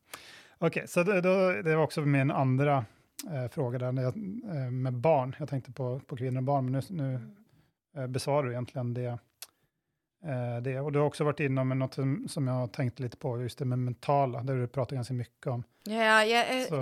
Okej, 0.62 0.88
så 0.88 1.04
det, 1.04 1.22
då, 1.22 1.62
det 1.62 1.76
var 1.76 1.84
också 1.84 2.02
min 2.02 2.32
andra 2.32 2.86
eh, 3.32 3.48
fråga 3.52 3.80
där 3.80 3.92
när 3.92 4.04
jag, 4.04 4.18
eh, 4.56 4.72
med 4.72 4.94
barn. 4.94 5.36
Jag 5.40 5.50
tänkte 5.50 5.72
på, 5.72 6.00
på 6.00 6.18
kvinnor 6.18 6.38
och 6.38 6.44
barn, 6.44 6.72
men 6.72 6.84
nu, 6.90 7.04
nu 7.04 7.20
eh, 8.02 8.08
besvarar 8.08 8.44
du 8.44 8.52
egentligen 8.52 8.94
det, 8.94 9.06
eh, 10.26 10.62
det. 10.62 10.80
Och 10.80 10.92
du 10.92 11.00
har 11.00 11.06
också 11.06 11.24
varit 11.24 11.40
inom 11.40 11.70
något 11.70 11.94
som, 11.94 12.28
som 12.28 12.48
jag 12.48 12.54
har 12.54 12.68
tänkt 12.68 13.00
lite 13.00 13.18
på, 13.18 13.42
just 13.42 13.60
det 13.60 13.66
med 13.66 13.80
mentala, 13.80 14.44
det 14.44 14.62
du 14.62 14.68
pratar 14.68 14.96
ganska 14.96 15.14
mycket 15.14 15.48
om. 15.48 15.64
Ja, 15.84 16.26
jeg, 16.26 16.30
jeg, 16.30 16.68
Så, 16.68 16.82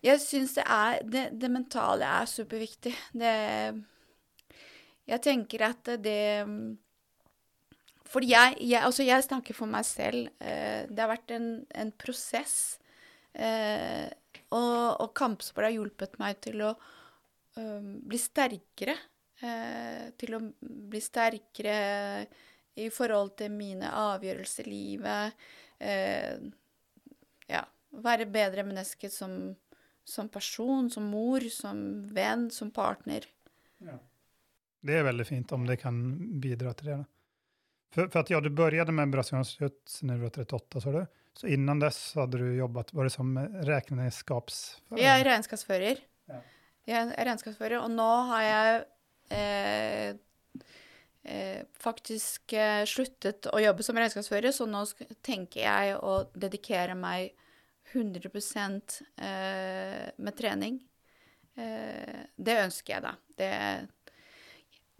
jag 0.00 0.20
syns 0.20 0.54
det 0.54 0.64
er 0.66 1.02
det, 1.04 1.28
det 1.32 1.48
mentale 1.48 2.04
er 2.04 2.26
superviktig. 2.26 2.94
Det 3.12 3.34
Jeg 5.10 5.22
tenker 5.22 5.64
at 5.66 5.88
det 6.04 6.46
Fordi 8.06 8.30
jeg, 8.32 8.56
jeg 8.60 8.82
Altså, 8.82 9.02
jeg 9.02 9.24
snakker 9.24 9.54
for 9.54 9.66
meg 9.66 9.84
selv. 9.84 10.28
Eh, 10.40 10.86
det 10.88 10.98
har 10.98 11.12
vært 11.12 11.30
en, 11.30 11.66
en 11.74 11.92
prosess. 11.92 12.79
Eh, 13.32 14.08
og, 14.50 15.00
og 15.00 15.12
kampsport 15.16 15.68
har 15.68 15.74
hjulpet 15.76 16.18
meg 16.20 16.40
til 16.42 16.64
å 16.66 16.74
um, 17.56 17.98
bli 18.06 18.18
sterkere. 18.18 18.96
Eh, 19.40 20.10
til 20.20 20.36
å 20.36 20.40
bli 20.60 21.00
sterkere 21.00 21.76
i 22.80 22.88
forhold 22.92 23.36
til 23.40 23.52
mine 23.54 23.90
avgjørelser 23.96 24.68
i 24.68 24.74
livet. 24.74 25.46
Eh, 25.80 26.36
ja, 27.50 27.62
være 28.04 28.28
bedre 28.30 28.66
menneske 28.66 29.10
som, 29.12 29.54
som 30.04 30.28
person, 30.32 30.90
som 30.92 31.08
mor, 31.08 31.46
som 31.52 31.80
venn, 32.12 32.50
som 32.50 32.72
partner. 32.74 33.28
det 34.80 34.94
er 34.96 35.04
veldig 35.04 35.26
fint 35.28 35.52
om 35.52 35.66
det 35.68 35.80
kan 35.80 35.96
bidra 36.40 36.74
til 36.74 36.92
det. 36.92 37.00
For, 37.90 38.08
for 38.08 38.20
att 38.20 38.30
ja, 38.30 38.40
du 38.40 38.50
begynte 38.50 38.92
med 38.92 39.10
brasiliansk 39.10 39.58
kjøtt 39.58 39.96
da 40.02 40.14
du 40.14 40.20
var 40.22 40.30
38, 40.30 40.80
sa 40.80 40.92
du. 40.94 41.00
Så 41.40 41.46
innan 41.46 41.78
dess 41.80 42.14
hade 42.14 42.38
du 42.38 42.56
jobbat, 42.56 42.92
var 42.92 43.06
det 43.08 43.10
som 43.14 43.30
regnskapsfører? 43.64 44.98
Jeg 45.00 45.20
er 45.22 45.24
regnskapsfører. 45.24 46.02
Ja. 46.28 46.40
Jeg 46.84 47.14
er 47.14 47.28
regnskapsfører, 47.30 47.78
og 47.80 47.94
nå 47.94 48.08
har 48.28 48.42
jeg 48.44 48.82
eh, 49.38 50.18
eh, 51.24 51.62
faktisk 51.80 52.52
eh, 52.52 52.82
sluttet 52.84 53.48
å 53.48 53.62
jobbe 53.64 53.86
som 53.88 53.96
regnskapsfører, 53.96 54.52
så 54.52 54.68
nå 54.68 54.84
tenker 55.24 55.64
jeg 55.64 55.96
å 56.04 56.18
dedikere 56.36 56.98
meg 57.00 57.32
100 57.94 58.28
eh, 59.16 60.12
med 60.20 60.36
trening. 60.36 60.76
Eh, 61.56 62.22
det 62.36 62.60
ønsker 62.66 62.98
jeg, 62.98 63.08
da. 63.08 63.16
Det, 63.40 63.52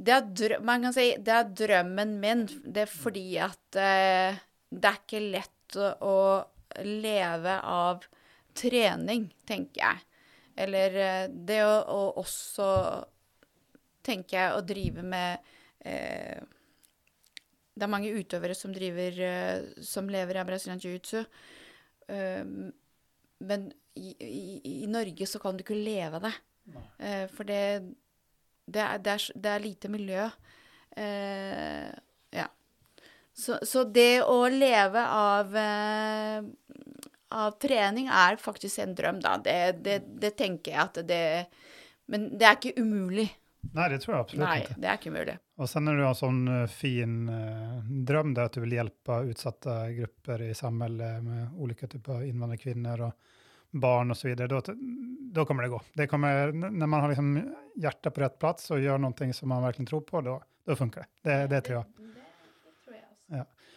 det, 0.01 0.18
er 0.49 0.59
man 0.64 0.88
kan 0.88 0.97
si 0.97 1.11
det 1.20 1.36
er 1.36 1.55
drømmen 1.66 2.16
min. 2.24 2.49
Det 2.64 2.88
er 2.88 2.93
fordi 2.97 3.28
at 3.45 3.76
eh, 3.76 4.45
det 4.72 4.95
er 4.97 5.03
ikke 5.05 5.26
lett 5.36 5.59
å, 5.76 5.90
å 6.00 6.84
leve 6.86 7.56
av 7.66 8.04
trening, 8.56 9.28
tenker 9.48 9.82
jeg. 9.82 10.06
Eller 10.60 10.96
eh, 10.98 11.26
det 11.30 11.60
å, 11.64 11.74
å 11.94 12.00
også, 12.20 12.68
tenker 14.06 14.36
jeg, 14.36 14.56
å 14.56 14.64
drive 14.66 15.04
med 15.06 15.52
eh, 15.86 16.40
Det 17.74 17.86
er 17.86 17.92
mange 17.92 18.10
utøvere 18.12 18.56
som 18.58 18.74
driver 18.74 19.20
eh, 19.24 19.70
Som 19.86 20.10
lever 20.12 20.40
av 20.40 20.50
brasiliansk 20.50 20.88
jiu-jitsu. 20.88 21.22
Eh, 22.10 22.44
men 23.40 23.70
i, 23.96 24.12
i, 24.20 24.84
i 24.84 24.90
Norge 24.90 25.26
så 25.26 25.40
kan 25.40 25.56
du 25.56 25.64
ikke 25.64 25.78
leve 25.78 26.20
av 26.20 26.26
det. 26.28 26.34
Eh, 26.98 27.24
for 27.32 27.48
det, 27.48 27.62
det, 28.66 28.82
er, 28.84 29.00
det, 29.00 29.16
er, 29.16 29.40
det 29.46 29.54
er 29.54 29.64
lite 29.64 29.90
miljø. 29.92 30.28
Eh, 30.98 31.88
ja. 31.88 32.09
Så, 33.37 33.59
så 33.62 33.85
det 33.85 34.22
å 34.26 34.49
leve 34.53 35.03
av 35.07 35.57
eh, 35.57 36.43
av 37.31 37.51
trening 37.62 38.09
er 38.11 38.37
faktisk 38.43 38.78
en 38.83 38.95
drøm, 38.95 39.20
da. 39.22 39.37
Det, 39.45 39.59
det, 39.85 39.99
det 40.22 40.33
tenker 40.39 40.74
jeg 40.74 40.81
at 40.83 40.99
det 41.07 41.22
Men 42.11 42.26
det 42.35 42.47
er 42.47 42.57
ikke 42.59 42.83
umulig. 42.83 43.28
Nei, 43.70 43.87
det 43.93 44.01
tror 44.03 44.16
jeg 44.16 44.24
absolutt 44.24 44.43
Nei, 44.49 44.61
inte. 44.64 44.76
det 44.83 44.89
er 44.89 44.97
ikke 44.99 45.12
umulig. 45.12 45.35
Og 45.61 45.68
sen 45.70 45.91
er 45.91 45.99
du 45.99 46.05
en 46.09 46.16
sån 46.18 46.41
eh, 46.51 46.72
fin 46.72 47.16
eh, 47.31 47.91
der 48.09 48.18
at 48.18 48.39
att 48.39 48.53
du 48.53 48.61
vil 48.61 48.72
hjelpe 48.72 49.20
utsatte 49.31 49.93
grupper 49.95 50.43
i 50.43 50.55
samhället 50.55 51.22
med 51.22 51.49
ulike 51.59 51.87
typer 51.87 52.12
av 52.12 53.01
og 53.01 53.07
och 53.07 53.12
barn 53.70 54.11
osv. 54.11 54.20
så 54.20 54.28
vidare, 54.28 54.49
då, 54.49 54.62
då 55.33 55.45
kommer 55.45 55.62
det 55.62 55.68
gå. 55.68 55.81
Det 55.93 56.07
kommer, 56.07 56.53
når 56.53 56.87
man 56.87 57.01
har 57.01 57.09
liksom 57.09 57.55
hjertet 57.76 58.14
på 58.14 58.20
rett 58.20 58.39
plass 58.39 58.70
og 58.70 58.81
gjør 58.81 58.99
noe 58.99 59.33
som 59.33 59.49
man 59.49 59.62
virkelig 59.62 59.89
tror 59.89 60.01
på, 60.01 60.20
da 60.66 60.76
funker 60.76 61.01
det. 61.01 61.31
Det, 61.31 61.47
det 61.47 61.61
tror 61.61 61.76
jag. 61.76 62.19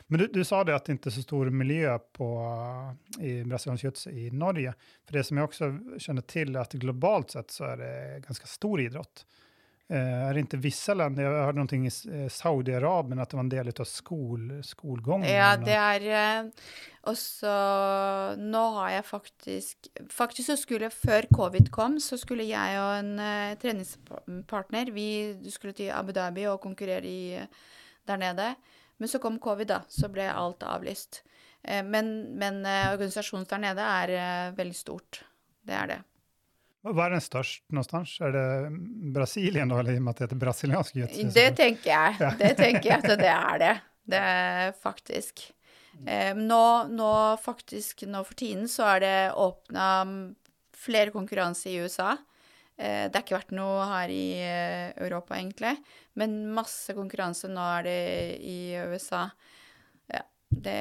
Men 0.08 0.20
du, 0.20 0.28
du 0.28 0.44
sa 0.44 0.64
det 0.64 0.76
att 0.76 0.86
det 0.86 0.92
inte 0.92 1.10
är 1.10 1.12
så 1.12 1.22
stor 1.22 1.50
miljö 1.50 2.00
på, 2.00 2.38
uh, 3.20 3.26
i 3.26 3.44
brasiliansk 3.44 3.84
jiu 3.84 4.28
i 4.28 4.32
Norge. 4.32 4.74
För 5.06 5.14
det 5.14 5.24
som 5.24 5.38
jag 5.38 5.44
också 5.44 5.80
känner 5.98 6.22
till 6.22 6.56
är 6.56 6.60
att 6.60 6.74
globalt 6.74 7.32
sett 7.32 7.52
så 7.52 7.64
är 7.64 7.78
det 7.78 8.20
ganska 8.28 8.46
stor 8.46 8.82
idrott. 8.82 9.26
Er 9.88 10.30
är 10.30 10.34
det 10.34 10.40
inte 10.40 10.58
vissa 10.58 10.94
länder, 10.94 11.24
jag 11.24 11.32
hörde 11.32 11.58
någonting 11.58 11.88
i 11.88 11.92
eh, 12.12 12.30
Saudiarabien, 12.30 13.20
att 13.20 13.30
det 13.30 13.38
var 13.38 13.44
en 13.44 13.50
del 13.50 13.72
av 13.80 13.84
skol, 13.84 14.64
skolgången. 14.64 15.30
Ja, 15.30 15.58
det 15.58 15.76
er 15.76 16.52
også 17.04 17.52
Nå 18.40 18.62
har 18.78 18.90
jeg 18.94 19.06
faktisk 19.06 19.90
Faktisk 20.10 20.48
så 20.48 20.56
skulle 20.58 20.90
før 20.90 21.28
covid 21.36 21.70
kom, 21.72 22.00
så 22.00 22.18
skulle 22.18 22.48
jeg 22.48 22.80
og 22.80 22.94
en 23.02 23.20
uh, 23.20 23.54
treningspartner 23.60 24.92
Vi 24.96 25.52
skulle 25.52 25.76
til 25.76 25.92
Abu 25.92 26.12
Dhabi 26.16 26.48
og 26.48 26.62
konkurrere 26.64 27.06
i, 27.06 27.40
der 28.08 28.18
nede. 28.18 28.54
Men 29.02 29.12
så 29.12 29.20
kom 29.20 29.40
covid, 29.42 29.70
da. 29.72 29.82
Så 29.90 30.10
ble 30.14 30.30
alt 30.30 30.64
avlyst. 30.68 31.24
Uh, 31.64 31.82
men, 31.88 32.14
men 32.40 32.62
uh, 32.66 32.94
organisasjonen 32.94 33.48
der 33.50 33.64
nede 33.68 33.92
er 34.00 34.58
veldig 34.58 34.78
stort. 34.78 35.24
Det 35.64 35.78
er 35.80 35.94
det. 35.94 36.02
Hva 36.84 37.06
er 37.06 37.14
den 37.16 37.24
størst 37.24 37.64
någonstans? 37.72 38.18
Er 38.20 38.34
det 38.36 38.48
Brasilien 39.16 39.72
da, 39.72 39.80
eller 39.80 39.96
i 39.96 40.00
og 40.02 40.04
med 40.04 40.12
at 40.12 40.20
det 40.20 40.26
heter 40.28 40.40
brasiliansk 40.42 40.98
jiu 41.00 41.30
Det 41.32 41.50
tenker 41.56 41.90
jeg. 41.90 42.16
Ja. 42.20 42.32
Det 42.42 42.56
tenker 42.60 42.90
jeg 42.90 42.98
at 43.00 43.22
det 43.22 43.30
er 43.32 43.62
det. 43.62 43.76
Det 44.14 44.20
er 44.20 44.74
faktisk. 44.84 45.46
Eh, 46.04 46.36
nå, 46.36 46.64
nå, 46.92 47.38
faktisk, 47.40 48.04
nå 48.10 48.24
for 48.28 48.36
tiden 48.36 48.68
så 48.68 48.88
er 48.96 49.04
det 49.04 49.16
åpna 49.40 49.88
flere 50.76 51.14
konkurranser 51.16 51.72
i 51.72 51.80
USA. 51.86 52.18
Eh, 52.78 53.06
det 53.08 53.16
har 53.16 53.24
ikke 53.24 53.38
vært 53.38 53.56
noe 53.56 53.88
her 53.90 54.14
i 54.14 54.28
eh, 54.42 54.92
Europa, 55.06 55.38
egentlig. 55.38 55.76
Men 56.20 56.40
masse 56.56 56.96
konkurranse 56.98 57.52
nå 57.52 57.66
er 57.80 57.88
det 57.88 58.00
i 58.50 58.60
USA. 58.94 59.28
Ja, 60.12 60.26
det 60.50 60.80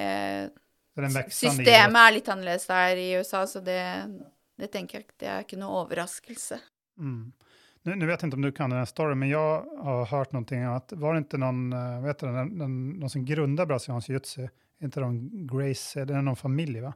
Systemet 1.33 1.97
er 1.97 2.13
litt 2.13 2.27
annerledes 2.29 2.67
der 2.69 2.99
i 3.01 3.09
USA, 3.17 3.47
så 3.49 3.63
det 3.65 3.81
det 4.61 4.69
tenker 4.73 5.01
jeg 5.01 5.15
det 5.21 5.31
er 5.31 5.45
ikke 5.45 5.59
noe 5.61 5.83
overraskelse. 5.83 6.59
Mm. 7.01 7.33
Nu, 7.83 7.95
nu, 7.97 8.05
vet 8.07 8.21
jeg 8.21 8.29
ikke 8.31 8.39
om 8.39 8.45
du 8.45 8.53
kan 8.55 8.71
denne 8.71 8.87
storyen, 8.87 9.19
men 9.19 9.33
jeg 9.33 9.63
har 9.87 10.05
hørt 10.13 10.35
noe 10.37 10.45
om 10.45 10.67
at 10.77 10.93
var 11.03 11.17
det 11.17 11.25
ikke 11.25 11.41
någon, 11.43 11.63
eh, 11.75 12.03
vet 12.05 12.21
du, 12.21 12.29
noen, 12.31 12.77
noen 13.01 13.11
som 13.11 13.25
grundade 13.27 13.67
brasiliansk 13.71 14.13
jiu 14.13 14.51
inte 14.83 15.03
de 15.03 15.47
Grace, 15.51 16.05
det 16.07 16.15
er 16.15 16.23
noen 16.27 16.39
familie, 16.39 16.83
va? 16.83 16.93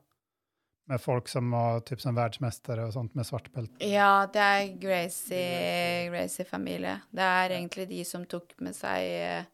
Med 0.87 1.01
folk 1.03 1.29
som 1.29 1.51
var 1.51 1.81
typ 1.83 2.01
som 2.01 2.15
verdensmestere 2.15 2.85
og 2.87 2.93
sånt 2.95 3.17
med 3.19 3.27
svart 3.27 3.49
belte? 3.55 3.75
Ja, 3.83 4.29
det 4.31 4.43
er 4.43 4.69
Gracie, 4.79 6.07
Gracie. 6.13 6.47
Det 6.47 7.27
er 7.27 7.55
egentlig 7.57 7.89
de 7.91 8.05
som 8.07 8.27
tok 8.31 8.55
med 8.63 8.77
seg 8.77 9.03
eh, 9.03 9.49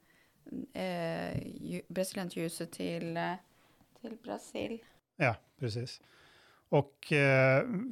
eh 0.77 1.81
brasiliansk 1.89 2.69
til, 2.77 3.17
eh, 3.17 3.41
til 4.01 4.19
Brasil. 4.21 4.77
Ja, 5.17 5.35
precis. 5.61 6.01
Og 6.73 6.93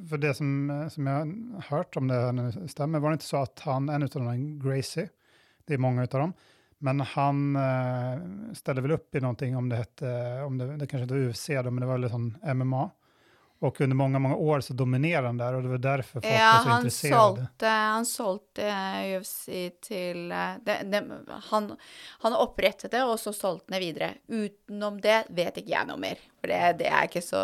for 0.09 0.17
det 0.17 0.35
som, 0.37 0.69
som 0.89 1.07
jeg 1.07 1.33
har 1.53 1.67
hørt, 1.69 1.97
om 1.97 2.07
det 2.09 2.69
stemmer, 2.69 3.01
var 3.01 3.13
det 3.13 3.21
ikke 3.21 3.29
så 3.29 3.43
at 3.45 3.61
han, 3.65 3.89
en 3.89 4.05
av 4.05 4.15
dem, 4.15 4.47
Gracie, 4.61 5.09
det 5.65 5.77
er 5.77 5.83
mange 5.85 6.01
av 6.01 6.17
dem, 6.17 6.33
men 6.81 6.99
han 6.99 7.55
uh, 7.55 8.53
ställde 8.57 8.81
vel 8.81 8.95
opp 8.97 9.15
i 9.15 9.21
noe 9.21 9.49
om 9.57 9.69
det 9.69 9.83
hette, 9.83 10.13
om 10.45 10.57
det, 10.57 10.71
det 10.81 10.87
kanskje 10.89 11.05
inte 11.05 11.17
var 11.19 11.29
UFC 11.29 11.49
men 11.67 11.83
det 11.83 11.89
var 11.91 12.01
litt 12.01 12.13
sånn 12.15 12.31
MMA. 12.41 12.87
Och 13.61 13.81
under 13.81 13.95
många, 13.95 14.19
många 14.19 14.35
år 14.35 14.59
så 14.59 14.73
dominerade 14.73 15.27
han 15.27 15.37
där 15.37 15.53
och 15.53 15.63
det 15.63 15.69
var 15.69 15.77
därför 15.77 16.11
folk 16.11 16.25
ja, 16.25 16.53
var 16.53 16.63
så 16.63 16.69
han 16.69 16.79
intresserade. 16.79 17.47
Ja, 17.59 17.67
han 17.67 18.05
sålde 18.05 19.19
UFC 19.19 19.45
til 19.81 20.29
de, 20.65 20.77
de, 20.83 21.01
han, 21.49 21.75
han 22.19 22.33
opprettet 22.33 22.91
det, 22.91 23.03
og 23.05 23.19
så 23.19 23.33
solgte 23.33 23.69
han 23.69 23.77
det 23.77 23.85
videre. 23.85 24.09
Utenom 24.27 24.97
det 25.01 25.19
vet 25.29 25.61
ikke 25.61 25.75
jeg 25.75 25.89
noe 25.91 26.01
mer, 26.01 26.23
for 26.41 26.49
det, 26.49 26.61
det 26.81 26.89
er 26.89 27.05
ikke 27.05 27.21
så 27.21 27.43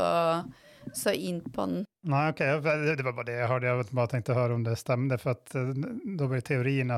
så 0.93 1.11
in 1.11 1.41
på 1.41 1.65
den. 1.65 1.85
Nej, 2.01 2.29
okej, 2.29 2.55
okay. 2.55 2.95
det 2.95 3.03
var 3.03 3.13
bara 3.13 3.23
det 3.23 3.31
jag 3.31 3.47
hörde. 3.47 3.67
Jag 3.67 3.85
tenkte 3.85 4.07
tänkte 4.07 4.33
höra 4.33 4.53
om 4.53 4.63
det 4.63 4.75
stämde, 4.75 5.17
för 5.17 5.29
att 5.29 5.55
eh, 5.55 5.61
då 6.17 6.27
var 6.27 6.39
teorin 6.39 6.91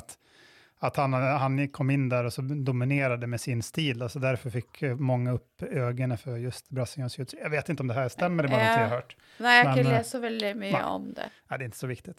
att, 0.81 0.97
att 0.97 0.97
han, 0.97 1.13
han 1.13 1.67
kom 1.67 1.89
inn 1.89 2.09
der 2.09 2.29
og 2.29 2.33
så 2.33 2.41
dominerade 2.41 3.27
med 3.27 3.41
sin 3.41 3.61
stil, 3.63 4.01
alltså 4.01 4.19
därför 4.19 4.49
fick 4.49 4.81
mange 4.81 4.95
många 4.95 5.31
upp 5.31 5.63
ögonen 5.63 6.17
för 6.17 6.37
just 6.37 6.69
brasiliansk 6.69 7.19
jiu 7.19 7.25
Jag 7.41 7.49
vet 7.49 7.69
inte 7.69 7.83
om 7.83 7.87
det 7.87 7.93
här 7.93 8.09
stämmer, 8.09 8.43
det 8.43 8.49
var 8.49 8.57
något 8.57 8.65
jag 8.65 8.87
har 8.87 8.95
hørt. 8.95 9.17
Nej, 9.37 9.65
jag 9.65 9.75
kan 9.75 9.85
läsa 9.85 10.17
eh, 10.17 10.21
väldigt 10.21 10.57
mycket 10.57 10.85
om 10.85 11.13
det. 11.13 11.29
Nej, 11.49 11.59
det 11.59 11.65
er 11.65 11.67
ikke 11.67 11.77
så 11.77 11.87
viktig. 11.87 12.13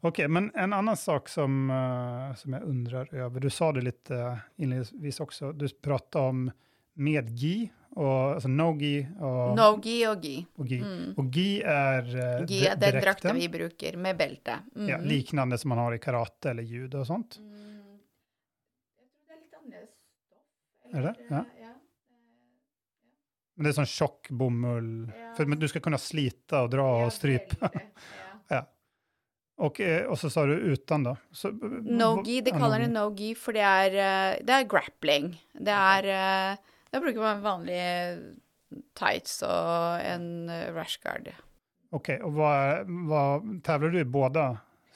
Okej, 0.00 0.28
men 0.28 0.50
en 0.54 0.72
annen 0.72 0.96
sak 0.96 1.28
som, 1.28 1.70
uh, 1.70 2.34
som 2.36 2.52
jeg 2.52 2.62
undrar 2.62 3.14
över, 3.14 3.40
du 3.40 3.50
sa 3.50 3.72
det 3.72 3.80
lite 3.80 4.38
inledningsvis 4.56 5.20
også. 5.20 5.52
du 5.52 5.68
pratet 5.68 6.20
om 6.20 6.50
med-gi, 6.94 7.70
altså 7.96 8.48
no-gi 8.48 9.06
og 9.20 9.56
No-gi 9.56 9.96
og 10.08 10.22
gi. 10.22 10.36
Og 10.56 10.68
gi, 10.68 10.78
mm. 10.80 11.14
og 11.16 11.32
gi 11.32 11.48
er 11.62 12.08
uh, 12.12 12.44
Gi 12.48 12.62
er 12.68 12.76
den 12.80 13.00
drakta 13.00 13.32
vi 13.36 13.48
bruker, 13.48 13.96
med 13.96 14.16
belte. 14.16 14.60
Mm. 14.76 14.88
Ja, 14.88 15.00
liknande 15.00 15.58
som 15.58 15.74
man 15.74 15.78
har 15.78 15.96
i 15.96 16.00
karate 16.00 16.52
eller 16.52 16.62
judo 16.62 17.00
og 17.00 17.08
sånt. 17.08 17.38
Mm. 17.40 17.56
Jeg 18.96 19.08
tror 19.10 19.28
det 19.28 19.35
er 19.35 19.35
litt 19.46 19.58
annerledes 19.60 19.94
stoff. 20.26 20.92
Er 20.92 21.08
det? 21.08 21.14
Ja. 21.30 21.42
ja. 21.62 21.72
Men 23.56 23.64
det 23.64 23.72
er 23.72 23.78
sånn 23.78 24.36
bomull, 24.36 24.90
ja. 25.08 25.30
for 25.36 25.56
du 25.56 25.68
skal 25.70 25.84
kunne 25.84 26.00
slite 26.02 26.66
og 26.66 26.72
dra 26.74 26.86
og 27.06 27.12
strype. 27.14 27.70
ja. 28.52 28.64
Og, 29.64 29.80
eh, 29.86 30.02
og, 30.04 30.18
så 30.20 30.28
sa 30.32 30.44
du 30.44 30.52
uten, 30.74 31.06
da? 31.06 31.14
No-gi, 31.86 32.42
de 32.44 32.52
kaller 32.52 32.84
det 32.84 32.90
no-gi, 32.92 33.32
for 33.38 33.56
det 33.56 33.64
er, 33.64 33.96
eh, 33.96 34.32
det 34.44 34.58
er 34.58 34.68
grappling. 34.68 35.32
Det 35.56 35.72
er 35.72 36.10
da 36.92 37.00
bruker 37.02 37.20
man 37.20 37.42
vanlige 37.44 38.34
tights 38.96 39.42
og 39.44 40.00
en 40.00 40.48
rash 40.48 40.76
rashguard. 40.76 41.32
Ok, 41.94 42.14
og 42.24 42.36
hva, 42.36 42.52
hva 43.06 43.22
Tevler 43.64 43.92
du 43.92 43.98
i 44.00 44.08
både 44.08 44.46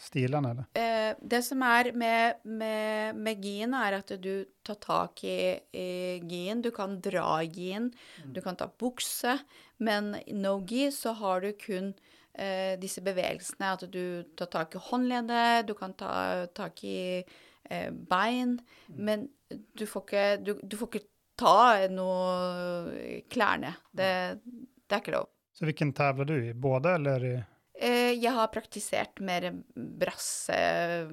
stilene, 0.01 0.51
eller? 0.51 0.69
Eh, 0.75 1.17
det 1.21 1.43
som 1.45 1.63
er 1.67 1.91
med, 1.97 2.41
med, 2.45 3.19
med 3.21 3.45
gien, 3.45 3.75
er 3.77 3.99
at 3.99 4.13
du 4.23 4.47
tar 4.67 4.79
tak 4.81 5.25
i, 5.29 5.59
i 5.77 5.91
gien. 6.25 6.63
Du 6.65 6.71
kan 6.75 6.99
dra 7.05 7.43
gien, 7.45 7.91
mm. 7.93 8.33
du 8.35 8.41
kan 8.45 8.59
ta 8.59 8.71
bukse, 8.81 9.37
men 9.79 10.15
no 10.41 10.57
gi 10.69 10.89
så 10.95 11.15
har 11.21 11.45
du 11.45 11.53
kun 11.61 11.93
eh, 12.33 12.79
disse 12.81 13.05
bevegelsene. 13.05 13.75
At 13.77 13.87
du 13.93 14.25
tar 14.39 14.51
tak 14.53 14.77
i 14.77 14.85
håndleddet, 14.91 15.69
du 15.69 15.77
kan 15.79 15.95
ta 16.01 16.47
tak 16.57 16.85
i 16.89 17.01
eh, 17.21 17.91
bein, 17.91 18.59
mm. 18.89 18.97
men 18.97 19.29
du 19.51 19.87
får 19.87 20.07
ikke, 20.07 20.27
du, 20.47 20.55
du 20.63 20.81
får 20.81 20.95
ikke 20.95 21.07
ta 21.41 21.89
noe 21.93 23.23
klærne. 23.33 23.77
Det, 23.93 24.11
det 24.41 24.97
er 24.97 25.05
ikke 25.05 25.17
lov. 25.17 25.31
Så 25.57 25.67
hvilken 25.69 25.93
tevler 25.97 26.29
du 26.29 26.37
i? 26.41 26.53
Både 26.57 26.95
eller 26.97 27.25
i 27.25 27.39
Jeg 27.81 28.33
har 28.37 28.51
praktisert 28.53 29.23
mer 29.25 29.47
brasse, 29.75 30.57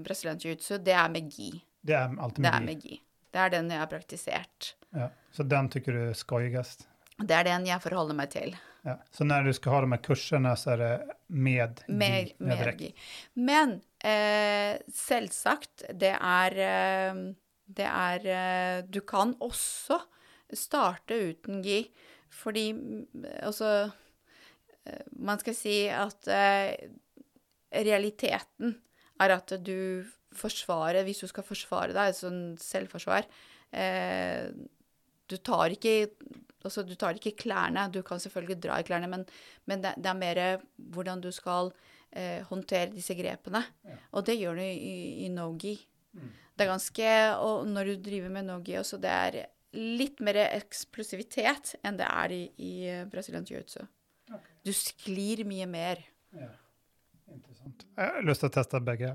brasiliansk 0.03 0.49
jiu 0.49 0.79
Det 0.83 0.91
er 0.91 1.09
med 1.13 1.29
gi. 1.31 1.53
Det 1.79 1.95
er 1.95 2.11
alltid 2.11 2.41
med, 2.43 2.47
det 2.47 2.51
er 2.51 2.65
med 2.65 2.83
gi. 2.83 2.97
Det 3.31 3.39
er 3.43 3.53
den 3.53 3.71
jeg 3.71 3.79
har 3.79 3.89
praktisert. 3.91 4.73
Ja. 4.97 5.07
Så 5.31 5.45
den 5.47 5.69
tykker 5.71 5.95
du 5.95 6.01
er 6.09 6.17
skøyest? 6.17 6.87
Det 7.17 7.33
er 7.33 7.47
den 7.47 7.65
jeg 7.69 7.81
forholder 7.81 8.17
meg 8.17 8.31
til. 8.35 8.55
Ja. 8.87 8.97
Så 9.11 9.25
når 9.27 9.47
du 9.47 9.53
skal 9.55 9.73
ha 9.73 9.81
de 9.83 9.91
her 9.95 10.03
kursene, 10.05 10.53
så 10.59 10.75
er 10.75 10.83
det 10.83 10.93
med, 11.27 11.81
med, 11.87 12.29
gi? 12.29 12.35
Med, 12.39 12.61
med 12.61 12.83
gi. 12.83 12.91
Men 13.47 13.75
eh, 14.03 14.77
selvsagt, 14.93 15.87
det 15.95 16.13
er 16.15 16.61
eh, 16.67 17.21
det 17.67 17.87
er 17.87 18.27
eh, 18.31 18.83
Du 18.87 19.01
kan 19.07 19.35
også 19.43 19.99
starte 20.55 21.17
uten 21.31 21.61
gi. 21.65 21.83
Fordi 22.31 22.69
altså 23.41 23.71
eh, 23.83 23.95
Man 25.17 25.39
skal 25.41 25.55
si 25.57 25.77
at 25.91 26.27
eh, 26.31 26.87
realiteten 27.83 28.77
er 29.21 29.33
at 29.35 29.53
du 29.65 30.05
forsvarer 30.37 31.05
Hvis 31.07 31.23
du 31.23 31.29
skal 31.31 31.45
forsvare 31.47 31.95
deg, 31.95 32.15
sånn 32.15 32.41
selvforsvar 32.61 33.25
eh, 33.71 34.49
Du 35.27 35.37
tar 35.39 35.73
ikke 35.73 36.11
Altså, 36.65 36.81
du 36.83 36.97
tar 36.99 37.15
ikke 37.15 37.37
klærne. 37.37 37.85
Du 37.93 38.01
kan 38.03 38.19
selvfølgelig 38.19 38.57
dra 38.59 38.79
i 38.81 38.83
klærne, 38.83 39.07
men, 39.07 39.21
men 39.69 39.83
det, 39.83 39.93
det, 40.01 40.09
er 40.09 40.17
mer 40.17 40.39
hvordan 40.91 41.21
du 41.23 41.29
skal 41.31 41.69
eh, 42.11 42.41
håndtere 42.49 42.89
disse 42.91 43.15
grepene. 43.15 43.61
Ja. 43.87 43.95
Og 44.17 44.25
det 44.27 44.35
gjør 44.35 44.57
du 44.57 44.63
i, 44.65 44.97
i 45.23 45.29
no-gi. 45.31 45.77
Mm. 46.17 46.33
Det 46.57 46.65
er 46.65 46.71
ganske 46.73 47.13
Og 47.45 47.69
når 47.69 47.93
du 47.93 48.09
driver 48.09 48.33
med 48.33 48.49
no-gi 48.49 48.75
også, 48.81 48.99
det 48.99 49.13
er 49.13 49.39
litt 49.77 50.19
mer 50.25 50.41
eksplosivitet 50.47 51.77
enn 51.85 52.01
det 52.01 52.09
er 52.09 52.33
i, 52.35 52.43
i 52.57 52.73
brasiliansk 53.07 53.53
jiu-jitsu. 53.53 53.85
Du 54.67 54.73
sklir 54.75 55.45
mye 55.47 55.63
mer. 55.71 56.01
Ja, 56.35 56.49
interessant. 57.31 57.85
Jeg 57.95 58.11
har 58.17 58.25
lyst 58.27 58.43
til 58.43 58.49
å 58.49 58.55
teste 58.57 58.81
begge. 58.83 59.13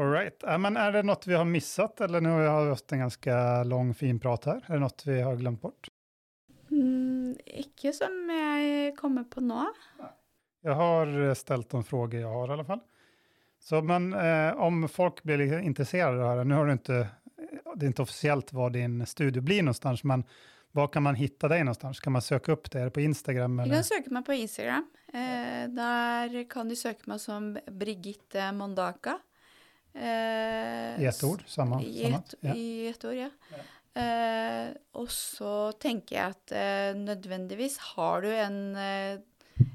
All 0.00 0.08
right. 0.08 0.40
Men 0.58 0.78
er 0.80 0.94
det 0.94 1.02
noe 1.04 1.28
vi 1.28 1.36
har 1.36 1.44
misset, 1.44 2.00
eller 2.06 2.24
nå 2.24 2.32
har 2.32 2.64
vi 2.64 2.72
hatt 2.72 2.94
en 2.96 3.02
ganske 3.04 3.36
lang, 3.68 3.90
fin 3.98 4.16
prat 4.22 4.48
her? 4.48 4.62
Er 4.64 4.78
det 4.78 4.86
noe 4.86 5.10
vi 5.10 5.18
har 5.20 5.36
glemt 5.42 5.60
bort? 5.60 5.90
Mm, 6.70 7.36
ikke 7.60 7.92
som 7.92 8.16
jeg 8.32 8.94
kommer 8.96 9.28
på 9.28 9.44
nå. 9.44 9.66
Jeg 10.64 10.78
har 10.80 11.12
stelt 11.36 11.68
noen 11.76 11.84
spørsmål 11.84 12.16
jeg 12.16 12.32
har, 12.32 12.48
i 12.48 12.56
alle 12.56 12.66
fall. 12.72 12.82
Så, 13.64 13.84
men 13.84 14.10
eh, 14.16 14.56
om 14.64 14.88
folk 14.88 15.20
blir 15.28 15.44
interessert 15.60 16.16
i 16.16 16.20
det 16.20 16.26
her 16.26 16.48
Nå 16.48 16.56
har 16.56 16.66
du 16.68 16.74
ikke 16.74 17.04
det 17.74 17.86
er 17.86 17.92
ikke 17.92 18.04
officiellt 18.04 18.52
hva 18.54 18.68
din 18.72 19.00
studie 19.08 19.42
blir 19.44 19.62
någonstans, 19.64 20.04
men 20.08 20.24
Var 20.74 20.88
kan 20.88 21.02
man 21.02 21.14
hitta 21.14 21.48
dig 21.48 21.64
någonstans? 21.64 22.00
Kan 22.00 22.12
man 22.12 22.22
söka 22.22 22.52
upp 22.52 22.70
det? 22.70 22.90
På 22.90 23.00
Instagram? 23.00 23.56
Du 23.56 23.70
kan 23.70 23.84
søke 23.84 24.10
meg 24.10 24.24
på 24.26 24.34
Instagram. 24.34 24.88
Eh, 25.14 25.68
der 25.70 26.32
kan 26.50 26.68
du 26.68 26.74
søke 26.74 27.06
meg 27.06 27.20
som 27.22 27.52
Brigitte 27.70 28.48
Mondaka. 28.52 29.18
Eh, 29.94 30.98
I 31.02 31.06
ett 31.06 31.22
ord? 31.24 31.44
Samma? 31.46 31.78
I 31.82 32.02
samma? 32.02 32.16
ett, 32.18 32.34
Ja. 32.40 32.54
i 32.54 32.88
ett 32.88 33.04
ord, 33.04 33.14
ja. 33.14 33.30
Eh, 34.02 34.72
og 34.98 35.06
så 35.14 35.52
tenker 35.78 36.16
jeg 36.16 36.34
at 36.34 36.52
eh, 36.58 36.96
nødvendigvis 36.98 37.76
har 37.94 38.24
du 38.26 38.32
en, 38.34 38.58
eh, 38.74 39.20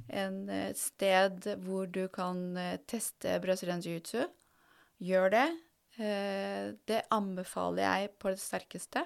en 0.10 0.50
eh, 0.50 0.74
sted 0.76 1.48
hvor 1.64 1.88
du 1.88 2.10
kan 2.12 2.58
eh, 2.58 2.76
teste 2.92 3.40
brasiliansk 3.40 3.88
jiu-jitsu. 3.88 4.26
Gjør 5.00 5.32
det. 5.32 5.48
Eh, 5.96 6.76
det 6.92 7.06
anbefaler 7.16 7.86
jeg 7.88 8.12
på 8.20 8.36
det 8.36 8.44
sterkeste. 8.44 9.06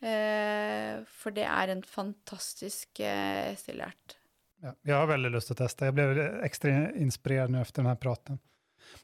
Eh, 0.00 1.00
for 1.06 1.36
det 1.36 1.44
er 1.44 1.72
en 1.72 1.82
fantastisk 1.84 3.00
eh, 3.04 3.56
stilart. 3.56 4.16
Ja, 4.60 4.74
jeg 4.84 4.94
har 4.96 5.08
veldig 5.08 5.32
lyst 5.34 5.50
til 5.50 5.56
å 5.56 5.60
teste. 5.62 5.88
Jeg 5.88 5.96
ble 5.96 6.28
ekstra 6.44 6.72
inspirert 7.00 7.52
efter 7.60 7.82
denne 7.82 7.96
praten. 8.00 8.40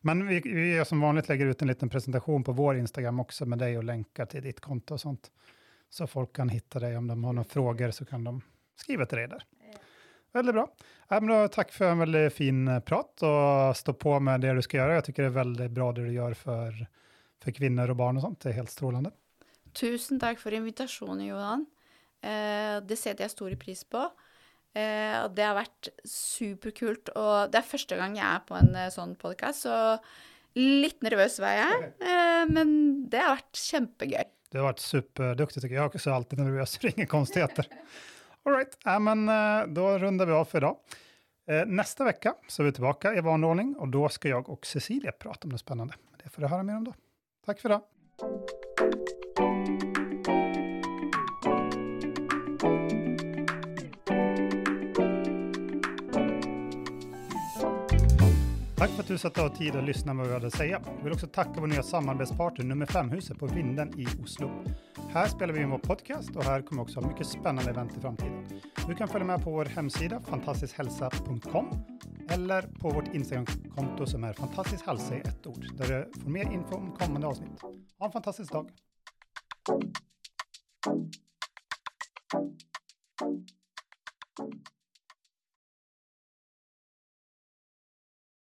Men 0.04 0.24
vi, 0.26 0.40
vi 0.44 0.70
som 0.84 1.00
vanlig 1.00 1.28
legger 1.28 1.52
ut 1.52 1.62
en 1.62 1.70
liten 1.70 1.92
presentasjon 1.92 2.44
på 2.44 2.54
vår 2.56 2.80
Instagram 2.82 3.22
også 3.22 3.46
med 3.48 3.62
deg 3.62 3.78
og 3.78 3.86
lenker 3.88 4.28
til 4.30 4.44
ditt 4.44 4.60
konto 4.60 4.96
og 4.96 5.02
sånt. 5.02 5.30
Så 5.88 6.08
folk 6.10 6.34
kan 6.36 6.50
finne 6.52 6.82
deg. 6.82 6.96
Om 6.98 7.12
de 7.12 7.16
har 7.16 7.38
noen 7.38 7.48
frågor 7.48 7.94
så 7.94 8.08
kan 8.08 8.24
de 8.26 8.40
skrive 8.76 9.06
til 9.08 9.22
deg 9.22 9.36
der 9.36 9.46
veldig 10.36 10.52
bra. 10.52 10.68
Ja, 11.08 11.20
men 11.20 11.28
då, 11.28 11.48
tack 11.48 11.72
för 11.72 11.90
en 11.90 11.98
veldig 11.98 12.32
fin 12.32 12.68
eh, 12.68 12.80
prat 12.80 13.22
og 13.22 13.76
stå 13.76 13.92
på 13.92 14.20
med 14.20 14.40
det 14.40 14.52
du 14.52 14.62
skal 14.62 14.80
gjøre. 14.80 14.98
Jeg 14.98 15.06
syns 15.06 15.18
det 15.18 15.28
er 15.28 15.36
veldig 15.36 15.68
bra 15.74 15.92
det 15.92 16.08
du 16.08 16.12
gjør 16.12 16.36
for, 16.38 16.82
for 17.42 17.56
kvinner 17.56 17.92
og 17.92 18.00
barn 18.00 18.20
og 18.20 18.26
sånt. 18.26 18.40
Det 18.42 18.52
er 18.52 18.60
helt 18.60 18.72
strålande. 18.72 19.12
Tusen 19.76 20.20
takk 20.22 20.40
for 20.40 20.56
invitasjonen, 20.56 21.26
Johan. 21.28 21.66
Eh, 22.24 22.78
det 22.86 22.98
setter 22.98 23.26
jeg 23.26 23.34
stor 23.34 23.56
pris 23.60 23.82
på. 23.84 24.04
Eh, 24.76 25.18
det 25.36 25.44
har 25.44 25.58
vært 25.58 25.90
superkult. 26.08 27.12
Og 27.16 27.52
det 27.52 27.60
er 27.60 27.68
første 27.68 27.98
gang 28.00 28.16
jeg 28.16 28.26
er 28.26 28.46
på 28.48 28.56
en 28.58 28.72
eh, 28.74 28.92
sånn 28.94 29.14
podkast, 29.20 29.66
så 29.68 29.76
litt 30.56 31.02
nervøs 31.04 31.36
var 31.44 31.58
jeg. 31.58 31.88
Men 32.48 32.70
det 33.12 33.20
har 33.20 33.34
vært 33.36 33.60
kjempegøy. 33.60 34.24
Du 34.48 34.62
har 34.62 34.70
vært 34.70 34.80
superduktig 34.80 35.66
Jeg 35.68 35.80
er 35.82 35.90
ikke 35.90 36.00
så 36.00 36.14
alltid 36.16 36.40
nervøs 36.40 36.78
for 36.78 36.88
det 36.88 36.94
inga 36.96 37.08
konstigheter. 37.10 37.68
All 38.46 38.54
right, 38.54 38.76
ja, 38.86 38.94
men 39.02 39.26
eh, 39.28 39.98
runder 40.00 40.30
vi 40.30 40.32
av 40.38 40.46
for 40.48 40.64
i 40.64 40.72
Eh, 41.48 41.66
Neste 41.66 42.04
uke 42.04 42.28
är 42.28 42.62
vi 42.62 42.72
tilbake 42.72 43.14
i 43.14 43.20
vanlig 43.20 43.48
ordning 43.48 43.76
og 43.78 43.92
da 43.94 44.08
skal 44.10 44.32
jeg 44.32 44.48
og 44.50 44.66
Cecilie 44.66 45.12
prate 45.12 45.46
om 45.46 45.54
det 45.54 45.62
spennende. 45.62 45.94
Det 46.18 46.32
får 46.34 46.42
du 46.42 46.48
høre 46.48 46.66
mer 46.66 46.80
om 46.80 46.88
da. 46.90 46.96
Takk 47.46 47.62
for 47.62 47.70
idag. 47.70 48.65
Tack 58.86 58.94
för 58.94 59.02
att 59.02 59.08
du 59.08 59.18
satte 59.18 59.42
av 59.42 59.48
tid 59.48 59.76
och 59.76 59.82
lyssnade 59.82 60.18
vad 60.18 60.26
vi 60.26 60.32
hade 60.32 60.46
att 60.46 60.54
säga. 60.54 60.82
Jag 60.96 61.04
vill 61.04 61.12
också 61.12 61.26
tacka 61.26 61.60
vår 61.60 61.66
nya 61.66 61.82
samarbetspartner 61.82 62.64
Nummer 62.64 62.86
5-huset 62.86 63.38
på 63.38 63.46
Vinden 63.46 64.00
i 64.00 64.06
Oslo. 64.24 64.50
Här 65.12 65.26
spelar 65.28 65.54
vi 65.54 65.60
in 65.60 65.70
vår 65.70 65.78
podcast 65.78 66.36
och 66.36 66.44
här 66.44 66.62
kommer 66.62 66.82
också 66.82 67.00
mycket 67.00 67.26
spännande 67.26 67.70
event 67.70 67.96
i 67.96 68.00
framtiden. 68.00 68.60
Du 68.86 68.94
kan 68.94 69.08
följa 69.08 69.26
med 69.26 69.44
på 69.44 69.50
vår 69.50 69.64
hemsida 69.64 70.20
fantastiskhälsa.com 70.20 71.66
eller 72.30 72.62
på 72.62 72.90
vårt 72.90 73.14
Instagramkonto 73.14 74.06
som 74.06 74.24
är 74.24 74.32
fantastisk 74.32 74.84
i 75.12 75.28
ett 75.28 75.46
ord 75.46 75.66
där 75.76 75.88
du 75.88 76.20
får 76.20 76.30
mer 76.30 76.52
info 76.52 76.74
om 76.74 76.92
kommande 76.92 77.26
avsnitt. 77.26 77.60
Ha 77.98 78.06
en 78.06 78.12
fantastisk 78.12 78.52
dag! 78.52 78.70